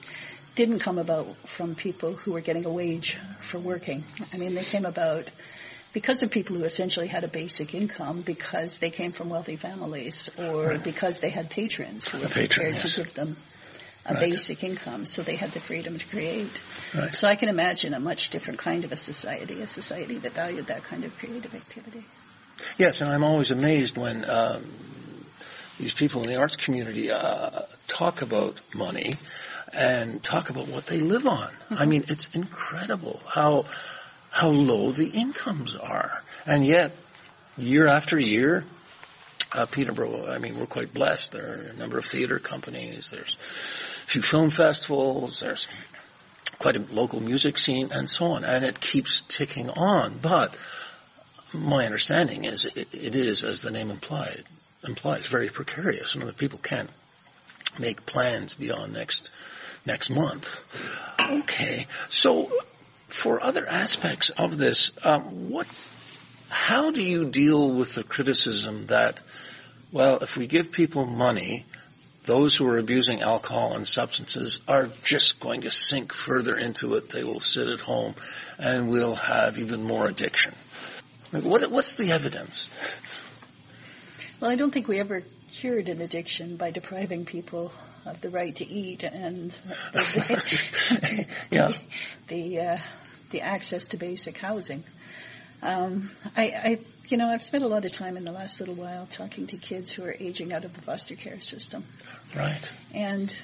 didn't 0.55 0.79
come 0.79 0.97
about 0.97 1.27
from 1.47 1.75
people 1.75 2.13
who 2.13 2.33
were 2.33 2.41
getting 2.41 2.65
a 2.65 2.71
wage 2.71 3.17
for 3.39 3.59
working. 3.59 4.03
I 4.33 4.37
mean, 4.37 4.55
they 4.55 4.63
came 4.63 4.85
about 4.85 5.29
because 5.93 6.21
of 6.21 6.31
people 6.31 6.55
who 6.55 6.63
essentially 6.63 7.07
had 7.07 7.23
a 7.23 7.27
basic 7.27 7.73
income 7.73 8.21
because 8.21 8.77
they 8.79 8.89
came 8.89 9.11
from 9.11 9.29
wealthy 9.29 9.55
families 9.55 10.29
or 10.37 10.67
right. 10.67 10.83
because 10.83 11.19
they 11.19 11.29
had 11.29 11.49
patrons 11.49 12.07
who 12.07 12.19
were 12.19 12.27
patron, 12.27 12.47
prepared 12.47 12.73
yes. 12.75 12.95
to 12.95 13.03
give 13.03 13.13
them 13.13 13.37
a 14.05 14.13
right. 14.13 14.31
basic 14.31 14.63
income 14.63 15.05
so 15.05 15.21
they 15.21 15.35
had 15.35 15.51
the 15.51 15.59
freedom 15.59 15.97
to 15.97 16.05
create. 16.07 16.61
Right. 16.93 17.13
So 17.15 17.27
I 17.27 17.35
can 17.35 17.49
imagine 17.49 17.93
a 17.93 17.99
much 17.99 18.29
different 18.29 18.59
kind 18.59 18.83
of 18.83 18.91
a 18.91 18.97
society, 18.97 19.61
a 19.61 19.67
society 19.67 20.17
that 20.19 20.33
valued 20.33 20.67
that 20.67 20.83
kind 20.83 21.05
of 21.05 21.17
creative 21.17 21.55
activity. 21.55 22.05
Yes, 22.77 23.01
and 23.01 23.09
I'm 23.09 23.23
always 23.23 23.51
amazed 23.51 23.97
when 23.97 24.29
um, 24.29 24.63
these 25.79 25.93
people 25.93 26.21
in 26.23 26.29
the 26.29 26.35
arts 26.35 26.55
community 26.55 27.11
uh, 27.11 27.63
talk 27.87 28.21
about 28.21 28.59
money 28.73 29.15
and 29.73 30.21
talk 30.23 30.49
about 30.49 30.67
what 30.67 30.87
they 30.87 30.99
live 30.99 31.25
on. 31.25 31.47
Mm-hmm. 31.47 31.75
I 31.75 31.85
mean, 31.85 32.05
it's 32.07 32.29
incredible 32.33 33.21
how 33.27 33.65
how 34.31 34.49
low 34.49 34.91
the 34.91 35.07
incomes 35.07 35.75
are, 35.75 36.21
and 36.45 36.65
yet 36.65 36.91
year 37.57 37.87
after 37.87 38.19
year, 38.19 38.63
uh, 39.51 39.65
Peterborough. 39.65 40.27
I 40.27 40.37
mean, 40.37 40.59
we're 40.59 40.67
quite 40.67 40.93
blessed. 40.93 41.31
There 41.31 41.51
are 41.51 41.69
a 41.69 41.73
number 41.73 41.97
of 41.97 42.05
theater 42.05 42.39
companies. 42.39 43.11
There's 43.11 43.37
a 44.05 44.07
few 44.07 44.21
film 44.21 44.49
festivals. 44.49 45.39
There's 45.39 45.67
quite 46.59 46.75
a 46.75 46.85
local 46.91 47.21
music 47.21 47.57
scene, 47.57 47.89
and 47.91 48.09
so 48.09 48.25
on, 48.25 48.43
and 48.43 48.65
it 48.65 48.79
keeps 48.79 49.21
ticking 49.21 49.69
on. 49.69 50.19
But 50.21 50.55
my 51.53 51.85
understanding 51.85 52.45
is 52.45 52.65
it, 52.65 52.93
it 52.93 53.15
is, 53.15 53.43
as 53.43 53.61
the 53.61 53.71
name 53.71 53.89
implied, 53.89 54.43
implies, 54.87 55.25
very 55.27 55.49
precarious. 55.49 56.15
I 56.15 56.19
mean, 56.19 56.31
people 56.33 56.59
can't 56.59 56.89
make 57.77 58.05
plans 58.05 58.53
beyond 58.53 58.93
next 58.93 59.29
next 59.85 60.09
month. 60.09 60.61
Okay, 61.19 61.87
so 62.09 62.51
for 63.07 63.41
other 63.41 63.67
aspects 63.67 64.29
of 64.31 64.57
this, 64.57 64.91
um, 65.03 65.49
what, 65.49 65.67
how 66.49 66.91
do 66.91 67.03
you 67.03 67.25
deal 67.25 67.73
with 67.73 67.95
the 67.95 68.03
criticism 68.03 68.85
that, 68.87 69.21
well, 69.91 70.17
if 70.19 70.37
we 70.37 70.47
give 70.47 70.71
people 70.71 71.05
money, 71.05 71.65
those 72.23 72.55
who 72.55 72.67
are 72.67 72.77
abusing 72.77 73.21
alcohol 73.21 73.75
and 73.75 73.87
substances 73.87 74.59
are 74.67 74.89
just 75.03 75.39
going 75.39 75.61
to 75.61 75.71
sink 75.71 76.13
further 76.13 76.55
into 76.55 76.93
it. 76.95 77.09
They 77.09 77.23
will 77.23 77.39
sit 77.39 77.67
at 77.67 77.79
home 77.79 78.13
and 78.59 78.89
we'll 78.89 79.15
have 79.15 79.57
even 79.57 79.83
more 79.83 80.07
addiction. 80.07 80.53
What, 81.31 81.69
what's 81.69 81.95
the 81.95 82.11
evidence? 82.11 82.69
Well, 84.39 84.49
I 84.49 84.55
don't 84.55 84.71
think 84.71 84.87
we 84.87 84.99
ever 84.99 85.23
cured 85.51 85.89
an 85.89 86.01
addiction 86.01 86.57
by 86.57 86.71
depriving 86.71 87.25
people 87.25 87.71
of 88.05 88.21
the 88.21 88.29
right 88.29 88.55
to 88.55 88.65
eat 88.67 89.03
and 89.03 89.51
the, 89.93 91.25
yeah. 91.51 91.71
the, 92.27 92.59
uh, 92.59 92.77
the 93.31 93.41
access 93.41 93.89
to 93.89 93.97
basic 93.97 94.37
housing. 94.37 94.83
Um, 95.61 96.11
I, 96.37 96.43
I, 96.43 96.79
you 97.09 97.17
know, 97.17 97.27
I've 97.27 97.43
spent 97.43 97.63
a 97.63 97.67
lot 97.67 97.83
of 97.85 97.91
time 97.91 98.15
in 98.15 98.23
the 98.23 98.31
last 98.31 98.59
little 98.59 98.75
while 98.75 99.05
talking 99.05 99.47
to 99.47 99.57
kids 99.57 99.91
who 99.91 100.05
are 100.05 100.15
aging 100.17 100.53
out 100.53 100.63
of 100.63 100.73
the 100.73 100.81
foster 100.81 101.15
care 101.15 101.41
system. 101.41 101.83
Right. 102.35 102.71
And 102.93 103.35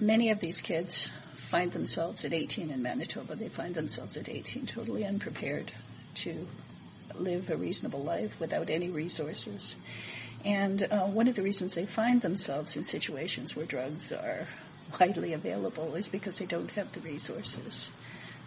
many 0.00 0.30
of 0.30 0.40
these 0.40 0.60
kids 0.60 1.10
find 1.36 1.70
themselves 1.70 2.24
at 2.24 2.32
18 2.32 2.70
in 2.70 2.82
Manitoba. 2.82 3.36
They 3.36 3.48
find 3.48 3.74
themselves 3.74 4.16
at 4.16 4.28
18 4.28 4.66
totally 4.66 5.04
unprepared 5.04 5.70
to 6.16 6.46
live 7.18 7.50
a 7.50 7.56
reasonable 7.56 8.02
life 8.02 8.38
without 8.40 8.70
any 8.70 8.90
resources. 8.90 9.76
And 10.44 10.82
uh, 10.82 11.06
one 11.06 11.28
of 11.28 11.34
the 11.34 11.42
reasons 11.42 11.74
they 11.74 11.86
find 11.86 12.20
themselves 12.20 12.76
in 12.76 12.84
situations 12.84 13.56
where 13.56 13.64
drugs 13.64 14.12
are 14.12 14.46
widely 15.00 15.32
available 15.32 15.94
is 15.94 16.08
because 16.10 16.38
they 16.38 16.46
don't 16.46 16.70
have 16.72 16.92
the 16.92 17.00
resources 17.00 17.90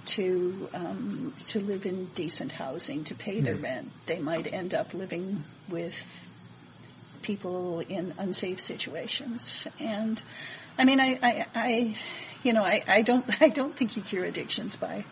to 0.05 0.69
um, 0.73 1.33
to 1.47 1.59
live 1.59 1.85
in 1.85 2.05
decent 2.15 2.51
housing, 2.51 3.03
to 3.05 3.15
pay 3.15 3.41
their 3.41 3.55
rent. 3.55 3.91
They 4.05 4.19
might 4.19 4.51
end 4.51 4.73
up 4.73 4.93
living 4.93 5.43
with 5.69 5.95
people 7.23 7.79
in 7.79 8.13
unsafe 8.17 8.59
situations. 8.59 9.67
And 9.79 10.21
I 10.77 10.85
mean, 10.85 10.99
I, 10.99 11.19
I, 11.21 11.45
I 11.53 11.97
you 12.43 12.53
know, 12.53 12.63
I, 12.63 12.83
I 12.87 13.01
don't 13.01 13.25
I 13.41 13.49
don't 13.49 13.75
think 13.75 13.97
you 13.97 14.03
cure 14.03 14.23
addictions 14.23 14.77
by 14.77 15.03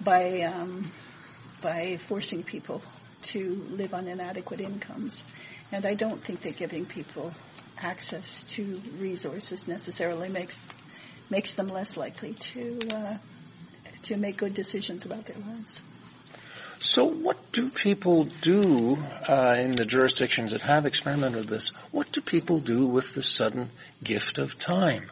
by 0.00 0.42
um, 0.42 0.92
by 1.60 1.96
forcing 1.96 2.42
people 2.42 2.82
to 3.20 3.66
live 3.70 3.94
on 3.94 4.08
inadequate 4.08 4.60
incomes. 4.60 5.24
And 5.72 5.84
I 5.84 5.94
don't 5.94 6.22
think 6.22 6.42
that 6.42 6.56
giving 6.56 6.86
people 6.86 7.32
access 7.80 8.44
to 8.44 8.80
resources 8.98 9.68
necessarily 9.68 10.28
makes 10.28 10.64
makes 11.30 11.54
them 11.54 11.68
less 11.68 11.96
likely 11.96 12.32
to 12.34 12.80
uh, 12.92 13.16
to 14.02 14.16
make 14.16 14.36
good 14.36 14.54
decisions 14.54 15.04
about 15.04 15.26
their 15.26 15.36
lives. 15.36 15.80
So, 16.80 17.04
what 17.06 17.36
do 17.50 17.70
people 17.70 18.28
do 18.40 18.96
uh, 19.28 19.56
in 19.58 19.72
the 19.72 19.84
jurisdictions 19.84 20.52
that 20.52 20.62
have 20.62 20.86
experimented 20.86 21.40
with 21.40 21.48
this? 21.48 21.68
What 21.90 22.12
do 22.12 22.20
people 22.20 22.60
do 22.60 22.86
with 22.86 23.14
the 23.14 23.22
sudden 23.22 23.70
gift 24.02 24.38
of 24.38 24.58
time? 24.58 25.10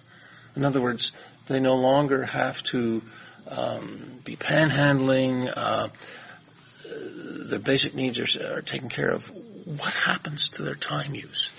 In 0.55 0.65
other 0.65 0.81
words, 0.81 1.13
they 1.49 1.59
no 1.59 1.75
longer 1.75 2.25
have 2.25 2.63
to 2.65 3.03
um, 3.49 4.21
be 4.25 4.37
panhandling. 4.37 5.53
Uh, 5.55 5.89
their 7.49 7.59
basic 7.59 7.95
needs 7.95 8.19
are, 8.21 8.57
are 8.57 8.63
taken 8.63 8.89
care 8.89 9.11
of. 9.11 9.31
What 9.67 9.93
happens 9.93 10.51
to 10.51 10.63
their 10.63 10.75
time 10.75 11.15
use? 11.15 11.51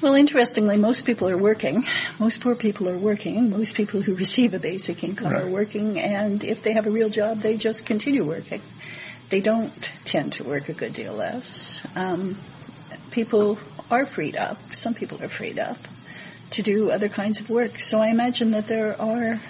Well, 0.00 0.14
interestingly, 0.14 0.76
most 0.76 1.06
people 1.06 1.28
are 1.28 1.38
working. 1.38 1.84
Most 2.18 2.40
poor 2.40 2.54
people 2.54 2.88
are 2.88 2.98
working. 2.98 3.50
Most 3.50 3.74
people 3.74 4.02
who 4.02 4.14
receive 4.14 4.52
a 4.54 4.58
basic 4.58 5.02
income 5.04 5.32
Right. 5.32 5.42
are 5.42 5.48
working, 5.50 5.98
and 5.98 6.42
if 6.44 6.62
they 6.62 6.72
have 6.74 6.86
a 6.86 6.90
real 6.90 7.08
job, 7.08 7.40
they 7.40 7.56
just 7.56 7.86
continue 7.86 8.24
working. 8.24 8.60
They 9.30 9.40
don't 9.40 9.72
tend 10.04 10.34
to 10.34 10.44
work 10.44 10.68
a 10.68 10.74
good 10.74 10.92
deal 10.92 11.14
less. 11.14 11.82
Um, 11.96 12.36
people 13.10 13.58
are 13.90 14.04
freed 14.04 14.36
up. 14.36 14.58
Some 14.74 14.94
people 14.94 15.22
are 15.22 15.28
freed 15.28 15.58
up 15.58 15.78
to 16.50 16.62
do 16.62 16.90
other 16.90 17.08
kinds 17.08 17.40
of 17.40 17.48
work. 17.48 17.80
So 17.80 17.98
I 18.00 18.08
imagine 18.08 18.50
that 18.52 18.66
there 18.66 19.00
are 19.00 19.40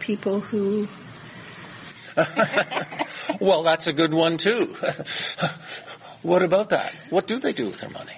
people 0.00 0.40
who 0.40 0.88
well, 3.40 3.62
that's 3.62 3.86
a 3.86 3.92
good 3.92 4.12
one 4.14 4.38
too. 4.38 4.76
what 6.22 6.42
about 6.42 6.70
that? 6.70 6.92
What 7.10 7.26
do 7.26 7.38
they 7.38 7.52
do 7.52 7.66
with 7.66 7.80
their 7.80 7.90
money? 7.90 8.12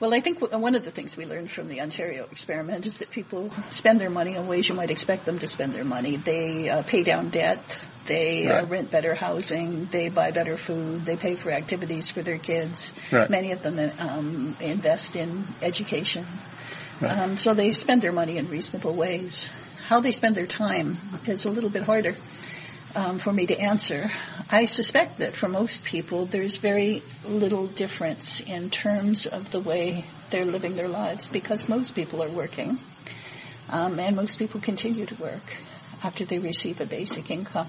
Well, 0.00 0.14
I 0.14 0.20
think 0.20 0.40
one 0.40 0.76
of 0.76 0.84
the 0.84 0.92
things 0.92 1.16
we 1.16 1.26
learned 1.26 1.50
from 1.50 1.66
the 1.66 1.80
Ontario 1.80 2.28
experiment 2.30 2.86
is 2.86 2.98
that 2.98 3.10
people 3.10 3.50
spend 3.70 4.00
their 4.00 4.10
money 4.10 4.36
in 4.36 4.46
ways 4.46 4.68
you 4.68 4.76
might 4.76 4.92
expect 4.92 5.24
them 5.24 5.40
to 5.40 5.48
spend 5.48 5.74
their 5.74 5.84
money. 5.84 6.16
They 6.16 6.68
uh, 6.68 6.84
pay 6.84 7.02
down 7.02 7.30
debt, 7.30 7.58
they 8.06 8.46
uh, 8.46 8.64
rent 8.66 8.92
better 8.92 9.16
housing, 9.16 9.88
they 9.90 10.08
buy 10.08 10.30
better 10.30 10.56
food, 10.56 11.04
they 11.04 11.16
pay 11.16 11.34
for 11.34 11.50
activities 11.50 12.10
for 12.10 12.22
their 12.22 12.38
kids. 12.38 12.92
Right. 13.10 13.28
Many 13.28 13.50
of 13.50 13.62
them 13.64 13.90
um, 13.98 14.56
invest 14.60 15.16
in 15.16 15.48
education. 15.60 16.26
Right. 17.00 17.18
Um, 17.18 17.36
so 17.36 17.54
they 17.54 17.72
spend 17.72 18.00
their 18.00 18.12
money 18.12 18.38
in 18.38 18.48
reasonable 18.48 18.94
ways. 18.94 19.50
How 19.88 19.98
they 19.98 20.12
spend 20.12 20.36
their 20.36 20.46
time 20.46 20.98
is 21.26 21.44
a 21.44 21.50
little 21.50 21.70
bit 21.70 21.82
harder 21.82 22.14
um, 22.94 23.18
for 23.18 23.32
me 23.32 23.46
to 23.46 23.58
answer. 23.58 24.10
I 24.50 24.64
suspect 24.64 25.18
that 25.18 25.36
for 25.36 25.48
most 25.48 25.84
people, 25.84 26.26
there's 26.26 26.56
very 26.56 27.02
little 27.24 27.66
difference 27.66 28.40
in 28.40 28.70
terms 28.70 29.26
of 29.26 29.50
the 29.50 29.60
way 29.60 30.04
they're 30.30 30.44
living 30.44 30.76
their 30.76 30.88
lives 30.88 31.28
because 31.28 31.68
most 31.68 31.94
people 31.94 32.22
are 32.22 32.30
working, 32.30 32.78
um, 33.68 33.98
and 33.98 34.16
most 34.16 34.38
people 34.38 34.60
continue 34.60 35.06
to 35.06 35.14
work 35.16 35.56
after 36.02 36.24
they 36.24 36.38
receive 36.38 36.80
a 36.80 36.86
basic 36.86 37.30
income. 37.30 37.68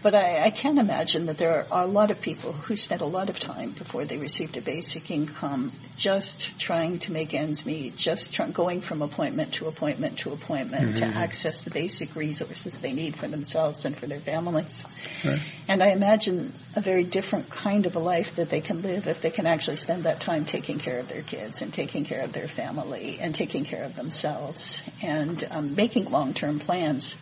But 0.00 0.14
I, 0.14 0.44
I 0.46 0.50
can 0.50 0.78
imagine 0.78 1.26
that 1.26 1.38
there 1.38 1.66
are 1.70 1.82
a 1.82 1.86
lot 1.86 2.10
of 2.10 2.20
people 2.20 2.52
who 2.52 2.76
spent 2.76 3.02
a 3.02 3.06
lot 3.06 3.28
of 3.30 3.38
time 3.40 3.72
before 3.72 4.04
they 4.04 4.16
received 4.16 4.56
a 4.56 4.60
basic 4.60 5.10
income 5.10 5.72
just 5.96 6.58
trying 6.60 7.00
to 7.00 7.12
make 7.12 7.34
ends 7.34 7.66
meet, 7.66 7.96
just 7.96 8.32
try, 8.32 8.48
going 8.48 8.80
from 8.80 9.02
appointment 9.02 9.54
to 9.54 9.66
appointment 9.66 10.18
to 10.18 10.32
appointment 10.32 10.98
to 10.98 11.04
access 11.04 11.62
the 11.62 11.70
basic 11.70 12.14
resources 12.14 12.78
they 12.80 12.92
need 12.92 13.16
for 13.16 13.26
themselves 13.26 13.84
and 13.84 13.96
for 13.96 14.06
their 14.06 14.20
families. 14.20 14.86
Right. 15.24 15.40
And 15.66 15.82
I 15.82 15.88
imagine 15.88 16.54
a 16.76 16.80
very 16.80 17.02
different 17.02 17.50
kind 17.50 17.86
of 17.86 17.96
a 17.96 17.98
life 17.98 18.36
that 18.36 18.50
they 18.50 18.60
can 18.60 18.82
live 18.82 19.08
if 19.08 19.20
they 19.20 19.30
can 19.30 19.46
actually 19.46 19.76
spend 19.76 20.04
that 20.04 20.20
time 20.20 20.44
taking 20.44 20.78
care 20.78 21.00
of 21.00 21.08
their 21.08 21.22
kids 21.22 21.60
and 21.60 21.72
taking 21.72 22.04
care 22.04 22.20
of 22.20 22.32
their 22.32 22.48
family 22.48 23.18
and 23.20 23.34
taking 23.34 23.64
care 23.64 23.82
of 23.82 23.96
themselves 23.96 24.80
and 25.02 25.46
um, 25.50 25.74
making 25.74 26.04
long-term 26.04 26.60
plans. 26.60 27.16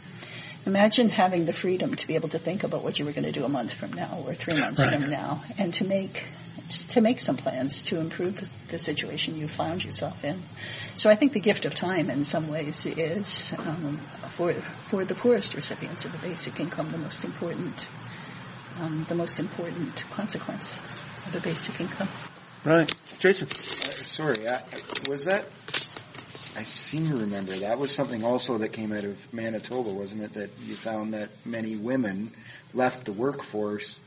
Imagine 0.67 1.09
having 1.09 1.45
the 1.47 1.53
freedom 1.53 1.95
to 1.95 2.07
be 2.07 2.17
able 2.17 2.29
to 2.31 2.39
think 2.39 2.65
about 2.65 2.83
what 2.83 2.99
you 2.99 3.05
were 3.05 3.13
going 3.13 3.25
to 3.25 3.33
do 3.33 3.45
a 3.45 3.49
month 3.49 3.73
from 3.73 3.93
now 3.93 4.23
or 4.27 4.35
three 4.35 4.61
months 4.61 4.81
Right. 4.81 5.01
from 5.01 5.09
now, 5.11 5.45
and 5.59 5.73
to 5.75 5.85
make 5.85 6.25
to 6.91 7.01
make 7.01 7.21
some 7.21 7.37
plans 7.37 7.85
to 7.85 8.01
improve 8.01 8.43
the 8.69 8.79
situation 8.79 9.37
you 9.37 9.47
found 9.47 9.85
yourself 9.85 10.25
in. 10.25 10.43
So 10.97 11.09
I 11.09 11.15
think 11.15 11.33
the 11.33 11.41
gift 11.41 11.65
of 11.65 11.75
time, 11.77 12.11
in 12.11 12.25
some 12.25 12.49
ways, 12.49 12.85
is 12.85 13.53
um, 13.59 14.01
for 14.29 14.53
for 14.53 15.05
the 15.05 15.15
poorest 15.15 15.55
recipients 15.55 16.05
of 16.05 16.13
the 16.13 16.19
basic 16.19 16.59
income 16.59 16.89
the 16.89 16.99
most 16.99 17.25
important 17.25 17.89
um, 18.81 19.05
the 19.09 19.15
most 19.15 19.39
important 19.39 20.05
consequence 20.11 20.79
of 21.27 21.33
the 21.33 21.41
basic 21.41 21.81
income. 21.81 22.09
Right. 22.65 22.93
Jason. 23.21 23.49
Uh, 23.49 23.91
sorry, 24.09 24.49
I, 24.49 24.63
was 25.09 25.25
that? 25.25 25.45
I 26.57 26.65
seem 26.65 27.09
to 27.11 27.17
remember 27.19 27.53
that 27.53 27.79
was 27.79 27.93
something 27.93 28.25
also 28.25 28.57
that 28.59 28.73
came 28.73 28.91
out 28.91 29.05
of 29.05 29.19
Manitoba, 29.31 29.91
wasn't 29.91 30.23
it? 30.23 30.33
That 30.35 30.51
you 30.65 30.75
found 30.75 31.13
that 31.13 31.29
many 31.45 31.77
women 31.77 32.33
left 32.73 33.05
the 33.05 33.13
workforce, 33.13 34.01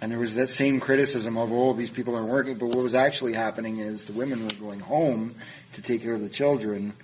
and 0.00 0.10
there 0.10 0.18
was 0.18 0.34
that 0.36 0.48
same 0.48 0.80
criticism 0.80 1.36
of, 1.36 1.52
oh, 1.52 1.74
these 1.74 1.90
people 1.90 2.14
aren't 2.14 2.30
working. 2.30 2.56
But 2.56 2.68
what 2.68 2.78
was 2.78 2.94
actually 2.94 3.34
happening 3.34 3.80
is 3.80 4.06
the 4.06 4.14
women 4.14 4.42
were 4.42 4.54
going 4.58 4.80
home 4.80 5.34
to 5.74 5.82
take 5.82 6.02
care 6.02 6.14
of 6.14 6.22
the 6.22 6.30
children, 6.30 6.94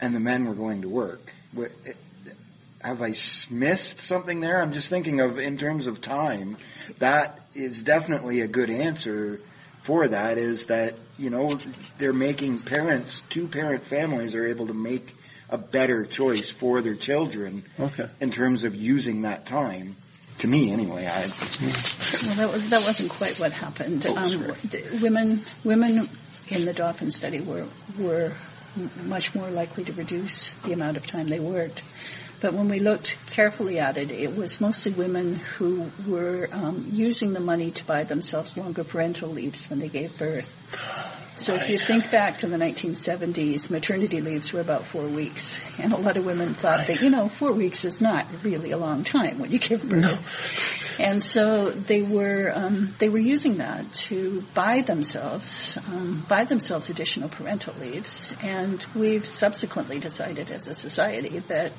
and 0.00 0.14
the 0.14 0.20
men 0.20 0.46
were 0.46 0.54
going 0.54 0.82
to 0.82 0.88
work. 0.88 1.34
Have 2.80 3.02
I 3.02 3.14
missed 3.50 3.98
something 3.98 4.38
there? 4.38 4.62
I'm 4.62 4.72
just 4.72 4.88
thinking 4.88 5.20
of 5.20 5.40
in 5.40 5.58
terms 5.58 5.88
of 5.88 6.00
time. 6.00 6.58
That 7.00 7.40
is 7.56 7.82
definitely 7.82 8.42
a 8.42 8.46
good 8.46 8.70
answer 8.70 9.40
for 9.82 10.06
that 10.06 10.38
is 10.38 10.66
that 10.66 10.94
you 11.18 11.30
know 11.30 11.58
they're 11.98 12.12
making 12.12 12.60
parents 12.60 13.22
two 13.28 13.48
parent 13.48 13.84
families 13.84 14.34
are 14.34 14.46
able 14.46 14.66
to 14.68 14.74
make 14.74 15.14
a 15.50 15.58
better 15.58 16.04
choice 16.04 16.50
for 16.50 16.80
their 16.82 16.94
children 16.94 17.64
Okay. 17.78 18.08
in 18.20 18.30
terms 18.30 18.64
of 18.64 18.74
using 18.74 19.22
that 19.22 19.46
time 19.46 19.96
to 20.38 20.46
me 20.46 20.70
anyway 20.70 21.06
i 21.06 21.26
Well, 21.26 22.36
that, 22.36 22.52
was, 22.52 22.70
that 22.70 22.80
wasn't 22.82 23.10
quite 23.10 23.38
what 23.40 23.52
happened. 23.52 24.04
Oh, 24.06 24.16
um, 24.16 24.54
the 24.70 24.98
women, 25.02 25.44
women 25.64 26.08
in 26.48 26.64
the 26.64 26.72
Dauphin 26.72 27.10
study 27.10 27.40
were 27.40 27.66
were 27.98 28.32
m- 28.76 28.90
much 29.08 29.34
more 29.34 29.50
likely 29.50 29.84
to 29.84 29.92
reduce 29.92 30.50
the 30.64 30.72
amount 30.72 30.96
of 30.96 31.06
time 31.06 31.28
they 31.28 31.40
worked. 31.40 31.82
But 32.40 32.54
when 32.54 32.68
we 32.68 32.78
looked 32.78 33.18
carefully 33.26 33.80
at 33.80 33.96
it, 33.96 34.10
it 34.10 34.36
was 34.36 34.60
mostly 34.60 34.92
women 34.92 35.36
who 35.36 35.90
were 36.06 36.48
um, 36.52 36.86
using 36.90 37.32
the 37.32 37.40
money 37.40 37.72
to 37.72 37.84
buy 37.84 38.04
themselves 38.04 38.56
longer 38.56 38.84
parental 38.84 39.28
leaves 39.28 39.68
when 39.68 39.80
they 39.80 39.88
gave 39.88 40.16
birth. 40.16 40.48
So 41.38 41.54
if 41.54 41.70
you 41.70 41.78
think 41.78 42.10
back 42.10 42.38
to 42.38 42.48
the 42.48 42.56
1970s, 42.56 43.70
maternity 43.70 44.20
leaves 44.20 44.52
were 44.52 44.60
about 44.60 44.84
four 44.84 45.06
weeks, 45.06 45.60
and 45.78 45.92
a 45.92 45.96
lot 45.96 46.16
of 46.16 46.26
women 46.26 46.54
thought 46.54 46.88
that 46.88 47.00
you 47.00 47.10
know 47.10 47.28
four 47.28 47.52
weeks 47.52 47.84
is 47.84 48.00
not 48.00 48.26
really 48.42 48.72
a 48.72 48.76
long 48.76 49.04
time 49.04 49.38
when 49.38 49.52
you 49.52 49.60
give 49.60 49.88
birth. 49.88 50.02
No. 50.98 51.04
And 51.04 51.22
so 51.22 51.70
they 51.70 52.02
were 52.02 52.50
um, 52.52 52.92
they 52.98 53.08
were 53.08 53.20
using 53.20 53.58
that 53.58 53.92
to 54.08 54.42
buy 54.52 54.80
themselves 54.80 55.78
um, 55.86 56.26
buy 56.28 56.44
themselves 56.44 56.90
additional 56.90 57.28
parental 57.28 57.74
leaves, 57.80 58.34
and 58.42 58.84
we've 58.96 59.24
subsequently 59.24 60.00
decided 60.00 60.50
as 60.50 60.66
a 60.66 60.74
society 60.74 61.38
that 61.46 61.70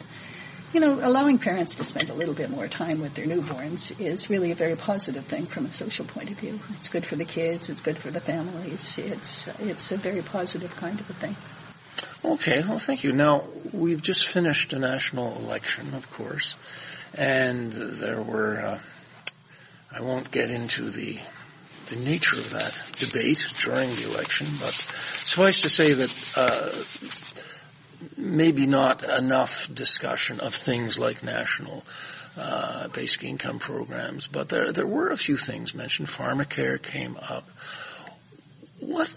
you 0.74 0.80
know, 0.80 1.00
allowing 1.02 1.40
parents 1.40 1.76
to 1.76 1.84
spend 1.84 2.10
a 2.10 2.14
little 2.14 2.34
bit 2.34 2.50
more 2.50 2.68
time 2.68 3.02
with 3.02 3.16
their 3.16 3.26
newborns 3.26 4.00
is 4.00 4.30
really 4.30 4.52
a 4.52 4.56
very 4.56 4.76
positive 4.76 5.26
thing 5.26 5.46
from 5.48 5.66
a 5.66 5.72
social 5.72 6.06
point 6.06 6.30
of 6.30 6.40
view. 6.40 6.60
It's 6.78 6.90
good 6.90 7.06
for 7.06 7.16
the 7.16 7.26
kids. 7.26 7.70
It's 7.70 7.82
good 7.82 7.98
for 7.98 8.12
the 8.12 8.22
families. 8.22 8.98
It's 8.98 9.48
it's 9.60 9.92
a 9.92 9.98
very 9.98 10.22
positive 10.22 10.76
kind 10.76 11.00
of 11.00 11.10
a 11.10 11.14
thing. 11.14 11.36
Okay, 12.24 12.64
well, 12.68 12.80
thank 12.80 13.04
you. 13.04 13.12
Now 13.14 13.48
we've 13.72 14.02
just 14.02 14.28
finished 14.28 14.74
a 14.74 14.80
national 14.80 15.36
election, 15.38 15.94
of 15.94 16.10
course, 16.12 16.56
and 17.14 17.72
there 17.72 18.22
were. 18.22 18.62
Uh, 18.62 18.80
I 19.92 20.02
won't 20.02 20.30
get 20.30 20.52
into 20.52 20.92
the 20.92 21.18
the 21.88 21.96
nature 21.96 22.40
of 22.40 22.52
that 22.52 22.74
debate 22.98 23.44
during 23.64 23.90
the 23.96 24.08
election, 24.12 24.48
but 24.60 24.74
suffice 25.24 25.62
to 25.62 25.70
say 25.70 25.94
that 25.94 26.16
uh, 26.36 26.72
maybe 28.18 28.66
not 28.66 29.04
enough 29.04 29.74
discussion 29.74 30.40
of 30.40 30.56
things 30.56 30.98
like 30.98 31.24
national 31.24 31.84
uh, 32.38 32.88
basic 32.90 33.24
income 33.24 33.60
programs, 33.60 34.28
but 34.28 34.50
there 34.50 34.72
there 34.72 34.88
were 34.88 35.10
a 35.10 35.18
few 35.18 35.38
things 35.38 35.74
mentioned. 35.74 36.08
Pharmacare 36.08 36.82
came 36.82 37.18
up. 37.18 37.48
What 38.80 39.12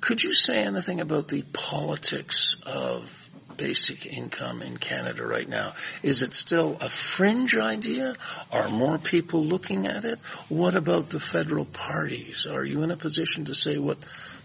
could 0.00 0.22
you 0.22 0.32
say 0.32 0.64
anything 0.64 1.00
about 1.00 1.28
the 1.28 1.42
politics 1.52 2.56
of 2.64 3.30
basic 3.56 4.06
income 4.06 4.62
in 4.62 4.76
Canada 4.76 5.24
right 5.24 5.48
now? 5.48 5.74
Is 6.02 6.22
it 6.22 6.34
still 6.34 6.76
a 6.80 6.88
fringe 6.88 7.56
idea? 7.56 8.16
Are 8.52 8.68
more 8.68 8.98
people 8.98 9.44
looking 9.44 9.86
at 9.86 10.04
it? 10.04 10.18
What 10.48 10.74
about 10.74 11.08
the 11.10 11.20
federal 11.20 11.64
parties? 11.64 12.46
Are 12.46 12.64
you 12.64 12.82
in 12.82 12.90
a 12.90 12.96
position 12.96 13.46
to 13.46 13.54
say 13.54 13.78
what 13.78 13.98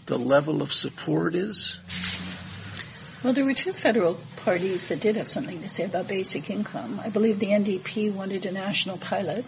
the 0.06 0.18
level 0.18 0.62
of 0.62 0.72
support 0.72 1.36
is? 1.36 1.80
Well, 3.24 3.34
there 3.34 3.46
were 3.46 3.54
two 3.54 3.72
federal 3.72 4.18
parties 4.38 4.88
that 4.88 5.00
did 5.00 5.16
have 5.16 5.28
something 5.28 5.62
to 5.62 5.70
say 5.70 5.84
about 5.84 6.08
basic 6.08 6.50
income. 6.50 7.00
I 7.00 7.10
believe 7.10 7.38
the 7.38 7.50
NDP 7.50 8.12
wanted 8.12 8.48
a 8.48 8.52
national 8.52 8.98
pilot 8.98 9.46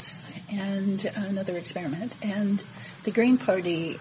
and 0.51 1.03
another 1.15 1.57
experiment, 1.57 2.13
and 2.21 2.63
the 3.03 3.09
Green 3.09 3.39
Party, 3.39 3.99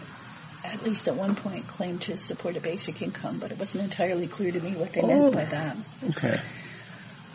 at 0.63 0.83
least 0.83 1.09
at 1.09 1.17
one 1.17 1.37
point, 1.37 1.69
claimed 1.69 2.03
to 2.03 2.19
support 2.19 2.59
a 2.59 2.61
basic 2.61 3.01
income, 3.01 3.39
but 3.39 3.51
it 3.51 3.59
wasn't 3.59 3.85
entirely 3.85 4.27
clear 4.27 4.53
to 4.53 4.61
me 4.61 4.73
what 4.73 4.93
they 4.93 5.01
oh, 5.01 5.07
meant 5.07 5.35
by 5.35 5.45
that. 5.47 5.77
Okay. 6.11 6.39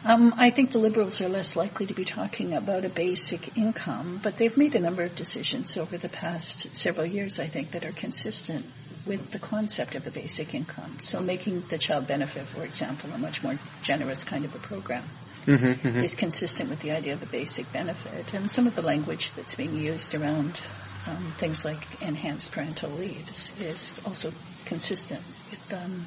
Um, 0.05 0.35
I 0.37 0.51
think 0.51 0.71
the 0.71 0.77
Liberals 0.77 1.19
are 1.21 1.29
less 1.29 1.55
likely 1.55 1.87
to 1.87 1.95
be 1.95 2.05
talking 2.05 2.53
about 2.53 2.85
a 2.85 2.89
basic 2.89 3.57
income, 3.57 4.19
but 4.21 4.37
they've 4.37 4.55
made 4.55 4.75
a 4.75 4.79
number 4.79 5.01
of 5.01 5.15
decisions 5.15 5.75
over 5.75 5.97
the 5.97 6.07
past 6.07 6.75
several 6.77 7.07
years, 7.07 7.39
I 7.39 7.47
think, 7.47 7.71
that 7.71 7.83
are 7.83 7.91
consistent 7.91 8.67
with 9.07 9.31
the 9.31 9.39
concept 9.39 9.95
of 9.95 10.05
a 10.05 10.11
basic 10.11 10.53
income. 10.53 10.99
So 10.99 11.19
making 11.21 11.61
the 11.69 11.77
child 11.77 12.07
benefit, 12.07 12.45
for 12.47 12.63
example, 12.63 13.11
a 13.13 13.17
much 13.17 13.43
more 13.43 13.57
generous 13.81 14.23
kind 14.23 14.45
of 14.45 14.53
a 14.55 14.59
program 14.59 15.03
mm-hmm, 15.45 15.87
mm-hmm. 15.87 16.03
is 16.03 16.15
consistent 16.15 16.69
with 16.69 16.81
the 16.81 16.91
idea 16.91 17.13
of 17.13 17.23
a 17.23 17.25
basic 17.25 17.71
benefit. 17.71 18.33
And 18.33 18.51
some 18.51 18.67
of 18.67 18.75
the 18.75 18.81
language 18.81 19.31
that's 19.33 19.55
being 19.55 19.75
used 19.75 20.13
around 20.13 20.59
um, 21.07 21.33
things 21.37 21.63
like 21.63 22.01
enhanced 22.01 22.51
parental 22.51 22.89
leaves 22.91 23.51
is 23.59 23.99
also 24.05 24.31
consistent 24.65 25.21
with 25.49 25.73
um, 25.73 26.05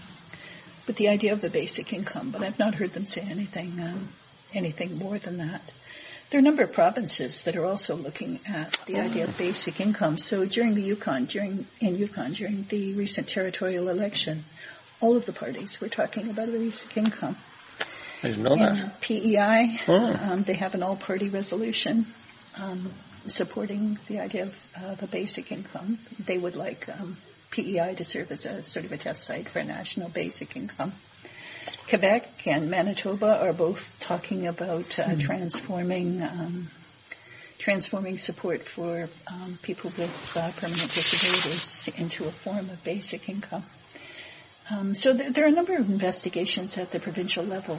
with 0.87 0.97
the 0.97 1.09
idea 1.09 1.33
of 1.33 1.41
the 1.41 1.49
basic 1.49 1.93
income. 1.93 2.31
But 2.31 2.43
I've 2.43 2.59
not 2.59 2.75
heard 2.75 2.93
them 2.93 3.07
say 3.07 3.23
anything 3.23 3.81
um, 3.81 4.09
anything 4.53 4.99
more 4.99 5.19
than 5.19 5.39
that. 5.39 5.63
There 6.31 6.39
are 6.39 6.43
a 6.43 6.45
number 6.45 6.63
of 6.63 6.73
provinces 6.73 7.43
that 7.43 7.57
are 7.57 7.65
also 7.65 7.97
looking 7.97 8.39
at 8.47 8.79
the 8.87 9.01
idea 9.01 9.25
of 9.25 9.37
basic 9.37 9.81
income. 9.81 10.17
So 10.17 10.45
during 10.45 10.77
the 10.77 10.83
Yukon, 10.83 11.25
during 11.25 11.67
in 11.81 11.97
Yukon, 11.97 12.35
during 12.35 12.67
the 12.69 12.95
recent 12.95 13.27
territorial 13.27 13.89
election, 13.89 14.45
all 15.01 15.17
of 15.17 15.27
the 15.27 15.33
parties 15.33 15.81
were 15.81 15.89
talking 15.89 16.31
about 16.31 16.49
a 16.49 16.53
basic 16.53 16.97
income. 16.97 17.37
I 18.23 18.29
didn't 18.29 18.45
know 18.45 18.55
that. 18.55 19.01
PEI, 19.01 19.81
oh. 19.89 20.17
um, 20.23 20.45
they 20.45 20.55
have 20.55 20.75
an 20.75 20.85
all-party 20.85 21.31
resolution 21.31 22.07
um, 22.57 22.93
supporting 23.27 23.99
the 24.07 24.21
idea 24.21 24.45
of, 24.45 24.55
of, 24.77 25.03
a 25.03 25.09
basic 25.09 25.51
income. 25.51 25.99
They 26.25 26.39
would 26.39 26.55
like 26.55 26.89
um, 26.89 27.17
PEI 27.51 27.95
to 27.97 28.05
serve 28.05 28.31
as 28.31 28.47
a 28.47 28.63
sort 28.63 28.85
of 28.85 28.93
a 28.93 28.99
test 28.99 29.23
site 29.23 29.49
for 29.49 29.59
a 29.59 29.65
national 29.65 30.11
basic 30.11 30.55
income. 30.55 30.93
Quebec 31.89 32.47
and 32.47 32.71
Manitoba 32.71 33.41
are 33.41 33.53
both 33.53 33.97
talking 34.01 34.47
about 34.47 34.99
uh, 34.99 35.05
mm 35.05 35.21
transforming 35.21 36.23
um, 36.23 36.71
transforming 37.59 38.17
support 38.17 38.67
for 38.67 39.09
um, 39.27 39.59
people 39.63 39.93
with 39.99 40.33
uh, 40.35 40.51
permanent 40.57 40.91
disabilities 40.95 41.91
into 41.97 42.25
a 42.25 42.31
form 42.31 42.71
of 42.71 42.83
basic 42.83 43.29
income. 43.29 43.65
Um, 44.71 44.95
so 44.95 45.17
th- 45.17 45.35
there 45.35 45.45
are 45.45 45.49
a 45.49 45.53
number 45.53 45.77
of 45.77 45.91
investigations 45.91 46.79
at 46.79 46.91
the 46.91 47.01
provincial 47.01 47.45
level 47.45 47.79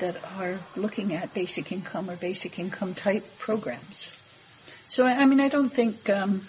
that 0.00 0.16
are 0.36 0.58
looking 0.74 1.12
at 1.14 1.32
basic 1.32 1.70
income 1.70 2.10
or 2.10 2.16
basic 2.16 2.58
income 2.58 2.94
type 2.94 3.24
programs. 3.38 4.12
So 4.88 5.06
I, 5.06 5.22
I 5.22 5.24
mean, 5.26 5.40
I 5.40 5.48
don't 5.48 5.72
think 5.72 6.08
um, 6.10 6.46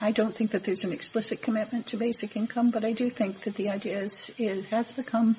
I 0.00 0.12
don't 0.12 0.34
think 0.34 0.52
that 0.52 0.64
there's 0.64 0.84
an 0.84 0.92
explicit 0.92 1.42
commitment 1.42 1.88
to 1.88 1.98
basic 1.98 2.36
income, 2.36 2.70
but 2.70 2.84
I 2.84 2.92
do 2.92 3.10
think 3.10 3.40
that 3.40 3.54
the 3.54 3.68
idea 3.68 4.00
is 4.00 4.32
it 4.38 4.64
has 4.66 4.92
become 4.92 5.36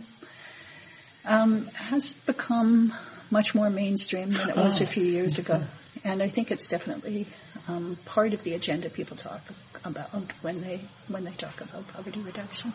um, 1.25 1.65
has 1.67 2.13
become 2.13 2.93
much 3.29 3.55
more 3.55 3.69
mainstream 3.69 4.31
than 4.31 4.49
it 4.49 4.55
was 4.55 4.81
oh. 4.81 4.83
a 4.83 4.87
few 4.87 5.03
years 5.03 5.39
ago. 5.39 5.63
And 6.03 6.21
I 6.21 6.29
think 6.29 6.51
it's 6.51 6.67
definitely 6.67 7.27
um, 7.67 7.97
part 8.05 8.33
of 8.33 8.43
the 8.43 8.53
agenda 8.53 8.89
people 8.89 9.17
talk 9.17 9.41
about 9.83 10.09
when 10.41 10.61
they 10.61 10.81
when 11.07 11.23
they 11.23 11.31
talk 11.31 11.61
about 11.61 11.87
poverty 11.89 12.19
reduction. 12.19 12.73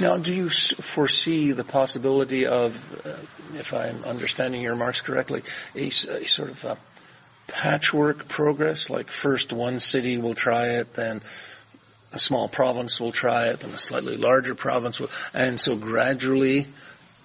Now, 0.00 0.16
do 0.16 0.32
you 0.32 0.50
foresee 0.50 1.52
the 1.52 1.64
possibility 1.64 2.46
of, 2.46 2.76
uh, 3.04 3.16
if 3.54 3.72
I'm 3.72 4.04
understanding 4.04 4.60
your 4.60 4.72
remarks 4.72 5.00
correctly, 5.00 5.42
a, 5.74 5.86
a 5.86 6.26
sort 6.26 6.50
of 6.50 6.64
a 6.64 6.78
patchwork 7.46 8.28
progress? 8.28 8.90
Like 8.90 9.10
first 9.10 9.52
one 9.52 9.80
city 9.80 10.18
will 10.18 10.34
try 10.34 10.78
it, 10.80 10.94
then 10.94 11.22
a 12.12 12.18
small 12.18 12.48
province 12.48 13.00
will 13.00 13.12
try 13.12 13.48
it, 13.48 13.60
then 13.60 13.70
a 13.70 13.78
slightly 13.78 14.16
larger 14.16 14.54
province 14.54 15.00
will, 15.00 15.10
and 15.32 15.58
so 15.58 15.76
gradually 15.76 16.66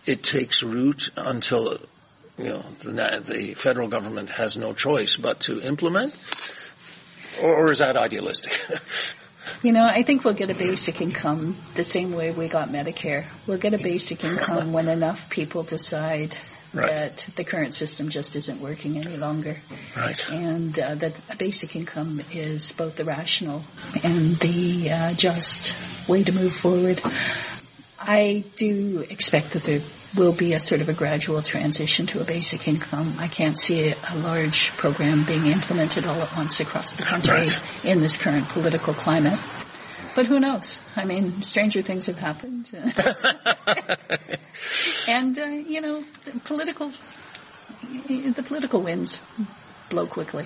it 0.05 0.23
takes 0.23 0.63
root 0.63 1.09
until 1.15 1.79
you 2.37 2.45
know 2.45 2.65
the, 2.81 3.23
the 3.25 3.53
federal 3.53 3.87
government 3.87 4.29
has 4.29 4.57
no 4.57 4.73
choice 4.73 5.17
but 5.17 5.41
to 5.41 5.61
implement, 5.61 6.15
or, 7.41 7.55
or 7.55 7.71
is 7.71 7.79
that 7.79 7.97
idealistic? 7.97 8.53
You 9.63 9.73
know, 9.73 9.83
I 9.83 10.03
think 10.03 10.23
we'll 10.23 10.35
get 10.35 10.49
a 10.49 10.53
basic 10.53 11.01
income 11.01 11.57
the 11.75 11.83
same 11.83 12.13
way 12.13 12.31
we 12.31 12.47
got 12.47 12.69
Medicare. 12.69 13.25
We'll 13.47 13.57
get 13.57 13.73
a 13.73 13.77
basic 13.77 14.23
income 14.23 14.71
when 14.73 14.87
enough 14.87 15.29
people 15.29 15.63
decide 15.63 16.37
right. 16.73 16.87
that 16.87 17.27
the 17.35 17.43
current 17.43 17.73
system 17.73 18.09
just 18.09 18.35
isn't 18.35 18.61
working 18.61 18.97
any 18.97 19.17
longer. 19.17 19.57
Right. 19.97 20.29
And 20.29 20.77
uh, 20.77 20.95
that 20.95 21.13
a 21.29 21.35
basic 21.35 21.75
income 21.75 22.21
is 22.31 22.71
both 22.73 22.95
the 22.95 23.05
rational 23.05 23.63
and 24.03 24.37
the 24.37 24.91
uh, 24.91 25.13
just 25.13 25.73
way 26.07 26.23
to 26.23 26.31
move 26.31 26.55
forward. 26.55 27.01
I 27.99 28.45
do 28.55 29.05
expect 29.09 29.51
that 29.51 29.63
there 29.63 29.81
will 30.15 30.31
be 30.31 30.53
a 30.53 30.59
sort 30.59 30.81
of 30.81 30.89
a 30.89 30.93
gradual 30.93 31.41
transition 31.41 32.05
to 32.07 32.21
a 32.21 32.23
basic 32.23 32.67
income. 32.67 33.15
I 33.19 33.27
can't 33.27 33.57
see 33.57 33.91
a, 33.91 33.95
large 34.15 34.69
program 34.77 35.25
being 35.25 35.47
implemented 35.47 36.05
all 36.05 36.21
at 36.21 36.33
once 36.35 36.61
across 36.61 36.95
the 36.95 37.03
country 37.03 37.33
right. 37.33 37.59
in 37.83 37.99
this 37.99 38.17
current 38.17 38.47
political 38.49 38.93
climate. 38.93 39.39
But 40.15 40.27
who 40.27 40.39
knows? 40.39 40.79
I 40.95 41.05
mean, 41.05 41.43
stranger 41.43 41.81
things 41.81 42.05
have 42.07 42.17
happened. 42.17 42.69
and, 45.07 45.37
uh, 45.37 45.45
you 45.45 45.81
know, 45.81 46.03
the 46.25 46.39
political, 46.39 46.91
the 48.07 48.43
political 48.45 48.81
winds 48.81 49.21
blow 49.89 50.07
quickly. 50.07 50.45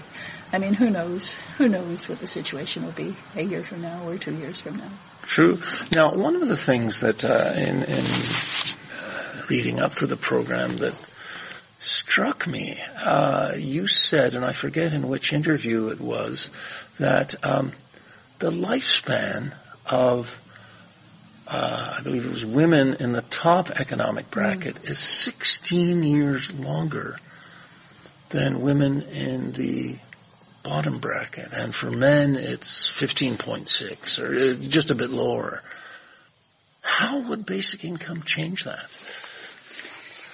I 0.52 0.60
mean, 0.60 0.74
who 0.74 0.90
knows? 0.90 1.36
Who 1.58 1.68
knows 1.68 2.08
what 2.08 2.20
the 2.20 2.28
situation 2.28 2.86
will 2.86 2.92
be 2.92 3.16
a 3.36 3.42
year 3.42 3.64
from 3.64 3.82
now 3.82 4.08
or 4.08 4.18
two 4.18 4.36
years 4.36 4.62
from 4.62 4.78
now? 4.78 4.92
True. 5.24 5.60
Now, 5.94 6.14
one 6.14 6.36
of 6.36 6.48
the 6.48 6.58
things 6.58 7.02
that 7.02 7.26
uh, 7.26 7.54
in, 7.56 7.84
in 7.84 8.06
uh, 8.06 9.42
reading 9.50 9.80
up 9.80 9.94
for 9.94 10.06
the 10.06 10.18
program 10.18 10.78
that 10.78 10.96
struck 11.80 12.46
me, 12.48 12.78
uh, 13.04 13.54
you 13.58 13.88
said, 13.88 14.36
and 14.36 14.46
I 14.46 14.54
forget 14.54 14.94
in 14.94 15.08
which 15.08 15.34
interview 15.34 15.88
it 15.88 16.00
was, 16.00 16.50
that 17.00 17.36
um, 17.44 17.74
the 18.40 18.52
lifespan 18.52 19.54
of 19.86 20.40
uh, 21.46 21.96
I 22.00 22.02
believe 22.04 22.26
it 22.26 22.32
was 22.32 22.46
women 22.46 22.96
in 22.96 23.12
the 23.12 23.22
top 23.22 23.70
economic 23.70 24.32
bracket 24.32 24.76
mm. 24.76 24.90
is 24.90 25.00
16 25.00 26.04
years 26.04 26.52
longer 26.54 27.18
than 28.34 28.62
women 28.62 29.04
in 29.04 29.52
the 29.52 29.96
bottom 30.64 31.00
bracket. 31.00 31.50
And 31.54 31.74
for 31.74 31.92
men, 31.92 32.36
it's 32.36 32.92
15.6 32.92 34.20
or 34.20 34.52
uh, 34.52 34.70
just 34.70 34.90
a 34.90 34.96
bit 34.96 35.12
lower. 35.12 35.62
How 36.82 37.20
would 37.30 37.46
basic 37.46 37.86
income 37.86 38.24
change 38.24 38.64
that? 38.64 38.88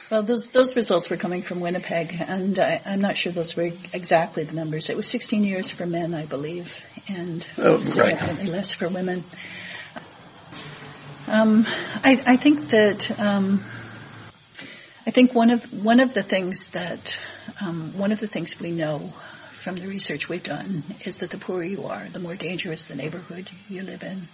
Well, 0.10 0.24
those 0.24 0.50
those 0.50 0.76
results 0.76 1.12
were 1.12 1.18
coming 1.18 1.44
from 1.44 1.60
Winnipeg, 1.60 2.16
and 2.20 2.58
I, 2.58 2.82
am 2.84 3.00
not 3.00 3.16
sure 3.16 3.32
those 3.32 3.56
were 3.56 3.72
exactly 3.94 4.44
the 4.44 4.54
numbers. 4.54 4.90
It 4.90 4.98
was 4.98 5.08
16 5.08 5.44
years 5.44 5.72
for 5.72 5.86
men, 5.86 6.16
I 6.16 6.26
believe, 6.26 6.84
and 7.08 7.48
oh, 7.60 7.84
significantly 7.84 8.46
right. 8.46 8.54
less 8.54 8.74
for 8.74 8.90
women. 8.90 9.24
Um, 11.28 11.66
I, 11.68 12.24
I, 12.26 12.38
think 12.38 12.70
that 12.70 13.12
um, 13.20 13.64
I 15.10 15.12
think 15.12 15.34
one 15.34 15.50
of 15.50 15.74
one 15.74 16.02
of 16.02 16.14
the 16.14 16.22
things 16.22 16.68
that 16.68 17.20
um, 17.60 17.98
one 17.98 18.12
of 18.12 18.20
the 18.20 18.28
things 18.28 18.60
we 18.60 18.70
know 18.70 19.12
from 19.54 19.76
the 19.76 19.88
research 19.88 20.30
we've 20.30 20.44
done 20.44 20.84
is 21.04 21.18
that 21.18 21.32
the 21.32 21.40
poorer 21.40 21.64
you 21.64 21.86
are, 21.86 22.08
the 22.14 22.20
more 22.20 22.36
dangerous 22.36 22.86
the 22.86 22.94
neighborhood 22.96 23.50
you 23.68 23.82
live 23.82 24.04
in, 24.04 24.28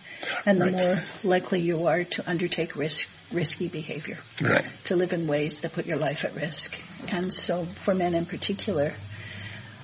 and 0.45 0.59
the 0.59 0.65
Right. 0.65 0.73
more 0.73 1.03
likely 1.23 1.61
you 1.61 1.87
are 1.87 2.03
to 2.03 2.29
undertake 2.29 2.75
risk, 2.75 3.07
risky 3.31 3.69
behavior, 3.69 4.17
Right. 4.41 4.65
to 4.87 4.97
live 4.97 5.13
in 5.13 5.27
ways 5.27 5.61
that 5.61 5.71
put 5.71 5.85
your 5.85 5.95
life 5.95 6.25
at 6.25 6.35
risk. 6.35 6.77
And 7.07 7.31
so, 7.33 7.63
for 7.63 7.95
men 7.95 8.13
in 8.13 8.25
particular, 8.25 8.95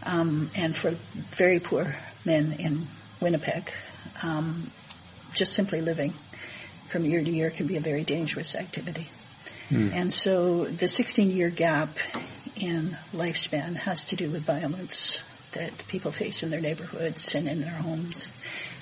um, 0.03 0.51
and 0.55 0.75
for 0.75 0.91
very 1.37 1.61
poor 1.61 1.95
men 2.25 2.51
in 2.59 2.89
Winnipeg, 3.21 3.71
um, 4.23 4.69
just 5.33 5.53
simply 5.53 5.79
living 5.79 6.13
from 6.87 7.05
year 7.05 7.23
to 7.23 7.31
year 7.31 7.49
can 7.49 7.65
be 7.67 7.77
a 7.77 7.81
very 7.81 8.03
dangerous 8.03 8.55
activity. 8.57 9.07
And 9.71 10.13
so 10.13 10.65
the 10.65 10.87
16 10.87 11.29
year 11.29 11.49
gap 11.49 11.97
in 12.55 12.97
lifespan 13.13 13.75
has 13.75 14.05
to 14.05 14.15
do 14.15 14.29
with 14.29 14.43
violence 14.43 15.23
that 15.53 15.87
people 15.87 16.11
face 16.11 16.43
in 16.43 16.49
their 16.49 16.61
neighborhoods 16.61 17.35
and 17.35 17.47
in 17.47 17.61
their 17.61 17.71
homes. 17.71 18.31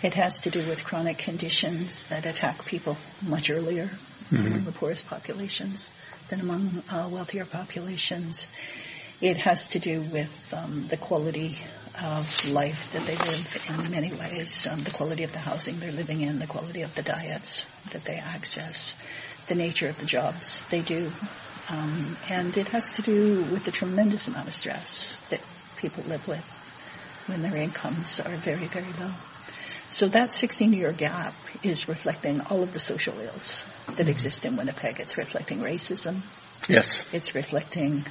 It 0.04 0.14
has 0.14 0.42
to 0.42 0.50
do 0.50 0.68
with 0.68 0.84
chronic 0.84 1.18
conditions 1.18 2.04
that 2.06 2.26
attack 2.26 2.66
people 2.66 2.98
much 3.22 3.50
earlier 3.50 3.92
among 4.32 4.64
the 4.64 4.72
poorest 4.72 5.08
populations 5.08 5.92
than 6.30 6.40
among 6.40 6.84
uh, 6.90 7.10
wealthier 7.12 7.46
populations. 7.46 8.48
It 9.22 9.38
has 9.38 9.70
to 9.70 9.80
do 9.80 10.02
with 10.02 10.54
um, 10.54 10.88
the 10.88 10.98
quality 10.98 11.58
of 12.02 12.50
life 12.50 12.92
that 12.94 13.06
they 13.06 13.16
live 13.16 13.66
in 13.70 13.92
many 13.92 14.14
ways, 14.14 14.68
um, 14.68 14.80
the 14.84 14.92
quality 14.92 15.24
of 15.24 15.34
the 15.34 15.40
housing 15.40 15.80
they're 15.80 15.92
living 15.92 16.22
in, 16.22 16.40
the 16.40 16.48
quality 16.48 16.84
of 16.84 16.96
the 16.96 17.02
diets 17.02 17.66
that 17.92 18.06
they 18.06 18.16
access, 18.16 18.96
the 19.50 19.56
nature 19.56 19.90
of 19.90 20.00
the 20.00 20.06
jobs 20.06 20.64
they 20.70 20.82
do. 20.82 21.12
Um, 21.68 22.18
and 22.30 22.56
it 22.58 22.70
has 22.70 22.88
to 22.96 23.02
do 23.02 23.42
with 23.44 23.64
the 23.66 23.72
tremendous 23.72 24.28
amount 24.28 24.48
of 24.48 24.56
stress 24.56 25.22
that 25.30 25.42
people 25.78 26.04
live 26.08 26.28
with 26.28 26.44
when 27.28 27.42
their 27.42 27.56
incomes 27.56 28.20
are 28.20 28.36
very, 28.38 28.66
very 28.68 28.92
low. 29.00 29.12
So 29.92 30.08
that 30.10 30.34
16 30.34 30.74
year 30.74 30.92
gap 30.92 31.34
is 31.64 31.88
reflecting 31.88 32.42
all 32.42 32.64
of 32.64 32.74
the 32.74 32.80
social 32.80 33.20
ills 33.20 33.66
that 33.96 34.08
exist 34.08 34.46
in 34.46 34.56
Winnipeg. 34.56 35.00
It's 35.00 35.18
reflecting 35.18 35.60
racism, 35.60 36.22
Yes. 36.68 37.04
it's 37.12 37.34
reflecting 37.36 38.06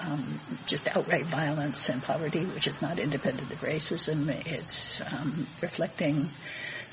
um, 0.00 0.40
just 0.66 0.88
outright 0.88 1.26
violence 1.26 1.88
and 1.88 2.02
poverty, 2.02 2.44
which 2.44 2.66
is 2.66 2.80
not 2.82 2.98
independent 2.98 3.50
of 3.50 3.60
racism. 3.60 4.28
It's 4.46 5.00
um, 5.00 5.46
reflecting 5.60 6.30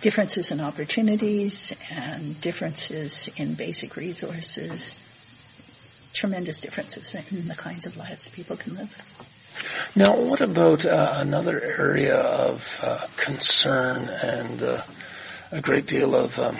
differences 0.02 0.52
in 0.52 0.60
opportunities 0.60 1.74
and 1.90 2.40
differences 2.42 3.30
in 3.38 3.54
basic 3.54 3.96
resources, 3.96 5.02
tremendous 6.14 6.62
differences 6.62 7.16
in 7.32 7.48
the 7.48 7.56
kinds 7.56 7.86
of 7.86 7.96
lives 7.98 8.28
people 8.30 8.58
can 8.58 8.76
live. 8.76 9.24
Now, 9.96 10.16
what 10.16 10.42
about 10.42 10.86
uh, 10.86 11.14
another 11.18 11.62
area 11.62 12.18
of 12.18 12.80
uh, 12.82 13.06
concern 13.18 14.10
and 14.10 14.64
uh, 14.64 14.82
a 15.52 15.62
great 15.62 15.86
deal 15.86 16.16
of 16.16 16.38
um, 16.40 16.58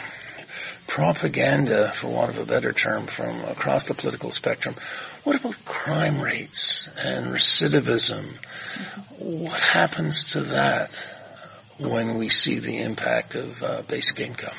propaganda, 0.88 1.92
for 1.92 2.08
want 2.10 2.32
of 2.32 2.38
a 2.38 2.46
better 2.46 2.74
term, 2.74 3.08
from 3.08 3.42
across 3.46 3.86
the 3.86 3.94
political 3.94 4.30
spectrum? 4.30 4.76
What 5.24 5.38
about 5.38 5.56
crime 5.66 6.22
rates 6.22 6.90
and 7.00 7.28
recidivism? 7.28 8.26
What 9.18 9.60
happens 9.60 10.34
to 10.34 10.42
that 10.42 10.92
when 11.82 12.18
we 12.18 12.30
see 12.30 12.60
the 12.60 12.78
impact 12.78 13.36
of 13.36 13.62
uh, 13.64 13.82
basic 13.84 14.20
income? 14.20 14.56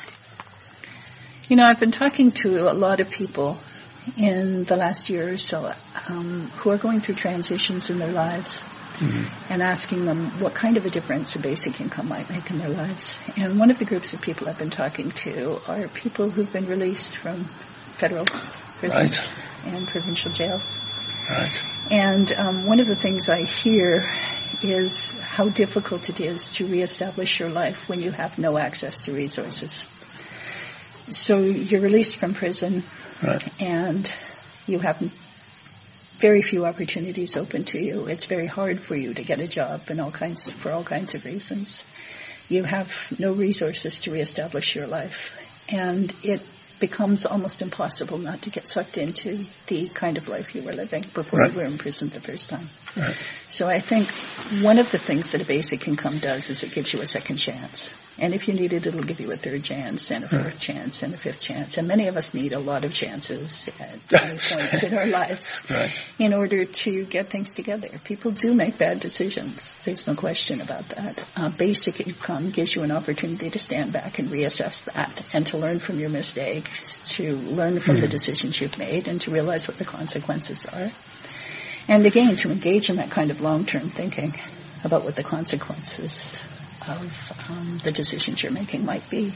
You 1.47 1.57
know, 1.57 1.63
I've 1.63 1.79
been 1.79 1.91
talking 1.91 2.31
to 2.43 2.69
a 2.69 2.73
lot 2.73 2.99
of 2.99 3.09
people 3.09 3.57
in 4.17 4.65
the 4.65 4.75
last 4.75 5.09
year 5.09 5.33
or 5.33 5.37
so 5.37 5.73
um, 6.07 6.51
who 6.57 6.69
are 6.71 6.77
going 6.77 6.99
through 6.99 7.15
transitions 7.15 7.89
in 7.89 7.99
their 7.99 8.11
lives 8.11 8.63
and 9.49 9.61
asking 9.61 10.05
them 10.05 10.39
what 10.39 10.53
kind 10.53 10.77
of 10.77 10.85
a 10.85 10.89
difference 10.89 11.35
a 11.35 11.39
basic 11.39 11.81
income 11.81 12.07
might 12.07 12.29
make 12.29 12.49
in 12.49 12.57
their 12.57 12.69
lives. 12.69 13.19
And 13.35 13.59
one 13.59 13.71
of 13.71 13.79
the 13.79 13.85
groups 13.85 14.13
of 14.13 14.21
people 14.21 14.47
I've 14.47 14.57
been 14.57 14.69
talking 14.69 15.11
to 15.11 15.59
are 15.67 15.87
people 15.87 16.29
who've 16.29 16.51
been 16.51 16.67
released 16.67 17.17
from 17.17 17.45
federal 17.93 18.25
prisons 18.79 19.29
and 19.65 19.87
provincial 19.87 20.31
jails. 20.31 20.77
Right. 21.29 21.63
And 21.91 22.33
um, 22.33 22.65
one 22.65 22.79
of 22.79 22.87
the 22.87 22.95
things 22.95 23.29
I 23.29 23.43
hear 23.43 24.09
is 24.61 25.19
how 25.19 25.49
difficult 25.49 26.09
it 26.09 26.19
is 26.19 26.53
to 26.53 26.67
reestablish 26.67 27.39
your 27.39 27.49
life 27.49 27.89
when 27.89 28.01
you 28.01 28.11
have 28.11 28.37
no 28.37 28.57
access 28.57 29.05
to 29.05 29.13
resources. 29.13 29.87
So 31.09 31.39
you're 31.39 31.81
released 31.81 32.17
from 32.17 32.33
prison 32.33 32.83
Right. 33.21 33.43
and 33.59 34.13
you 34.67 34.79
have 34.79 34.97
very 36.17 36.41
few 36.41 36.65
opportunities 36.65 37.35
open 37.35 37.65
to 37.65 37.79
you. 37.79 38.05
It's 38.07 38.27
very 38.27 38.47
hard 38.47 38.79
for 38.79 38.95
you 38.95 39.13
to 39.13 39.23
get 39.23 39.39
a 39.39 39.47
job 39.47 39.81
and 39.87 39.99
all 39.99 40.11
kinds 40.11 40.51
for 40.51 40.71
all 40.71 40.83
kinds 40.83 41.15
of 41.15 41.25
reasons. 41.25 41.83
You 42.49 42.63
have 42.63 43.13
no 43.17 43.33
resources 43.33 44.01
to 44.01 44.11
reestablish 44.11 44.75
your 44.75 44.87
life, 44.87 45.33
and 45.69 46.13
it 46.23 46.41
becomes 46.79 47.25
almost 47.25 47.61
impossible 47.61 48.17
not 48.17 48.41
to 48.43 48.49
get 48.49 48.67
sucked 48.67 48.97
into 48.97 49.45
the 49.67 49.87
kind 49.89 50.17
of 50.17 50.27
life 50.27 50.53
you 50.55 50.61
were 50.61 50.73
living 50.73 51.03
before 51.13 51.39
Right. 51.39 51.51
you 51.51 51.57
were 51.59 51.65
imprisoned 51.65 52.11
the 52.11 52.19
first 52.19 52.49
time. 52.49 52.69
Right. 52.97 53.15
So 53.49 53.67
I 53.67 53.79
think 53.79 54.09
one 54.63 54.79
of 54.79 54.91
the 54.91 54.97
things 54.97 55.31
that 55.31 55.41
a 55.41 55.45
basic 55.45 55.87
income 55.87 56.19
does 56.19 56.49
is 56.49 56.63
it 56.63 56.71
gives 56.73 56.93
you 56.93 57.01
a 57.01 57.07
second 57.07 57.37
chance. 57.37 57.93
And 58.19 58.35
if 58.35 58.47
you 58.47 58.53
need 58.53 58.73
it, 58.73 58.85
it'll 58.85 59.01
give 59.01 59.19
you 59.19 59.31
a 59.31 59.37
third 59.37 59.63
chance 59.63 60.11
and 60.11 60.23
a 60.23 60.27
fourth 60.27 60.59
chance 60.59 61.01
and 61.01 61.15
a 61.15 61.17
fifth 61.17 61.39
chance. 61.39 61.77
And 61.79 61.87
many 61.87 62.07
of 62.07 62.15
us 62.15 62.35
need 62.35 62.53
a 62.53 62.59
lot 62.59 62.83
of 62.83 62.93
chances 62.93 63.67
at 63.79 63.99
many 64.11 64.37
points 64.39 64.83
in 64.83 64.95
our 64.95 65.07
lives 65.07 65.63
Right. 65.67 65.91
in 66.19 66.31
order 66.33 66.65
to 66.65 67.05
get 67.05 67.29
things 67.31 67.55
together. 67.55 67.89
People 68.03 68.29
do 68.31 68.53
make 68.53 68.77
bad 68.77 68.99
decisions. 68.99 69.77
There's 69.83 70.05
no 70.05 70.13
question 70.15 70.61
about 70.61 70.89
that. 70.89 71.19
Uh, 71.35 71.49
basic 71.49 72.05
income 72.05 72.51
gives 72.51 72.75
you 72.75 72.83
an 72.83 72.91
opportunity 72.91 73.49
to 73.49 73.57
stand 73.57 73.91
back 73.93 74.19
and 74.19 74.29
reassess 74.29 74.83
that 74.93 75.23
and 75.33 75.47
to 75.47 75.57
learn 75.57 75.79
from 75.79 75.99
your 75.99 76.09
mistakes, 76.09 77.15
to 77.15 77.35
learn 77.35 77.79
from 77.79 77.99
the 77.99 78.07
decisions 78.07 78.61
you've 78.61 78.77
made 78.77 79.07
and 79.07 79.21
to 79.21 79.31
realize 79.31 79.67
what 79.67 79.79
the 79.79 79.85
consequences 79.85 80.67
are. 80.67 80.91
And 81.87 82.05
again, 82.05 82.35
to 82.37 82.51
engage 82.51 82.91
in 82.91 82.97
that 82.97 83.09
kind 83.09 83.31
of 83.31 83.41
long-term 83.41 83.89
thinking 83.89 84.39
about 84.83 85.03
what 85.03 85.15
the 85.15 85.23
consequences 85.23 86.47
of 86.87 87.31
um, 87.49 87.79
the 87.83 87.91
decisions 87.91 88.43
you're 88.43 88.51
making 88.51 88.85
might 88.85 89.09
be. 89.09 89.33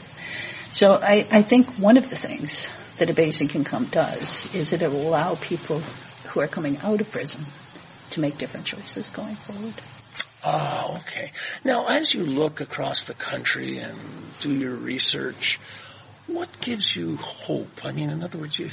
So 0.72 0.94
I, 0.94 1.26
I 1.30 1.42
think 1.42 1.66
one 1.78 1.96
of 1.96 2.10
the 2.10 2.16
things 2.16 2.68
that 2.98 3.08
a 3.08 3.14
basic 3.14 3.54
income 3.54 3.86
does 3.86 4.52
is 4.54 4.72
it 4.72 4.82
will 4.82 5.08
allow 5.08 5.34
people 5.36 5.80
who 6.28 6.40
are 6.40 6.48
coming 6.48 6.78
out 6.78 7.00
of 7.00 7.10
prison 7.10 7.46
to 8.10 8.20
make 8.20 8.38
different 8.38 8.66
choices 8.66 9.08
going 9.08 9.34
forward. 9.34 9.74
Oh, 10.44 11.00
okay. 11.00 11.32
Now, 11.64 11.86
as 11.86 12.14
you 12.14 12.22
look 12.24 12.60
across 12.60 13.04
the 13.04 13.14
country 13.14 13.78
and 13.78 13.98
do 14.40 14.52
your 14.52 14.74
research, 14.74 15.58
what 16.26 16.48
gives 16.60 16.94
you 16.94 17.16
hope? 17.16 17.84
I 17.84 17.92
mean, 17.92 18.10
in 18.10 18.22
other 18.22 18.38
words, 18.38 18.58
you, 18.58 18.70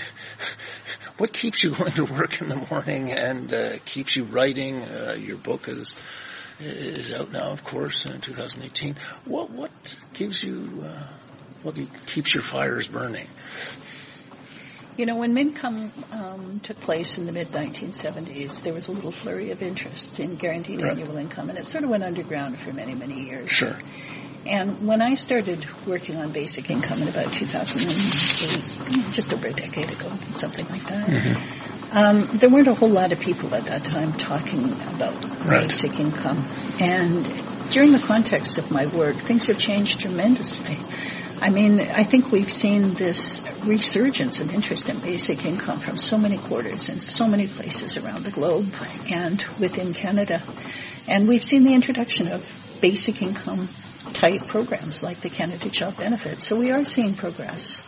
what 1.18 1.34
keeps 1.34 1.64
you 1.64 1.72
going 1.76 1.92
to 1.94 2.06
work 2.06 2.42
in 2.42 2.50
the 2.50 2.68
morning 2.70 3.12
and 3.12 3.52
uh, 3.54 3.74
keeps 3.86 4.16
you 4.16 4.26
writing? 4.26 4.84
Uh, 4.84 5.18
your 5.20 5.38
book 5.38 5.68
is 5.68 5.96
is 6.60 7.12
out 7.14 7.32
now, 7.32 7.52
of 7.52 7.64
course, 7.64 8.06
in 8.06 8.22
2018. 8.22 8.96
What 9.26 9.50
what 9.50 9.72
gives 10.14 10.44
you? 10.44 10.84
Uh, 10.86 11.08
what 11.64 11.78
keeps 12.06 12.34
your 12.34 12.44
fires 12.44 12.88
burning? 12.88 13.28
You 14.98 15.06
know, 15.06 15.18
when 15.18 15.34
MINCOME 15.34 15.92
um, 16.14 16.62
took 16.64 16.80
place 16.80 17.18
in 17.18 17.26
the 17.26 17.34
mid 17.34 17.50
1970s, 17.50 18.62
there 18.64 18.74
was 18.74 18.88
a 18.88 18.94
little 18.94 19.12
flurry 19.12 19.52
of 19.52 19.62
interest 19.62 20.22
in 20.22 20.36
guaranteed 20.36 20.82
Right. 20.82 20.92
annual 20.92 21.18
income, 21.18 21.50
and 21.50 21.58
it 21.58 21.66
sort 21.66 21.84
of 21.84 21.90
went 21.90 22.04
underground 22.04 22.60
for 22.60 22.72
many, 22.72 22.96
many 22.96 23.26
years. 23.26 23.50
Sure. 23.50 23.76
And 24.46 24.88
when 24.88 25.02
I 25.02 25.16
started 25.16 25.66
working 25.86 26.16
on 26.18 26.32
basic 26.32 26.70
income 26.70 27.02
in 27.02 27.08
about 27.10 27.34
2008, 27.34 29.12
just 29.12 29.34
over 29.34 29.48
a 29.48 29.54
decade 29.54 29.90
ago, 29.90 30.12
something 30.32 30.68
like 30.68 30.84
that, 30.88 31.42
um, 31.96 32.30
there 32.34 32.50
weren't 32.50 32.68
a 32.68 32.74
whole 32.74 32.90
lot 32.90 33.12
of 33.12 33.20
people 33.20 33.56
at 33.56 33.66
that 33.66 33.84
time 33.84 34.14
talking 34.14 34.74
about 34.74 35.14
Right. 35.46 35.64
basic 35.64 36.00
income. 36.00 36.46
And 36.80 37.24
during 37.70 37.92
the 37.92 38.00
context 38.00 38.58
of 38.58 38.70
my 38.72 38.88
work, 38.88 39.16
things 39.16 39.48
have 39.48 39.58
changed 39.58 40.02
tremendously. 40.02 40.78
I 41.42 41.50
mean, 41.50 41.80
I 41.80 42.04
think 42.04 42.32
we've 42.32 42.52
seen 42.52 42.94
this 42.96 43.42
resurgence 43.64 44.40
of 44.40 44.54
interest 44.54 44.90
in 44.90 45.00
basic 45.00 45.46
income 45.46 45.80
from 45.80 45.98
so 45.98 46.18
many 46.18 46.38
quarters 46.38 46.90
in 46.90 47.00
so 47.00 47.28
many 47.28 47.48
places 47.48 47.98
around 47.98 48.24
the 48.24 48.32
globe 48.32 48.74
and 49.10 49.42
within 49.60 49.94
Canada. 49.94 50.42
And 51.08 51.28
we've 51.28 51.44
seen 51.44 51.64
the 51.64 51.74
introduction 51.74 52.28
of 52.30 52.50
basic 52.82 53.22
income 53.22 53.70
type 54.16 54.48
programs 54.48 55.04
like 55.04 55.20
the 55.22 55.30
Canada 55.30 55.70
Child 55.70 55.98
Benefit. 55.98 56.42
So 56.42 56.56
we 56.56 56.72
are 56.72 56.86
seeing 56.86 57.16
progress. 57.16 57.82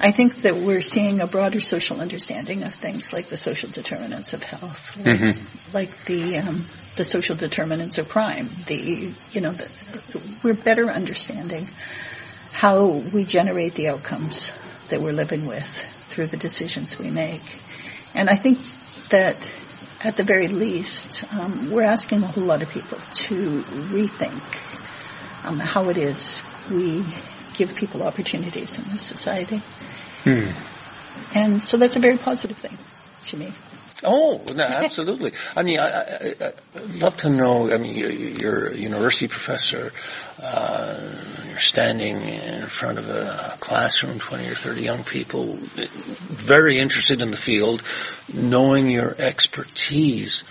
I 0.00 0.12
think 0.12 0.42
that 0.42 0.54
we're 0.56 0.80
seeing 0.80 1.20
a 1.20 1.26
broader 1.26 1.60
social 1.60 2.00
understanding 2.00 2.62
of 2.62 2.74
things 2.74 3.12
like 3.12 3.28
the 3.28 3.36
social 3.36 3.68
determinants 3.68 4.32
of 4.32 4.42
health, 4.42 4.96
like, 5.04 5.36
like 5.72 6.04
the 6.06 6.38
um, 6.38 6.66
the 6.96 7.04
social 7.04 7.36
determinants 7.36 7.98
of 7.98 8.08
crime. 8.08 8.50
The 8.66 9.12
you 9.32 9.40
know 9.40 9.52
the, 9.52 9.68
we're 10.42 10.54
better 10.54 10.88
understanding 10.90 11.68
how 12.52 12.86
we 12.86 13.24
generate 13.24 13.74
the 13.74 13.88
outcomes 13.88 14.52
that 14.88 15.00
we're 15.02 15.12
living 15.12 15.44
with 15.44 15.68
through 16.08 16.28
the 16.28 16.36
decisions 16.36 16.98
we 16.98 17.10
make. 17.10 17.42
And 18.14 18.30
I 18.30 18.36
think 18.36 18.58
that 19.08 19.36
at 20.00 20.16
the 20.16 20.22
very 20.22 20.48
least, 20.48 21.24
um, 21.32 21.70
we're 21.70 21.82
asking 21.82 22.22
a 22.22 22.28
whole 22.28 22.44
lot 22.44 22.62
of 22.62 22.68
people 22.68 22.98
to 22.98 23.62
rethink 23.90 24.42
um, 25.44 25.58
how 25.58 25.88
it 25.88 25.98
is 25.98 26.42
we 26.70 27.04
give 27.54 27.74
people 27.74 28.02
opportunities 28.02 28.78
in 28.78 28.90
this 28.90 29.02
society. 29.02 29.58
Hmm. 30.24 30.50
And 31.34 31.62
so 31.62 31.76
that's 31.76 31.96
a 31.96 32.00
very 32.00 32.18
positive 32.18 32.56
thing 32.56 32.78
to 33.24 33.36
me. 33.36 33.52
Oh, 34.02 34.42
no, 34.54 34.64
absolutely. 34.64 35.32
I 35.54 35.62
mean, 35.62 35.78
I, 35.78 35.86
I, 35.86 36.52
I'd 36.74 36.94
love 36.96 37.16
to 37.18 37.30
know. 37.30 37.72
I 37.72 37.78
mean, 37.78 37.94
you're 37.94 38.68
a 38.68 38.76
university 38.76 39.28
professor. 39.28 39.92
Uh, 40.42 41.00
you're 41.48 41.58
standing 41.58 42.16
in 42.16 42.66
front 42.66 42.98
of 42.98 43.08
a 43.08 43.56
classroom, 43.60 44.18
20 44.18 44.48
or 44.48 44.54
30 44.54 44.82
young 44.82 45.04
people, 45.04 45.56
very 45.56 46.78
interested 46.78 47.22
in 47.22 47.30
the 47.30 47.36
field, 47.36 47.82
knowing 48.32 48.90
your 48.90 49.14
expertise. 49.16 50.42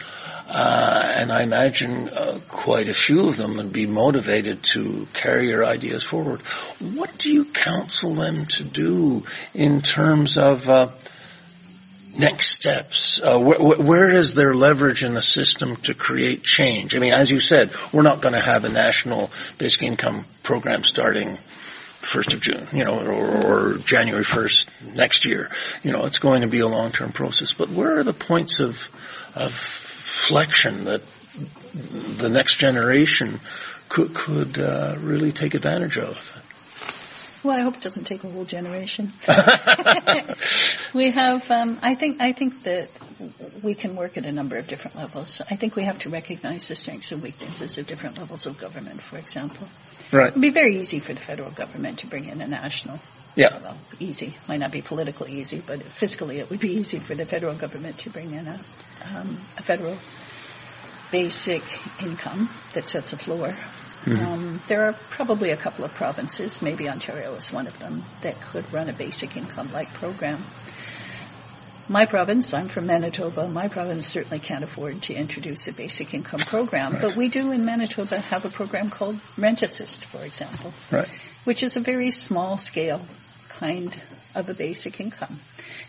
Uh, 0.47 1.13
and 1.15 1.31
I 1.31 1.43
imagine 1.43 2.09
uh, 2.09 2.39
quite 2.47 2.87
a 2.87 2.93
few 2.93 3.27
of 3.27 3.37
them 3.37 3.57
would 3.57 3.73
be 3.73 3.85
motivated 3.85 4.63
to 4.63 5.07
carry 5.13 5.49
your 5.49 5.65
ideas 5.65 6.03
forward. 6.03 6.41
What 6.79 7.17
do 7.17 7.31
you 7.31 7.45
counsel 7.45 8.13
them 8.13 8.45
to 8.47 8.63
do 8.63 9.25
in 9.53 9.81
terms 9.81 10.37
of 10.37 10.69
uh, 10.69 10.89
next 12.18 12.49
steps? 12.49 13.22
Uh, 13.22 13.39
wh- 13.39 13.80
where 13.80 14.09
is 14.09 14.34
there 14.34 14.53
leverage 14.53 15.03
in 15.03 15.14
the 15.14 15.22
system 15.22 15.78
to 15.78 15.93
create 15.93 16.43
change? 16.43 16.95
I 16.95 16.99
mean, 16.99 17.14
as 17.14 17.32
you 17.32 17.39
said, 17.39 17.72
we're 17.91 18.03
not 18.03 18.22
going 18.22 18.34
to 18.34 18.41
have 18.41 18.66
a 18.66 18.70
national 18.70 19.32
basic 19.57 19.84
income 19.84 20.26
program 20.43 20.84
starting 20.84 21.38
1st 22.01 22.34
of 22.34 22.39
June, 22.41 22.68
you 22.74 22.84
know, 22.84 22.99
or, 22.99 23.72
or, 23.72 23.78
January 23.78 24.26
1st 24.26 24.93
next 24.93 25.26
year. 25.26 25.49
You 25.84 25.93
know, 25.93 26.05
it's 26.05 26.20
going 26.20 26.41
to 26.41 26.47
be 26.47 26.59
a 26.59 26.68
long-term 26.68 27.14
process. 27.14 27.53
But 27.53 27.70
where 27.70 27.99
are 27.99 28.03
the 28.03 28.14
points 28.14 28.59
of, 28.59 28.89
of 29.36 29.53
flexion 29.53 30.84
that 30.86 31.01
the 31.74 32.28
next 32.28 32.57
generation 32.57 33.39
could, 33.88 34.14
could 34.14 34.59
uh, 34.59 34.97
really 34.99 35.32
take 35.32 35.53
advantage 35.53 35.97
of? 35.97 36.41
Well, 37.43 37.57
I 37.57 37.61
hope 37.61 37.75
it 37.75 37.81
doesn't 37.81 38.05
take 38.05 38.23
a 38.23 38.29
whole 38.29 38.45
generation. 38.45 39.11
we 40.93 41.11
have, 41.11 41.51
um, 41.51 41.77
I 41.81 41.95
think, 41.95 42.21
I 42.21 42.31
think 42.31 42.63
that 42.63 42.89
we 43.61 43.75
can 43.75 43.97
work 43.97 44.15
at 44.17 44.23
a 44.25 44.31
number 44.31 44.57
of 44.57 44.67
different 44.67 44.95
levels. 44.95 45.41
I 45.49 45.57
think 45.57 45.75
we 45.75 45.83
have 45.83 45.99
to 45.99 46.09
recognize 46.09 46.69
the 46.69 46.75
strengths 46.75 47.11
and 47.11 47.21
weaknesses 47.21 47.77
of 47.77 47.85
different 47.85 48.17
levels 48.17 48.45
of 48.45 48.57
government, 48.57 49.01
for 49.01 49.17
example. 49.17 49.67
Right. 50.13 50.27
It 50.27 50.35
would 50.35 50.41
be 50.41 50.51
very 50.51 50.79
easy 50.79 50.99
for 50.99 51.13
the 51.13 51.19
federal 51.19 51.51
government 51.51 51.99
to 51.99 52.07
bring 52.07 52.25
in 52.25 52.39
a 52.39 52.47
national. 52.47 52.99
Yeah. 53.35 53.59
Well, 53.61 53.77
easy. 53.99 54.37
Might 54.47 54.61
not 54.61 54.71
be 54.71 54.81
politically 54.81 55.33
easy, 55.33 55.61
but 55.65 55.79
fiscally 55.79 56.37
it 56.37 56.49
would 56.49 56.59
be 56.61 56.73
easy 56.73 56.99
for 56.99 57.15
the 57.15 57.25
federal 57.25 57.55
government 57.55 57.97
to 57.99 58.09
bring 58.09 58.33
in 58.33 58.47
a, 58.47 58.59
um, 59.13 59.37
a 59.57 59.63
federal 59.63 59.97
basic 61.11 61.63
income 62.01 62.49
that 62.73 62.87
sets 62.87 63.11
a 63.13 63.17
floor 63.17 63.53
Mm-hmm. 64.05 64.25
Um, 64.25 64.61
there 64.67 64.87
are 64.87 64.93
probably 65.09 65.51
a 65.51 65.57
couple 65.57 65.85
of 65.85 65.93
provinces, 65.93 66.61
maybe 66.61 66.89
Ontario 66.89 67.33
is 67.35 67.53
one 67.53 67.67
of 67.67 67.79
them, 67.79 68.03
that 68.21 68.39
could 68.41 68.71
run 68.73 68.89
a 68.89 68.93
basic 68.93 69.37
income-like 69.37 69.93
program. 69.93 70.43
My 71.87 72.05
province, 72.05 72.53
I'm 72.53 72.69
from 72.69 72.85
Manitoba, 72.85 73.47
my 73.47 73.67
province 73.67 74.07
certainly 74.07 74.39
can't 74.39 74.63
afford 74.63 75.01
to 75.03 75.13
introduce 75.13 75.67
a 75.67 75.73
basic 75.73 76.13
income 76.13 76.39
program, 76.39 76.93
right. 76.93 77.01
but 77.01 77.15
we 77.15 77.29
do 77.29 77.51
in 77.51 77.65
Manitoba 77.65 78.19
have 78.19 78.45
a 78.45 78.49
program 78.49 78.89
called 78.89 79.19
Rent 79.37 79.61
Assist, 79.61 80.05
for 80.05 80.23
example, 80.23 80.73
right. 80.91 81.09
which 81.43 81.63
is 81.63 81.77
a 81.77 81.81
very 81.81 82.11
small 82.11 82.57
scale 82.57 83.01
kind 83.49 84.01
of 84.35 84.49
a 84.49 84.53
basic 84.53 84.99
income. 84.99 85.39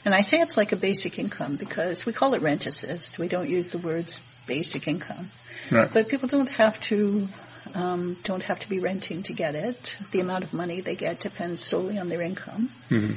And 0.04 0.14
I 0.14 0.20
say 0.20 0.40
it's 0.40 0.56
like 0.56 0.72
a 0.72 0.76
basic 0.76 1.18
income 1.18 1.56
because 1.56 2.04
we 2.04 2.12
call 2.12 2.34
it 2.34 2.42
rent 2.42 2.66
assist. 2.66 3.18
We 3.18 3.28
don't 3.28 3.48
use 3.48 3.72
the 3.72 3.78
words 3.78 4.20
basic 4.46 4.86
income. 4.86 5.30
Right. 5.70 5.90
But 5.92 6.08
people 6.08 6.28
don't 6.28 6.50
have 6.50 6.78
to 6.82 7.28
um, 7.74 8.16
don't 8.24 8.42
have 8.42 8.60
to 8.60 8.68
be 8.68 8.78
renting 8.78 9.22
to 9.24 9.32
get 9.32 9.54
it. 9.54 9.96
The 10.10 10.20
amount 10.20 10.44
of 10.44 10.52
money 10.52 10.80
they 10.80 10.96
get 10.96 11.20
depends 11.20 11.62
solely 11.64 11.98
on 11.98 12.08
their 12.08 12.20
income. 12.20 12.70
Mm-hmm. 12.90 13.14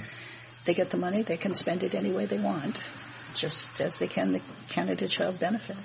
They 0.65 0.73
get 0.73 0.89
the 0.89 0.97
money, 0.97 1.21
they 1.21 1.37
can 1.37 1.53
spend 1.53 1.83
it 1.83 1.95
any 1.95 2.11
way 2.11 2.25
they 2.25 2.39
want, 2.39 2.83
just 3.33 3.79
as 3.81 3.99
they 3.99 4.07
can 4.07 4.33
the 4.33 4.41
Canada 4.69 5.07
Child 5.07 5.39
Benefit. 5.39 5.77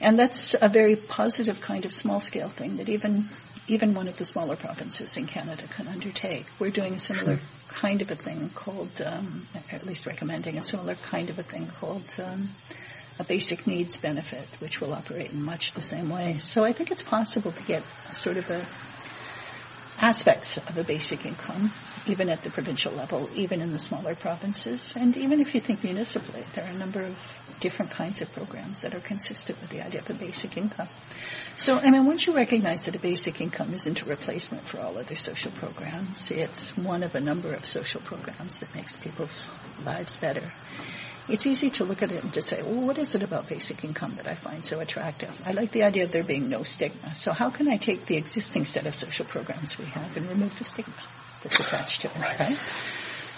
And 0.00 0.18
that's 0.18 0.54
a 0.60 0.68
very 0.68 0.94
positive 0.96 1.60
kind 1.60 1.84
of 1.84 1.92
small 1.92 2.20
scale 2.20 2.48
thing 2.48 2.76
that 2.76 2.88
even 2.88 3.30
even 3.68 3.94
one 3.94 4.08
of 4.08 4.16
the 4.16 4.24
smaller 4.24 4.56
provinces 4.56 5.16
in 5.16 5.26
Canada 5.26 5.64
can 5.76 5.88
undertake. 5.88 6.46
We're 6.58 6.70
doing 6.70 6.94
a 6.94 6.98
similar 6.98 7.40
kind 7.68 8.00
of 8.00 8.10
a 8.10 8.14
thing 8.14 8.50
called, 8.54 9.02
um, 9.04 9.46
at 9.72 9.84
least 9.84 10.06
recommending 10.06 10.56
a 10.56 10.62
similar 10.62 10.94
kind 10.94 11.30
of 11.30 11.38
a 11.38 11.42
thing 11.42 11.66
called 11.80 12.14
um, 12.24 12.50
a 13.18 13.24
basic 13.24 13.66
needs 13.66 13.96
benefit, 13.96 14.46
which 14.58 14.80
will 14.80 14.92
operate 14.92 15.30
in 15.30 15.42
much 15.42 15.72
the 15.72 15.82
same 15.82 16.08
way. 16.10 16.38
So 16.38 16.64
I 16.64 16.72
think 16.72 16.90
it's 16.90 17.02
possible 17.02 17.52
to 17.52 17.62
get 17.64 17.82
sort 18.12 18.36
of 18.36 18.50
a 18.50 18.66
aspects 19.98 20.58
of 20.58 20.76
a 20.76 20.84
basic 20.84 21.24
income, 21.24 21.72
even 22.06 22.28
at 22.28 22.42
the 22.42 22.50
provincial 22.50 22.92
level, 22.92 23.28
even 23.34 23.62
in 23.62 23.72
the 23.72 23.78
smaller 23.78 24.14
provinces, 24.14 24.94
and 24.96 25.16
even 25.16 25.40
if 25.40 25.54
you 25.54 25.60
think 25.60 25.82
municipally, 25.82 26.44
there 26.54 26.64
are 26.64 26.70
a 26.70 26.74
number 26.74 27.02
of 27.02 27.16
different 27.60 27.90
kinds 27.90 28.20
of 28.20 28.30
programs 28.32 28.82
that 28.82 28.94
are 28.94 29.00
consistent 29.00 29.58
with 29.60 29.70
the 29.70 29.80
idea 29.80 30.00
of 30.00 30.10
a 30.10 30.14
basic 30.14 30.56
income. 30.56 30.88
So, 31.56 31.78
I 31.78 31.90
mean, 31.90 32.04
once 32.04 32.26
you 32.26 32.34
recognize 32.34 32.84
that 32.84 32.94
a 32.94 32.98
basic 32.98 33.40
income 33.40 33.72
isn't 33.72 34.02
a 34.02 34.04
replacement 34.04 34.66
for 34.66 34.80
all 34.80 34.98
other 34.98 35.16
social 35.16 35.50
programs, 35.52 36.30
it's 36.30 36.76
one 36.76 37.02
of 37.02 37.14
a 37.14 37.20
number 37.20 37.54
of 37.54 37.64
social 37.64 38.02
programs 38.02 38.58
that 38.58 38.74
makes 38.74 38.96
people's 38.96 39.48
lives 39.84 40.18
better 40.18 40.52
it's 41.28 41.46
easy 41.46 41.70
to 41.70 41.84
look 41.84 42.02
at 42.02 42.12
it 42.12 42.22
and 42.22 42.32
to 42.34 42.42
say, 42.42 42.62
well, 42.62 42.86
what 42.86 42.98
is 42.98 43.14
it 43.14 43.22
about 43.22 43.48
basic 43.48 43.84
income 43.84 44.14
that 44.16 44.26
I 44.26 44.34
find 44.34 44.64
so 44.64 44.80
attractive? 44.80 45.30
I 45.44 45.52
like 45.52 45.72
the 45.72 45.82
idea 45.82 46.04
of 46.04 46.10
there 46.10 46.24
being 46.24 46.48
no 46.48 46.62
stigma. 46.62 47.14
So 47.14 47.32
how 47.32 47.50
can 47.50 47.68
I 47.68 47.76
take 47.76 48.06
the 48.06 48.16
existing 48.16 48.64
set 48.64 48.86
of 48.86 48.94
social 48.94 49.26
programs 49.26 49.78
we 49.78 49.86
have 49.86 50.16
and 50.16 50.28
remove 50.28 50.56
the 50.58 50.64
stigma 50.64 50.94
that's 51.42 51.60
attached 51.60 52.02
to 52.02 52.08
it, 52.08 52.18
right? 52.18 52.58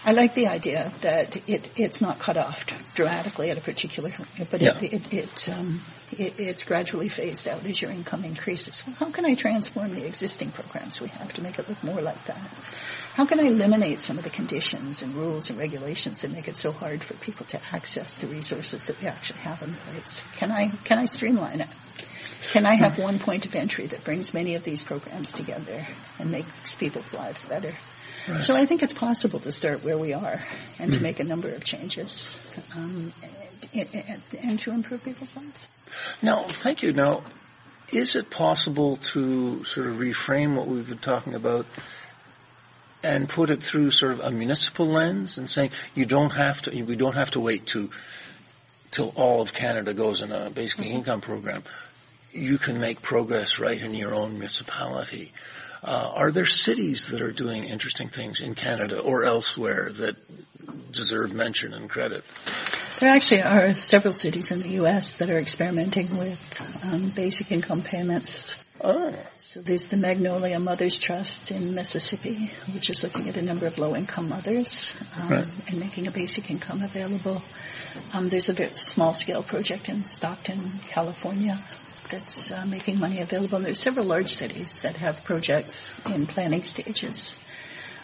I 0.04 0.12
like 0.12 0.34
the 0.34 0.46
idea 0.46 0.92
that 1.00 1.36
it, 1.48 1.68
it's 1.76 2.00
not 2.00 2.18
cut 2.18 2.36
off 2.36 2.66
dramatically 2.94 3.50
at 3.50 3.58
a 3.58 3.60
particular, 3.60 4.12
but 4.50 4.60
yeah. 4.60 4.78
it, 4.78 4.92
it, 4.92 5.12
it, 5.12 5.48
um, 5.48 5.82
it, 6.12 6.38
it's 6.38 6.64
gradually 6.64 7.08
phased 7.08 7.48
out 7.48 7.64
as 7.64 7.82
your 7.82 7.90
income 7.90 8.24
increases. 8.24 8.84
Well, 8.86 8.96
how 8.96 9.10
can 9.10 9.26
I 9.26 9.34
transform 9.34 9.94
the 9.94 10.06
existing 10.06 10.52
programs 10.52 11.00
we 11.00 11.08
have 11.08 11.32
to 11.34 11.42
make 11.42 11.58
it 11.58 11.68
look 11.68 11.82
more 11.82 12.00
like 12.00 12.24
that? 12.26 12.38
How 13.18 13.26
can 13.26 13.40
I 13.40 13.46
eliminate 13.48 13.98
some 13.98 14.16
of 14.16 14.22
the 14.22 14.30
conditions 14.30 15.02
and 15.02 15.12
rules 15.12 15.50
and 15.50 15.58
regulations 15.58 16.22
that 16.22 16.30
make 16.30 16.46
it 16.46 16.56
so 16.56 16.70
hard 16.70 17.02
for 17.02 17.14
people 17.14 17.46
to 17.46 17.60
access 17.72 18.16
the 18.18 18.28
resources 18.28 18.86
that 18.86 19.02
we 19.02 19.08
actually 19.08 19.40
have 19.40 19.60
in 19.60 19.74
place? 19.74 20.22
Can 20.36 20.52
I, 20.52 20.68
can 20.84 20.98
I 20.98 21.06
streamline 21.06 21.60
it? 21.60 21.68
Can 22.52 22.64
I 22.64 22.76
have 22.76 22.96
one 22.96 23.18
point 23.18 23.44
of 23.44 23.56
entry 23.56 23.88
that 23.88 24.04
brings 24.04 24.32
many 24.32 24.54
of 24.54 24.62
these 24.62 24.84
programs 24.84 25.32
together 25.32 25.84
and 26.20 26.30
makes 26.30 26.76
people's 26.76 27.12
lives 27.12 27.44
better? 27.44 27.74
Right. 28.28 28.40
So 28.40 28.54
I 28.54 28.66
think 28.66 28.84
it's 28.84 28.94
possible 28.94 29.40
to 29.40 29.50
start 29.50 29.82
where 29.82 29.98
we 29.98 30.12
are 30.12 30.40
and 30.78 30.92
to 30.92 31.00
mm. 31.00 31.02
make 31.02 31.18
a 31.18 31.24
number 31.24 31.48
of 31.48 31.64
changes 31.64 32.38
um, 32.76 33.12
and, 33.74 33.88
and, 33.94 34.22
and 34.40 34.58
to 34.60 34.70
improve 34.70 35.02
people's 35.02 35.34
lives. 35.34 35.66
Now, 36.22 36.44
thank 36.44 36.84
you. 36.84 36.92
Now, 36.92 37.24
is 37.90 38.14
it 38.14 38.30
possible 38.30 38.98
to 38.98 39.64
sort 39.64 39.88
of 39.88 39.94
reframe 39.96 40.54
what 40.54 40.68
we've 40.68 40.88
been 40.88 40.98
talking 40.98 41.34
about 41.34 41.66
and 43.02 43.28
put 43.28 43.50
it 43.50 43.62
through 43.62 43.90
sort 43.90 44.12
of 44.12 44.20
a 44.20 44.30
municipal 44.30 44.86
lens 44.86 45.38
and 45.38 45.48
saying 45.48 45.70
you 45.94 46.06
don't 46.06 46.30
have 46.30 46.62
to, 46.62 46.82
we 46.82 46.96
don't 46.96 47.14
have 47.14 47.30
to 47.32 47.40
wait 47.40 47.66
to 47.66 47.90
till 48.90 49.12
all 49.16 49.40
of 49.42 49.52
Canada 49.52 49.94
goes 49.94 50.22
in 50.22 50.32
a 50.32 50.50
basic 50.50 50.80
mm-hmm. 50.80 50.96
income 50.96 51.20
program. 51.20 51.62
You 52.32 52.58
can 52.58 52.80
make 52.80 53.02
progress 53.02 53.58
right 53.58 53.80
in 53.80 53.94
your 53.94 54.14
own 54.14 54.32
municipality. 54.32 55.32
Uh, 55.82 56.12
are 56.14 56.32
there 56.32 56.46
cities 56.46 57.08
that 57.08 57.20
are 57.20 57.32
doing 57.32 57.64
interesting 57.64 58.08
things 58.08 58.40
in 58.40 58.54
Canada 58.54 59.00
or 59.00 59.24
elsewhere 59.24 59.90
that 59.92 60.16
deserve 60.92 61.32
mention 61.32 61.72
and 61.72 61.88
credit? 61.88 62.24
There 62.98 63.14
actually 63.14 63.42
are 63.42 63.74
several 63.74 64.12
cities 64.12 64.50
in 64.50 64.60
the 64.60 64.70
U.S. 64.70 65.14
that 65.14 65.30
are 65.30 65.38
experimenting 65.38 66.18
with 66.18 66.38
um, 66.82 67.10
basic 67.10 67.52
income 67.52 67.82
payments 67.82 68.56
Oh. 68.80 69.14
So 69.36 69.60
there's 69.60 69.88
the 69.88 69.96
Magnolia 69.96 70.58
Mothers 70.60 70.98
Trust 70.98 71.50
in 71.50 71.74
Mississippi, 71.74 72.50
which 72.72 72.90
is 72.90 73.02
looking 73.02 73.28
at 73.28 73.36
a 73.36 73.42
number 73.42 73.66
of 73.66 73.78
low-income 73.78 74.28
mothers 74.28 74.94
um, 75.16 75.28
right. 75.28 75.48
and 75.66 75.80
making 75.80 76.06
a 76.06 76.10
basic 76.10 76.50
income 76.50 76.82
available. 76.82 77.42
Um, 78.12 78.28
there's 78.28 78.48
a 78.48 78.76
small-scale 78.76 79.42
project 79.42 79.88
in 79.88 80.04
Stockton, 80.04 80.80
California, 80.88 81.60
that's 82.10 82.52
uh, 82.52 82.64
making 82.66 82.98
money 82.98 83.20
available. 83.20 83.56
And 83.56 83.66
there's 83.66 83.80
several 83.80 84.06
large 84.06 84.28
cities 84.28 84.80
that 84.80 84.96
have 84.96 85.24
projects 85.24 85.94
in 86.06 86.26
planning 86.26 86.62
stages 86.62 87.36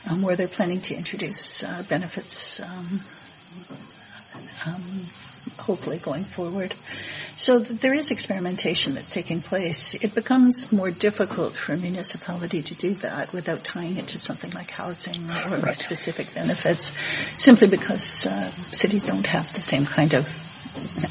um, 0.06 0.22
where 0.22 0.36
they're 0.36 0.48
planning 0.48 0.80
to 0.82 0.94
introduce 0.94 1.62
uh, 1.62 1.84
benefits 1.88 2.60
um, 2.60 3.00
um, 4.66 5.06
hopefully 5.58 5.98
going 5.98 6.24
forward. 6.24 6.74
So 7.36 7.58
there 7.58 7.94
is 7.94 8.10
experimentation 8.10 8.94
that's 8.94 9.12
taking 9.12 9.40
place. 9.40 9.94
It 9.94 10.14
becomes 10.14 10.70
more 10.70 10.90
difficult 10.90 11.54
for 11.56 11.72
a 11.72 11.76
municipality 11.76 12.62
to 12.62 12.74
do 12.74 12.94
that 12.96 13.32
without 13.32 13.64
tying 13.64 13.96
it 13.96 14.08
to 14.08 14.18
something 14.18 14.50
like 14.52 14.70
housing 14.70 15.28
or 15.30 15.56
right. 15.58 15.74
specific 15.74 16.32
benefits, 16.34 16.92
simply 17.36 17.68
because 17.68 18.26
uh, 18.26 18.50
cities 18.70 19.04
don't 19.06 19.26
have 19.26 19.52
the 19.52 19.62
same 19.62 19.84
kind 19.84 20.14
of 20.14 20.28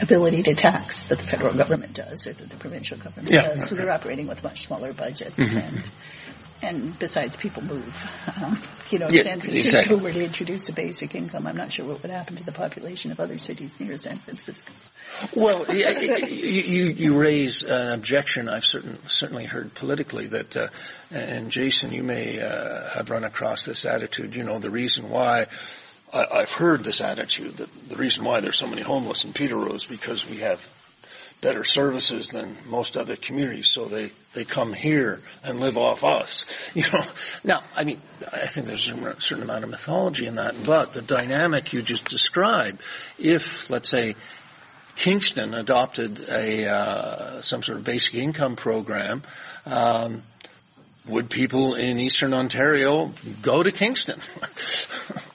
ability 0.02 0.44
to 0.44 0.56
tax 0.56 1.08
that 1.08 1.18
the 1.20 1.24
federal 1.26 1.54
government 1.54 1.94
does 1.94 2.28
or 2.28 2.34
that 2.34 2.50
the 2.50 2.58
provincial 2.58 2.98
government 2.98 3.30
Yeah. 3.30 3.44
does. 3.54 3.70
So 3.70 3.76
they're 3.76 3.92
operating 3.92 4.28
with 4.28 4.44
much 4.44 4.64
smaller 4.66 4.94
budgets 4.94 5.36
Mm-hmm. 5.38 5.58
and 5.58 5.84
and 6.64 6.98
besides 6.98 7.38
people 7.38 7.64
move. 7.64 8.06
Um, 8.36 8.60
you 8.90 9.00
know, 9.00 9.08
Yeah, 9.12 9.24
San 9.24 9.42
Francisco 9.42 9.80
exactly. 9.80 9.98
were 9.98 10.12
to 10.12 10.24
introduce 10.24 10.68
a 10.68 10.74
basic 10.74 11.14
income, 11.14 11.46
I'm 11.46 11.56
not 11.56 11.72
sure 11.72 11.86
what 11.86 12.02
would 12.02 12.10
happen 12.10 12.36
to 12.38 12.44
the 12.44 12.52
population 12.52 13.12
of 13.12 13.20
other 13.20 13.38
cities 13.38 13.80
near 13.80 13.96
San 13.98 14.18
Francisco. 14.18 14.72
Well, 15.36 15.66
you, 15.74 15.88
you, 16.28 16.86
you 16.86 17.18
raise 17.18 17.64
an 17.64 17.90
objection 17.92 18.50
I've 18.50 18.64
certain, 18.66 18.98
certainly 19.08 19.46
heard 19.46 19.74
politically 19.76 20.28
that, 20.28 20.58
uh, 20.58 20.68
and 21.12 21.52
Jason, 21.52 21.92
you 21.94 22.04
may 22.04 22.40
uh, 22.40 22.90
have 22.90 23.10
run 23.10 23.24
across 23.24 23.66
this 23.66 23.86
attitude. 23.86 24.36
You 24.36 24.44
know, 24.44 24.58
the 24.60 24.72
reason 24.72 25.10
why 25.10 25.48
I, 26.12 26.26
I've 26.26 26.52
heard 26.52 26.84
this 26.84 27.02
attitude 27.02 27.58
that 27.58 27.70
the 27.90 27.96
reason 27.96 28.24
why 28.24 28.40
there's 28.40 28.58
so 28.58 28.68
many 28.68 28.82
homeless 28.82 29.26
in 29.26 29.34
Peterborough 29.34 29.74
is 29.74 29.86
because 29.86 30.28
we 30.28 30.38
have 30.38 30.60
better 31.44 31.64
services 31.64 32.30
than 32.30 32.58
most 32.66 32.98
other 32.98 33.16
communities, 33.16 33.68
so 33.68 33.86
they 33.86 34.12
they 34.34 34.46
come 34.46 34.74
here 34.74 35.22
and 35.44 35.60
live 35.60 35.78
off 35.78 36.04
us. 36.04 36.46
You 36.74 36.84
know, 36.92 37.06
now 37.44 37.64
I 37.76 37.84
mean 37.84 38.02
I 38.32 38.48
think 38.48 38.66
there's 38.66 38.88
a 38.88 39.22
certain 39.22 39.44
amount 39.44 39.64
of 39.64 39.70
mythology 39.70 40.26
in 40.26 40.36
that, 40.36 40.56
but 40.64 40.94
the 40.94 41.02
dynamic 41.02 41.74
you 41.74 41.84
just 41.84 42.06
described, 42.06 42.82
if 43.20 43.70
let's 43.70 43.90
say 43.90 44.16
Kingston 44.96 45.54
adopted 45.54 46.20
a 46.28 46.68
uh, 46.68 47.42
some 47.42 47.62
sort 47.62 47.78
of 47.78 47.84
basic 47.84 48.16
income 48.16 48.56
program. 48.56 49.22
Um, 49.66 50.24
would 51.06 51.30
people 51.30 51.76
in 51.76 52.00
Eastern 52.00 52.34
Ontario 52.34 53.12
go 53.42 53.62
to 53.62 53.72
Kingston? 53.74 54.22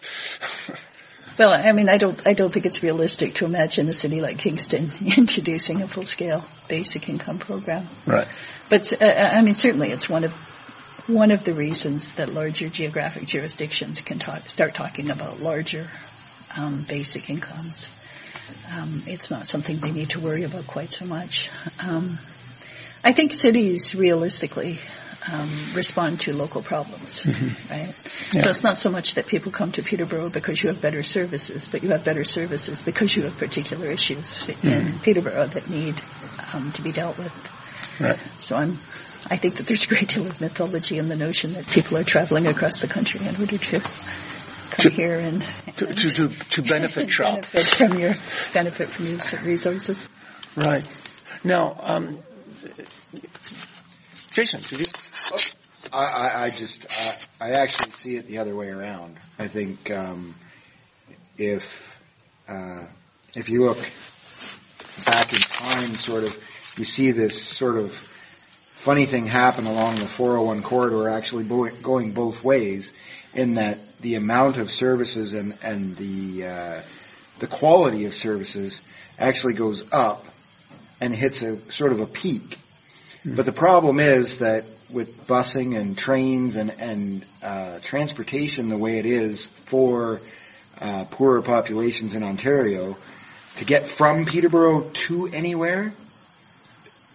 Well, 1.38 1.52
I 1.52 1.70
mean, 1.72 1.88
I 1.88 1.98
don't, 1.98 2.20
I 2.26 2.34
don't 2.34 2.52
think 2.52 2.66
it's 2.66 2.82
realistic 2.82 3.34
to 3.34 3.44
imagine 3.44 3.88
a 3.88 3.92
city 3.92 4.20
like 4.20 4.38
Kingston 4.38 4.90
introducing 5.16 5.82
a 5.82 5.88
full-scale 5.88 6.44
basic 6.66 7.08
income 7.08 7.38
program. 7.38 7.88
right. 8.06 8.26
But 8.68 8.92
uh, 9.00 9.04
I 9.06 9.40
mean, 9.42 9.54
certainly 9.54 9.92
it's 9.92 10.08
one 10.10 10.24
of 10.24 10.34
one 11.06 11.30
of 11.30 11.42
the 11.42 11.54
reasons 11.54 12.14
that 12.14 12.28
larger 12.28 12.68
geographic 12.68 13.26
jurisdictions 13.26 14.02
can 14.02 14.18
talk, 14.18 14.50
start 14.50 14.74
talking 14.74 15.10
about 15.10 15.40
larger 15.40 15.88
um, 16.54 16.84
basic 16.86 17.30
incomes. 17.30 17.90
Um, 18.70 19.02
it's 19.06 19.30
not 19.30 19.46
something 19.46 19.78
they 19.78 19.90
need 19.90 20.10
to 20.10 20.20
worry 20.20 20.44
about 20.44 20.66
quite 20.66 20.92
so 20.92 21.06
much. 21.06 21.48
Um, 21.80 22.18
I 23.02 23.12
think 23.12 23.32
cities 23.32 23.94
realistically 23.94 24.80
um, 25.30 25.72
respond 25.74 26.20
to 26.20 26.32
local 26.34 26.62
problems, 26.62 27.26
right? 27.70 27.94
Yeah. 28.32 28.42
So 28.42 28.48
it's 28.50 28.62
not 28.62 28.76
so 28.76 28.90
much 28.90 29.14
that 29.14 29.26
people 29.26 29.52
come 29.52 29.72
to 29.72 29.82
Peterborough 29.82 30.30
because 30.30 30.62
you 30.62 30.70
have 30.70 30.80
better 30.80 31.02
services, 31.02 31.68
but 31.70 31.82
you 31.82 31.90
have 31.90 32.04
better 32.04 32.24
services 32.24 32.82
because 32.82 33.14
you 33.14 33.24
have 33.24 33.36
particular 33.36 33.86
issues 33.90 34.48
in 34.62 34.98
Peterborough 35.00 35.46
that 35.48 35.68
need 35.68 36.00
um, 36.52 36.72
to 36.72 36.82
be 36.82 36.92
dealt 36.92 37.18
with. 37.18 37.32
Right. 38.00 38.18
So 38.38 38.56
I'm, 38.56 38.78
I 39.30 39.36
think 39.36 39.56
that 39.56 39.66
there's 39.66 39.84
a 39.84 39.88
great 39.88 40.08
deal 40.08 40.26
of 40.26 40.40
mythology 40.40 40.98
in 40.98 41.08
the 41.08 41.16
notion 41.16 41.52
that 41.54 41.66
people 41.66 41.96
are 41.98 42.04
traveling 42.04 42.46
across 42.46 42.80
the 42.80 42.88
country 42.88 43.20
in 43.26 43.36
order 43.36 43.58
to 43.58 43.82
To- 44.78 44.90
here 44.90 45.18
and, 45.18 45.42
To, 45.76 45.86
to, 45.86 46.10
to, 46.10 46.28
to 46.28 46.62
benefit 46.62 47.02
and 47.02 47.10
shop. 47.18 47.32
benefit 47.34 47.66
from 47.66 47.98
your 47.98 48.14
benefit 48.54 48.88
from 48.88 49.06
your 49.06 49.18
resources. 49.44 50.08
Right. 50.56 50.88
Now, 51.44 51.76
um, 51.82 52.18
Jason, 54.38 54.60
did 54.60 54.86
you? 54.86 54.86
I, 55.92 56.04
I, 56.04 56.44
I 56.44 56.50
just, 56.50 56.86
I, 56.96 57.16
I 57.40 57.50
actually 57.54 57.90
see 57.90 58.14
it 58.14 58.28
the 58.28 58.38
other 58.38 58.54
way 58.54 58.68
around. 58.68 59.16
I 59.36 59.48
think 59.48 59.90
um, 59.90 60.36
if 61.36 61.98
uh, 62.46 62.84
if 63.34 63.48
you 63.48 63.64
look 63.64 63.78
back 65.04 65.32
in 65.32 65.40
time, 65.40 65.96
sort 65.96 66.22
of, 66.22 66.38
you 66.76 66.84
see 66.84 67.10
this 67.10 67.42
sort 67.42 67.78
of 67.78 67.92
funny 68.76 69.06
thing 69.06 69.26
happen 69.26 69.66
along 69.66 69.98
the 69.98 70.06
401 70.06 70.62
corridor, 70.62 71.08
actually 71.08 71.42
bo- 71.42 71.74
going 71.82 72.12
both 72.12 72.44
ways, 72.44 72.92
in 73.34 73.54
that 73.54 73.80
the 74.02 74.14
amount 74.14 74.56
of 74.56 74.70
services 74.70 75.32
and 75.32 75.58
and 75.62 75.96
the 75.96 76.46
uh, 76.46 76.82
the 77.40 77.48
quality 77.48 78.04
of 78.04 78.14
services 78.14 78.82
actually 79.18 79.54
goes 79.54 79.82
up 79.90 80.24
and 81.00 81.12
hits 81.12 81.42
a 81.42 81.58
sort 81.72 81.90
of 81.90 81.98
a 81.98 82.06
peak. 82.06 82.56
But 83.24 83.46
the 83.46 83.52
problem 83.52 84.00
is 84.00 84.38
that 84.38 84.64
with 84.90 85.26
busing 85.26 85.76
and 85.76 85.98
trains 85.98 86.56
and 86.56 86.70
and 86.70 87.24
uh, 87.42 87.78
transportation 87.80 88.68
the 88.68 88.78
way 88.78 88.98
it 88.98 89.06
is 89.06 89.46
for 89.66 90.20
uh, 90.80 91.04
poorer 91.06 91.42
populations 91.42 92.14
in 92.14 92.22
Ontario, 92.22 92.96
to 93.56 93.64
get 93.64 93.88
from 93.88 94.24
Peterborough 94.24 94.88
to 94.92 95.26
anywhere, 95.26 95.92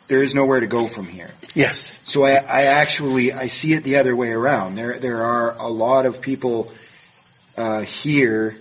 there 0.07 0.21
is 0.21 0.35
nowhere 0.35 0.59
to 0.59 0.67
go 0.67 0.87
from 0.87 1.07
here. 1.07 1.31
Yes. 1.55 1.97
So 2.03 2.23
I, 2.23 2.33
I 2.33 2.63
actually 2.63 3.31
I 3.31 3.47
see 3.47 3.73
it 3.73 3.83
the 3.83 3.97
other 3.97 4.15
way 4.15 4.29
around. 4.29 4.75
There 4.75 4.99
there 4.99 5.23
are 5.23 5.55
a 5.57 5.69
lot 5.69 6.05
of 6.05 6.21
people 6.21 6.71
uh, 7.55 7.81
here 7.81 8.57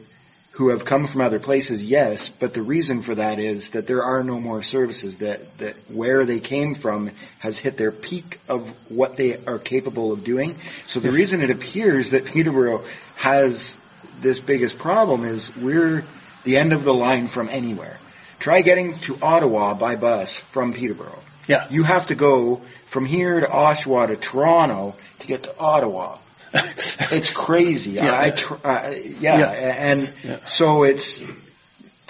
who 0.52 0.68
have 0.68 0.84
come 0.84 1.06
from 1.06 1.22
other 1.22 1.38
places, 1.38 1.82
yes, 1.82 2.28
but 2.28 2.52
the 2.52 2.60
reason 2.62 3.00
for 3.00 3.14
that 3.14 3.38
is 3.38 3.70
that 3.70 3.86
there 3.86 4.02
are 4.04 4.22
no 4.22 4.38
more 4.38 4.62
services. 4.62 5.18
That 5.18 5.58
that 5.58 5.76
where 5.88 6.26
they 6.26 6.40
came 6.40 6.74
from 6.74 7.10
has 7.38 7.58
hit 7.58 7.76
their 7.78 7.92
peak 7.92 8.38
of 8.48 8.68
what 8.90 9.16
they 9.16 9.38
are 9.46 9.58
capable 9.58 10.12
of 10.12 10.24
doing. 10.24 10.56
So 10.86 11.00
the 11.00 11.08
Yes. 11.08 11.16
reason 11.16 11.42
it 11.42 11.50
appears 11.50 12.10
that 12.10 12.26
Peterborough 12.26 12.84
has 13.16 13.76
this 14.20 14.40
biggest 14.40 14.78
problem 14.78 15.24
is 15.24 15.54
we're 15.56 16.04
the 16.44 16.58
end 16.58 16.72
of 16.72 16.84
the 16.84 16.92
line 16.94 17.28
from 17.28 17.48
anywhere. 17.48 17.98
Try 18.38 18.60
getting 18.60 18.98
to 19.00 19.16
Ottawa 19.22 19.74
by 19.74 19.96
bus 19.96 20.34
from 20.36 20.74
Peterborough. 20.74 21.22
Yeah. 21.48 21.66
You 21.70 21.82
have 21.84 22.08
to 22.08 22.14
go 22.14 22.60
from 22.86 23.06
here 23.06 23.40
to 23.40 23.46
Oshawa 23.46 24.08
to 24.08 24.16
Toronto 24.16 24.96
to 25.20 25.26
get 25.26 25.44
to 25.44 25.58
Ottawa. 25.58 26.18
It's 27.10 27.32
crazy. 27.32 27.92
Yeah. 27.92 28.18
I, 28.18 28.30
tr- 28.30 28.54
uh, 28.64 28.94
yeah. 28.94 29.38
Yeah. 29.38 29.50
and 29.50 30.12
Yeah. 30.22 30.44
so 30.46 30.82
it's. 30.84 31.22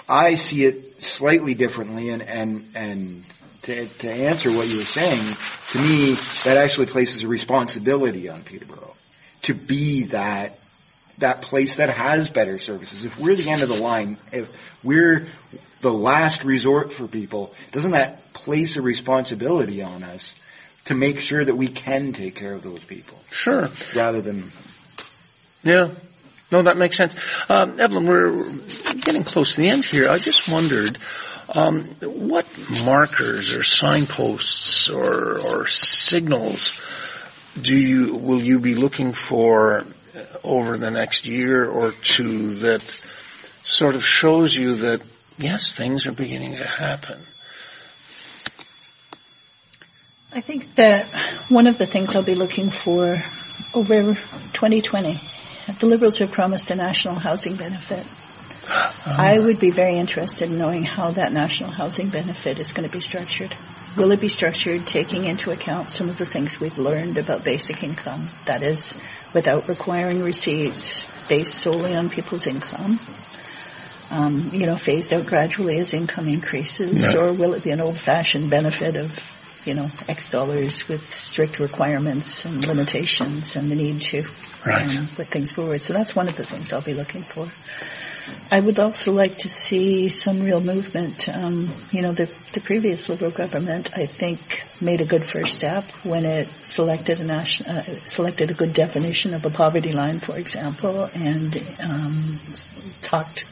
I 0.07 0.35
see 0.35 0.65
it 0.65 1.03
slightly 1.03 1.55
differently, 1.55 2.09
and 2.09 2.21
and 2.21 2.65
and 2.75 3.23
to 3.63 3.87
to 3.87 4.11
answer 4.11 4.51
what 4.51 4.67
you 4.67 4.77
were 4.77 4.85
saying, 4.85 5.35
to 5.71 5.79
me 5.79 6.13
that 6.45 6.57
actually 6.57 6.87
places 6.87 7.23
a 7.23 7.27
responsibility 7.27 8.29
on 8.29 8.43
Peterborough 8.43 8.95
to 9.43 9.53
be 9.53 10.03
that 10.03 10.59
that 11.19 11.41
place 11.41 11.75
that 11.75 11.89
has 11.89 12.29
better 12.29 12.59
services. 12.59 13.05
If 13.05 13.19
we're 13.19 13.35
the 13.35 13.49
end 13.49 13.61
of 13.61 13.69
the 13.69 13.81
line, 13.81 14.17
if 14.31 14.49
we're 14.83 15.27
the 15.81 15.93
last 15.93 16.43
resort 16.43 16.91
for 16.91 17.07
people, 17.07 17.53
doesn't 17.71 17.91
that 17.91 18.33
place 18.33 18.77
a 18.77 18.81
responsibility 18.81 19.81
on 19.81 20.03
us 20.03 20.35
to 20.85 20.93
make 20.93 21.19
sure 21.19 21.43
that 21.43 21.55
we 21.55 21.67
can 21.67 22.13
take 22.13 22.35
care 22.35 22.53
of 22.53 22.63
those 22.63 22.83
people 22.83 23.17
Sure. 23.31 23.69
rather 23.95 24.21
than 24.21 24.51
Yeah. 25.63 25.89
No, 26.51 26.61
that 26.63 26.77
makes 26.77 26.97
sense. 26.97 27.15
Um, 27.49 27.79
Evelyn, 27.79 28.05
we're 28.05 28.51
getting 28.99 29.23
close 29.23 29.55
to 29.55 29.61
the 29.61 29.69
end 29.69 29.85
here. 29.85 30.07
I 30.09 30.19
just 30.19 30.51
wondered, 30.51 30.99
um, 31.49 31.95
what 32.01 32.45
markers 32.85 33.55
or 33.55 33.63
signposts 33.63 34.89
or, 34.89 35.39
or 35.39 35.67
signals 35.67 36.79
do 37.59 37.75
you 37.75 38.15
will 38.15 38.41
you 38.41 38.59
be 38.59 38.75
looking 38.75 39.13
for 39.13 39.85
over 40.43 40.77
the 40.77 40.91
next 40.91 41.25
year 41.27 41.67
or 41.69 41.91
two 42.03 42.55
that 42.55 42.83
sort 43.63 43.95
of 43.95 44.03
shows 44.05 44.55
you 44.55 44.75
that 44.75 45.01
yes, 45.37 45.73
things 45.75 46.07
are 46.07 46.11
beginning 46.11 46.57
to 46.57 46.65
happen? 46.65 47.19
I 50.35 50.41
think 50.41 50.73
that 50.75 51.05
one 51.49 51.67
of 51.67 51.77
the 51.77 51.85
things 51.85 52.15
I'll 52.15 52.23
be 52.23 52.33
looking 52.33 52.71
for 52.71 53.21
over 53.73 54.15
2020, 54.15 55.21
the 55.79 55.85
Liberals 55.85 56.17
have 56.19 56.31
promised 56.31 56.71
a 56.71 56.75
national 56.75 57.15
housing 57.15 57.55
benefit. 57.55 58.03
I 59.05 59.37
would 59.37 59.59
be 59.59 59.69
very 59.69 59.95
interested 59.95 60.49
in 60.49 60.57
knowing 60.57 60.85
how 60.85 61.11
that 61.11 61.31
national 61.33 61.69
housing 61.69 62.09
benefit 62.09 62.57
is 62.57 62.71
going 62.71 62.89
to 62.89 62.91
be 62.91 62.99
structured. 62.99 63.55
Will 63.95 64.11
it 64.11 64.21
be 64.21 64.27
structured 64.27 64.87
taking 64.87 65.25
into 65.25 65.51
account 65.51 65.91
some 65.91 66.09
of 66.09 66.17
the 66.17 66.25
things 66.25 66.59
we've 66.59 66.79
learned 66.79 67.19
about 67.19 67.43
basic 67.43 67.83
income? 67.83 68.27
That 68.45 68.63
is, 68.63 68.97
without 69.35 69.67
requiring 69.67 70.23
receipts, 70.23 71.07
based 71.29 71.53
solely 71.53 71.93
on 71.95 72.09
people's 72.09 72.47
income. 72.47 72.99
Um, 74.09 74.49
you 74.51 74.65
know, 74.65 74.77
phased 74.77 75.13
out 75.13 75.27
gradually 75.27 75.77
as 75.77 75.93
income 75.93 76.27
increases, 76.27 77.03
Right. 77.03 77.15
or 77.23 77.33
will 77.33 77.53
it 77.53 77.63
be 77.63 77.69
an 77.71 77.81
old-fashioned 77.81 78.49
benefit 78.49 78.95
of, 78.95 79.19
you 79.65 79.73
know, 79.73 79.89
X 80.07 80.29
dollars 80.29 80.87
with 80.87 81.13
strict 81.13 81.59
requirements 81.59 82.45
and 82.45 82.65
limitations 82.65 83.55
and 83.55 83.69
the 83.71 83.75
need 83.75 84.01
to 84.01 84.25
Right. 84.65 85.07
put 85.15 85.27
things 85.27 85.51
forward? 85.51 85.83
So 85.83 85.93
that's 85.93 86.15
one 86.15 86.27
of 86.29 86.37
the 86.37 86.45
things 86.45 86.71
I'll 86.71 86.81
be 86.81 86.93
looking 86.93 87.23
for. 87.23 87.49
I 88.49 88.59
would 88.59 88.79
also 88.79 89.11
like 89.11 89.39
to 89.39 89.49
see 89.49 90.07
some 90.09 90.41
real 90.41 90.61
movement. 90.61 91.27
Um, 91.27 91.73
you 91.91 92.01
know, 92.01 92.13
the, 92.13 92.29
the 92.53 92.61
previous 92.61 93.09
Liberal 93.09 93.31
government, 93.31 93.89
I 93.97 94.05
think, 94.05 94.63
made 94.79 95.01
a 95.01 95.05
good 95.05 95.25
first 95.25 95.53
step 95.53 95.83
when 96.03 96.23
it 96.25 96.47
selected 96.63 97.19
a 97.19 97.25
national, 97.25 97.79
uh, 97.79 97.83
selected 98.05 98.51
a 98.51 98.53
good 98.53 98.73
definition 98.73 99.33
of 99.33 99.41
the 99.41 99.49
poverty 99.49 99.91
line, 99.91 100.19
for 100.19 100.37
example, 100.37 101.09
and 101.13 101.61
um, 101.81 102.39
talked 103.01 103.43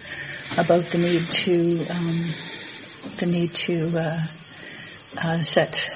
about 0.57 0.85
the 0.91 0.97
need 0.97 1.29
to 1.31 1.85
um, 1.87 2.29
the 3.17 3.25
need 3.25 3.53
to 3.53 3.97
uh, 3.99 4.25
uh, 5.17 5.41
set 5.41 5.89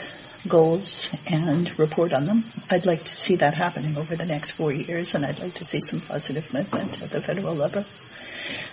goals 0.47 1.09
and 1.25 1.77
report 1.79 2.13
on 2.13 2.25
them. 2.25 2.43
I'd 2.69 2.85
like 2.85 3.03
to 3.03 3.13
see 3.13 3.37
that 3.37 3.53
happening 3.53 3.97
over 3.97 4.15
the 4.15 4.25
next 4.25 4.51
four 4.51 4.71
years, 4.71 5.15
and 5.15 5.25
I'd 5.25 5.39
like 5.39 5.55
to 5.55 5.65
see 5.65 5.79
some 5.79 6.01
positive 6.01 6.53
movement 6.53 7.01
at 7.01 7.11
the 7.11 7.21
federal 7.21 7.55
level. 7.55 7.85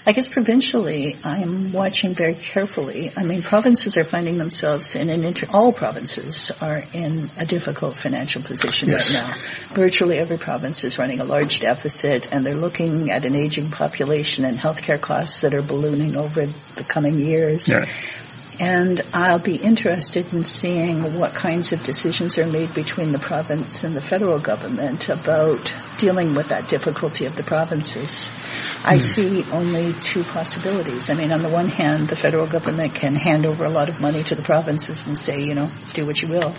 I 0.04 0.12
guess 0.12 0.28
provincially, 0.28 1.16
I'm 1.22 1.72
watching 1.72 2.14
very 2.14 2.34
carefully. 2.34 3.12
I 3.16 3.22
mean, 3.22 3.42
provinces 3.42 3.96
are 3.96 4.04
finding 4.04 4.36
themselves 4.36 4.96
in 4.96 5.08
an 5.08 5.24
inter, 5.24 5.46
all 5.50 5.72
provinces 5.72 6.50
are 6.60 6.82
in 6.92 7.30
a 7.38 7.46
difficult 7.46 7.96
financial 7.96 8.42
position 8.42 8.88
yes. 8.88 9.14
right 9.14 9.22
now. 9.22 9.74
Virtually 9.74 10.18
every 10.18 10.38
province 10.38 10.82
is 10.82 10.98
running 10.98 11.20
a 11.20 11.24
large 11.24 11.60
deficit 11.60 12.30
and 12.32 12.44
they're 12.44 12.54
looking 12.56 13.10
at 13.10 13.24
an 13.24 13.36
aging 13.36 13.70
population 13.70 14.44
and 14.44 14.58
healthcare 14.58 15.00
costs 15.00 15.42
that 15.42 15.54
are 15.54 15.62
ballooning 15.62 16.16
over 16.16 16.46
the 16.46 16.84
coming 16.84 17.16
years. 17.16 17.70
Yeah 17.70 17.86
and 18.58 19.00
I'll 19.12 19.38
be 19.38 19.56
interested 19.56 20.32
in 20.32 20.44
seeing 20.44 21.18
what 21.18 21.34
kinds 21.34 21.72
of 21.72 21.82
decisions 21.82 22.38
are 22.38 22.46
made 22.46 22.74
between 22.74 23.12
the 23.12 23.18
province 23.18 23.84
and 23.84 23.96
the 23.96 24.00
federal 24.00 24.38
government 24.38 25.08
about 25.08 25.74
dealing 25.98 26.34
with 26.34 26.48
that 26.48 26.68
difficulty 26.68 27.26
of 27.26 27.36
the 27.36 27.42
provinces. 27.42 28.30
I 28.84 28.96
hmm. 28.96 29.00
see 29.00 29.44
only 29.52 29.92
two 29.94 30.24
possibilities. 30.24 31.10
I 31.10 31.14
mean, 31.14 31.32
on 31.32 31.42
the 31.42 31.48
one 31.48 31.68
hand, 31.68 32.08
the 32.08 32.16
federal 32.16 32.46
government 32.46 32.94
can 32.94 33.14
hand 33.14 33.46
over 33.46 33.64
a 33.64 33.70
lot 33.70 33.88
of 33.88 34.00
money 34.00 34.22
to 34.24 34.34
the 34.34 34.42
provinces 34.42 35.06
and 35.06 35.18
say, 35.18 35.42
you 35.42 35.54
know, 35.54 35.70
do 35.92 36.06
what 36.06 36.20
you 36.20 36.28
will 36.28 36.54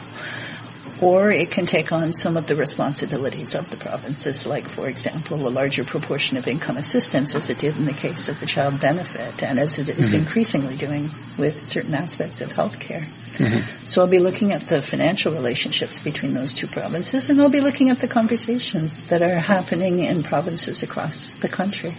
or 1.03 1.31
it 1.31 1.51
can 1.51 1.65
take 1.65 1.91
on 1.91 2.13
some 2.13 2.37
of 2.37 2.47
the 2.47 2.55
responsibilities 2.55 3.55
of 3.55 3.69
the 3.69 3.77
provinces, 3.77 4.47
like, 4.47 4.67
for 4.67 4.87
example, 4.87 5.47
a 5.47 5.49
larger 5.49 5.83
proportion 5.83 6.37
of 6.37 6.47
income 6.47 6.77
assistance, 6.77 7.35
as 7.35 7.49
it 7.49 7.57
did 7.59 7.75
in 7.75 7.85
the 7.85 7.93
case 7.93 8.29
of 8.29 8.39
the 8.39 8.45
child 8.45 8.79
benefit, 8.79 9.43
and 9.43 9.59
as 9.59 9.79
it 9.79 9.89
is 9.89 10.13
mm-hmm. 10.13 10.23
increasingly 10.23 10.75
doing 10.75 11.09
with 11.37 11.63
certain 11.63 11.93
aspects 11.93 12.41
of 12.41 12.53
healthcare. 12.53 13.05
Mm-hmm. 13.33 13.85
So 13.85 14.01
I'll 14.01 14.07
be 14.07 14.19
looking 14.19 14.51
at 14.51 14.67
the 14.67 14.81
financial 14.81 15.33
relationships 15.33 15.99
between 15.99 16.33
those 16.33 16.53
two 16.53 16.67
provinces, 16.67 17.29
and 17.29 17.41
I'll 17.41 17.49
be 17.49 17.61
looking 17.61 17.89
at 17.89 17.99
the 17.99 18.07
conversations 18.07 19.03
that 19.05 19.21
are 19.21 19.39
happening 19.39 19.99
in 19.99 20.23
provinces 20.23 20.83
across 20.83 21.33
the 21.35 21.49
country. 21.49 21.95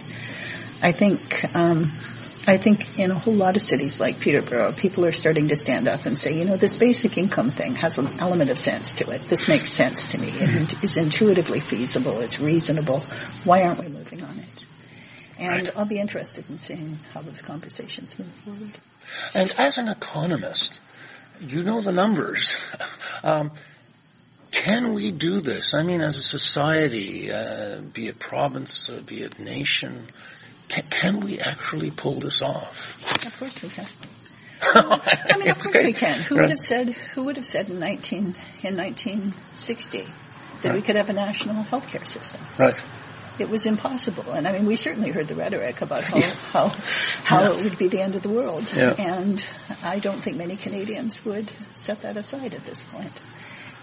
I 0.81 0.91
think 0.91 1.45
um, 1.55 1.91
I 2.47 2.57
think 2.57 2.99
in 2.99 3.11
a 3.11 3.17
whole 3.17 3.33
lot 3.33 3.55
of 3.55 3.63
cities 3.63 3.99
like 3.99 4.19
Peterborough, 4.19 4.71
people 4.73 5.05
are 5.05 5.11
starting 5.11 5.47
to 5.47 5.55
stand 5.55 5.87
up 5.87 6.05
and 6.05 6.17
say, 6.17 6.37
you 6.37 6.45
know, 6.45 6.57
this 6.57 6.77
basic 6.77 7.17
income 7.17 7.51
thing 7.51 7.75
has 7.75 7.97
an 7.97 8.19
element 8.19 8.51
of 8.51 8.59
sense 8.59 8.95
to 8.95 9.09
it. 9.09 9.27
This 9.27 9.47
makes 9.47 9.71
sense 9.71 10.11
to 10.11 10.19
me. 10.19 10.29
It 10.29 10.83
is 10.83 10.97
intuitively 10.97 11.59
feasible. 11.59 12.19
It's 12.19 12.39
reasonable. 12.39 12.99
Why 13.43 13.63
aren't 13.63 13.79
we 13.79 13.87
moving 13.87 14.23
on 14.23 14.39
it? 14.39 14.65
And 15.39 15.67
right. 15.67 15.77
I'll 15.77 15.85
be 15.85 15.99
interested 15.99 16.45
in 16.49 16.59
seeing 16.59 16.99
how 17.13 17.21
those 17.21 17.41
conversations 17.41 18.17
move 18.17 18.31
forward. 18.45 18.77
And 19.33 19.51
as 19.57 19.77
an 19.77 19.87
economist, 19.87 20.79
you 21.41 21.63
know 21.63 21.81
the 21.81 21.93
numbers. 21.93 22.55
Um, 23.23 23.53
can 24.51 24.93
we 24.93 25.09
do 25.09 25.41
this? 25.41 25.73
I 25.73 25.81
mean, 25.81 26.01
as 26.01 26.17
a 26.17 26.21
society, 26.21 27.31
uh, 27.31 27.81
be 27.81 28.07
it 28.07 28.19
province, 28.19 28.87
uh, 28.87 29.01
be 29.03 29.21
it 29.23 29.39
nation, 29.39 30.09
can, 30.69 30.83
can 30.89 31.19
we 31.21 31.39
actually 31.39 31.91
pull 31.91 32.19
this 32.19 32.41
off? 32.41 33.25
Of 33.25 33.37
course 33.37 33.61
we 33.61 33.69
can. 33.69 33.87
I 34.61 35.37
mean, 35.37 35.49
of 35.49 35.59
course 35.59 35.83
we 35.83 35.93
can. 35.93 36.19
Who 36.19 36.35
would 36.35 36.49
have 36.49 36.59
said? 36.59 36.89
Who 36.89 37.23
would 37.23 37.35
have 37.35 37.45
said 37.45 37.69
in 37.69 37.79
nineteen 37.79 38.35
in 38.63 38.75
nineteen 38.75 39.33
sixty 39.53 40.07
that 40.61 40.69
right. 40.69 40.75
we 40.75 40.81
could 40.81 40.95
have 40.95 41.09
a 41.09 41.13
national 41.13 41.63
healthcare 41.63 42.07
system? 42.07 42.41
Right. 42.57 42.81
It 43.37 43.49
was 43.49 43.65
impossible, 43.65 44.31
and 44.31 44.47
I 44.47 44.53
mean, 44.53 44.65
we 44.65 44.77
certainly 44.77 45.11
heard 45.11 45.27
the 45.27 45.35
rhetoric 45.35 45.81
about 45.81 46.03
how 46.03 46.17
yeah. 46.17 46.29
how 46.53 46.67
how 46.69 47.41
yeah. 47.41 47.59
it 47.59 47.63
would 47.65 47.77
be 47.77 47.89
the 47.89 48.01
end 48.01 48.15
of 48.15 48.23
the 48.23 48.29
world, 48.29 48.71
yeah. 48.73 48.95
and 48.97 49.45
I 49.83 49.99
don't 49.99 50.21
think 50.21 50.37
many 50.37 50.55
Canadians 50.55 51.23
would 51.25 51.51
set 51.75 52.03
that 52.03 52.15
aside 52.15 52.53
at 52.53 52.63
this 52.63 52.85
point. 52.85 53.11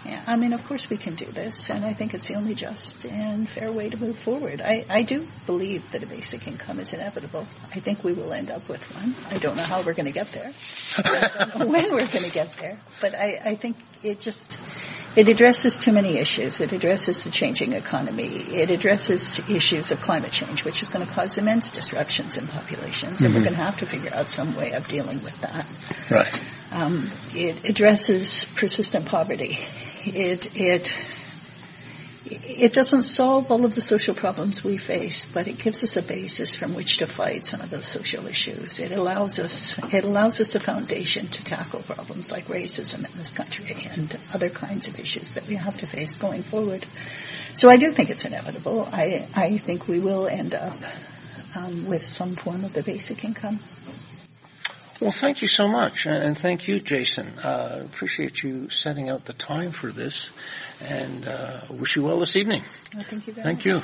Yeah, 0.05 0.21
I 0.27 0.35
mean, 0.35 0.51
of 0.51 0.65
course 0.65 0.89
we 0.89 0.97
can 0.97 1.15
do 1.15 1.25
this, 1.25 1.69
and 1.69 1.85
I 1.85 1.93
think 1.93 2.13
it's 2.13 2.27
the 2.27 2.35
only 2.35 2.55
just 2.55 3.05
and 3.05 3.47
fair 3.47 3.71
way 3.71 3.89
to 3.89 3.97
move 3.97 4.17
forward. 4.17 4.59
I, 4.59 4.85
I 4.89 5.03
do 5.03 5.27
believe 5.45 5.91
that 5.91 6.03
a 6.03 6.05
basic 6.05 6.45
income 6.45 6.79
is 6.79 6.91
inevitable. 6.91 7.47
I 7.71 7.79
think 7.79 8.03
we 8.03 8.11
will 8.11 8.33
end 8.33 8.51
up 8.51 8.67
with 8.67 8.83
one. 8.95 9.15
I 9.29 9.37
don't 9.37 9.55
know 9.55 9.63
how 9.63 9.81
we're 9.81 9.93
going 9.93 10.07
to 10.07 10.11
get 10.11 10.31
there. 10.33 10.51
I 10.97 11.29
don't 11.37 11.59
know 11.59 11.67
when 11.67 11.91
we're 11.93 12.07
going 12.07 12.25
to 12.25 12.31
get 12.31 12.51
there, 12.57 12.79
but 12.99 13.15
I, 13.15 13.41
I 13.45 13.55
think 13.55 13.77
it 14.03 14.19
just 14.19 14.57
it 15.15 15.29
addresses 15.29 15.79
too 15.79 15.93
many 15.93 16.17
issues. 16.17 16.59
It 16.59 16.73
addresses 16.73 17.23
the 17.23 17.31
changing 17.31 17.71
economy. 17.71 18.25
It 18.25 18.71
addresses 18.71 19.39
issues 19.49 19.91
of 19.91 20.01
climate 20.01 20.33
change, 20.33 20.65
which 20.65 20.81
is 20.81 20.89
going 20.89 21.07
to 21.07 21.13
cause 21.13 21.37
immense 21.37 21.69
disruptions 21.69 22.35
in 22.35 22.47
populations, 22.47 23.19
mm-hmm. 23.19 23.25
and 23.25 23.33
we're 23.33 23.39
mm-hmm. 23.39 23.55
going 23.55 23.57
to 23.57 23.63
have 23.63 23.77
to 23.77 23.85
figure 23.85 24.13
out 24.13 24.29
some 24.29 24.55
way 24.57 24.73
of 24.73 24.85
dealing 24.89 25.23
with 25.23 25.39
that. 25.41 25.65
Right. 26.11 26.41
Um, 26.71 27.09
it 27.33 27.63
addresses 27.69 28.45
persistent 28.55 29.05
poverty 29.05 29.59
it, 30.05 30.55
it, 30.55 30.97
it 32.25 32.73
doesn't 32.73 33.03
solve 33.03 33.51
all 33.51 33.65
of 33.65 33.75
the 33.75 33.81
social 33.81 34.15
problems 34.15 34.63
we 34.63 34.77
face, 34.77 35.25
but 35.25 35.47
it 35.47 35.57
gives 35.57 35.83
us 35.83 35.97
a 35.97 36.01
basis 36.01 36.55
from 36.55 36.73
which 36.73 36.97
to 36.97 37.07
fight 37.07 37.45
some 37.45 37.61
of 37.61 37.69
those 37.69 37.85
social 37.85 38.27
issues. 38.27 38.79
It 38.79 38.91
allows 38.91 39.39
us, 39.39 39.77
it 39.93 40.03
allows 40.03 40.39
us 40.39 40.55
a 40.55 40.59
foundation 40.59 41.27
to 41.27 41.43
tackle 41.43 41.81
problems 41.81 42.31
like 42.31 42.45
racism 42.45 42.99
in 42.99 43.17
this 43.17 43.33
country 43.33 43.75
and 43.89 44.17
other 44.33 44.49
kinds 44.49 44.87
of 44.87 44.99
issues 44.99 45.33
that 45.35 45.47
we 45.47 45.55
have 45.55 45.77
to 45.79 45.87
face 45.87 46.17
going 46.17 46.43
forward. 46.43 46.85
So 47.53 47.69
I 47.69 47.77
do 47.77 47.91
think 47.91 48.09
it's 48.09 48.25
inevitable. 48.25 48.87
I, 48.91 49.27
I 49.35 49.57
think 49.57 49.87
we 49.87 49.99
will 49.99 50.27
end 50.27 50.55
up 50.55 50.77
um, 51.55 51.85
with 51.85 52.05
some 52.05 52.35
form 52.35 52.63
of 52.63 52.73
the 52.73 52.83
basic 52.83 53.23
income. 53.23 53.59
Well, 55.03 55.11
thank 55.11 55.41
you 55.41 55.49
so 55.49 55.67
much, 55.67 56.05
and 56.05 56.37
thank 56.37 56.69
you, 56.69 56.79
Jason. 56.79 57.27
Uh, 57.37 57.81
appreciate 57.83 58.41
you 58.41 58.69
setting 58.69 59.09
out 59.09 59.25
the 59.25 59.33
time 59.33 59.73
for 59.73 59.91
this, 59.91 60.31
and 60.79 61.27
uh, 61.27 61.59
wish 61.69 61.97
you 61.97 62.03
well 62.03 62.21
this 62.21 62.37
evening. 62.37 62.63
Well, 62.95 63.03
thank 63.03 63.27
you. 63.27 63.33
thank 63.33 63.57
much. 63.57 63.65
you. 63.65 63.81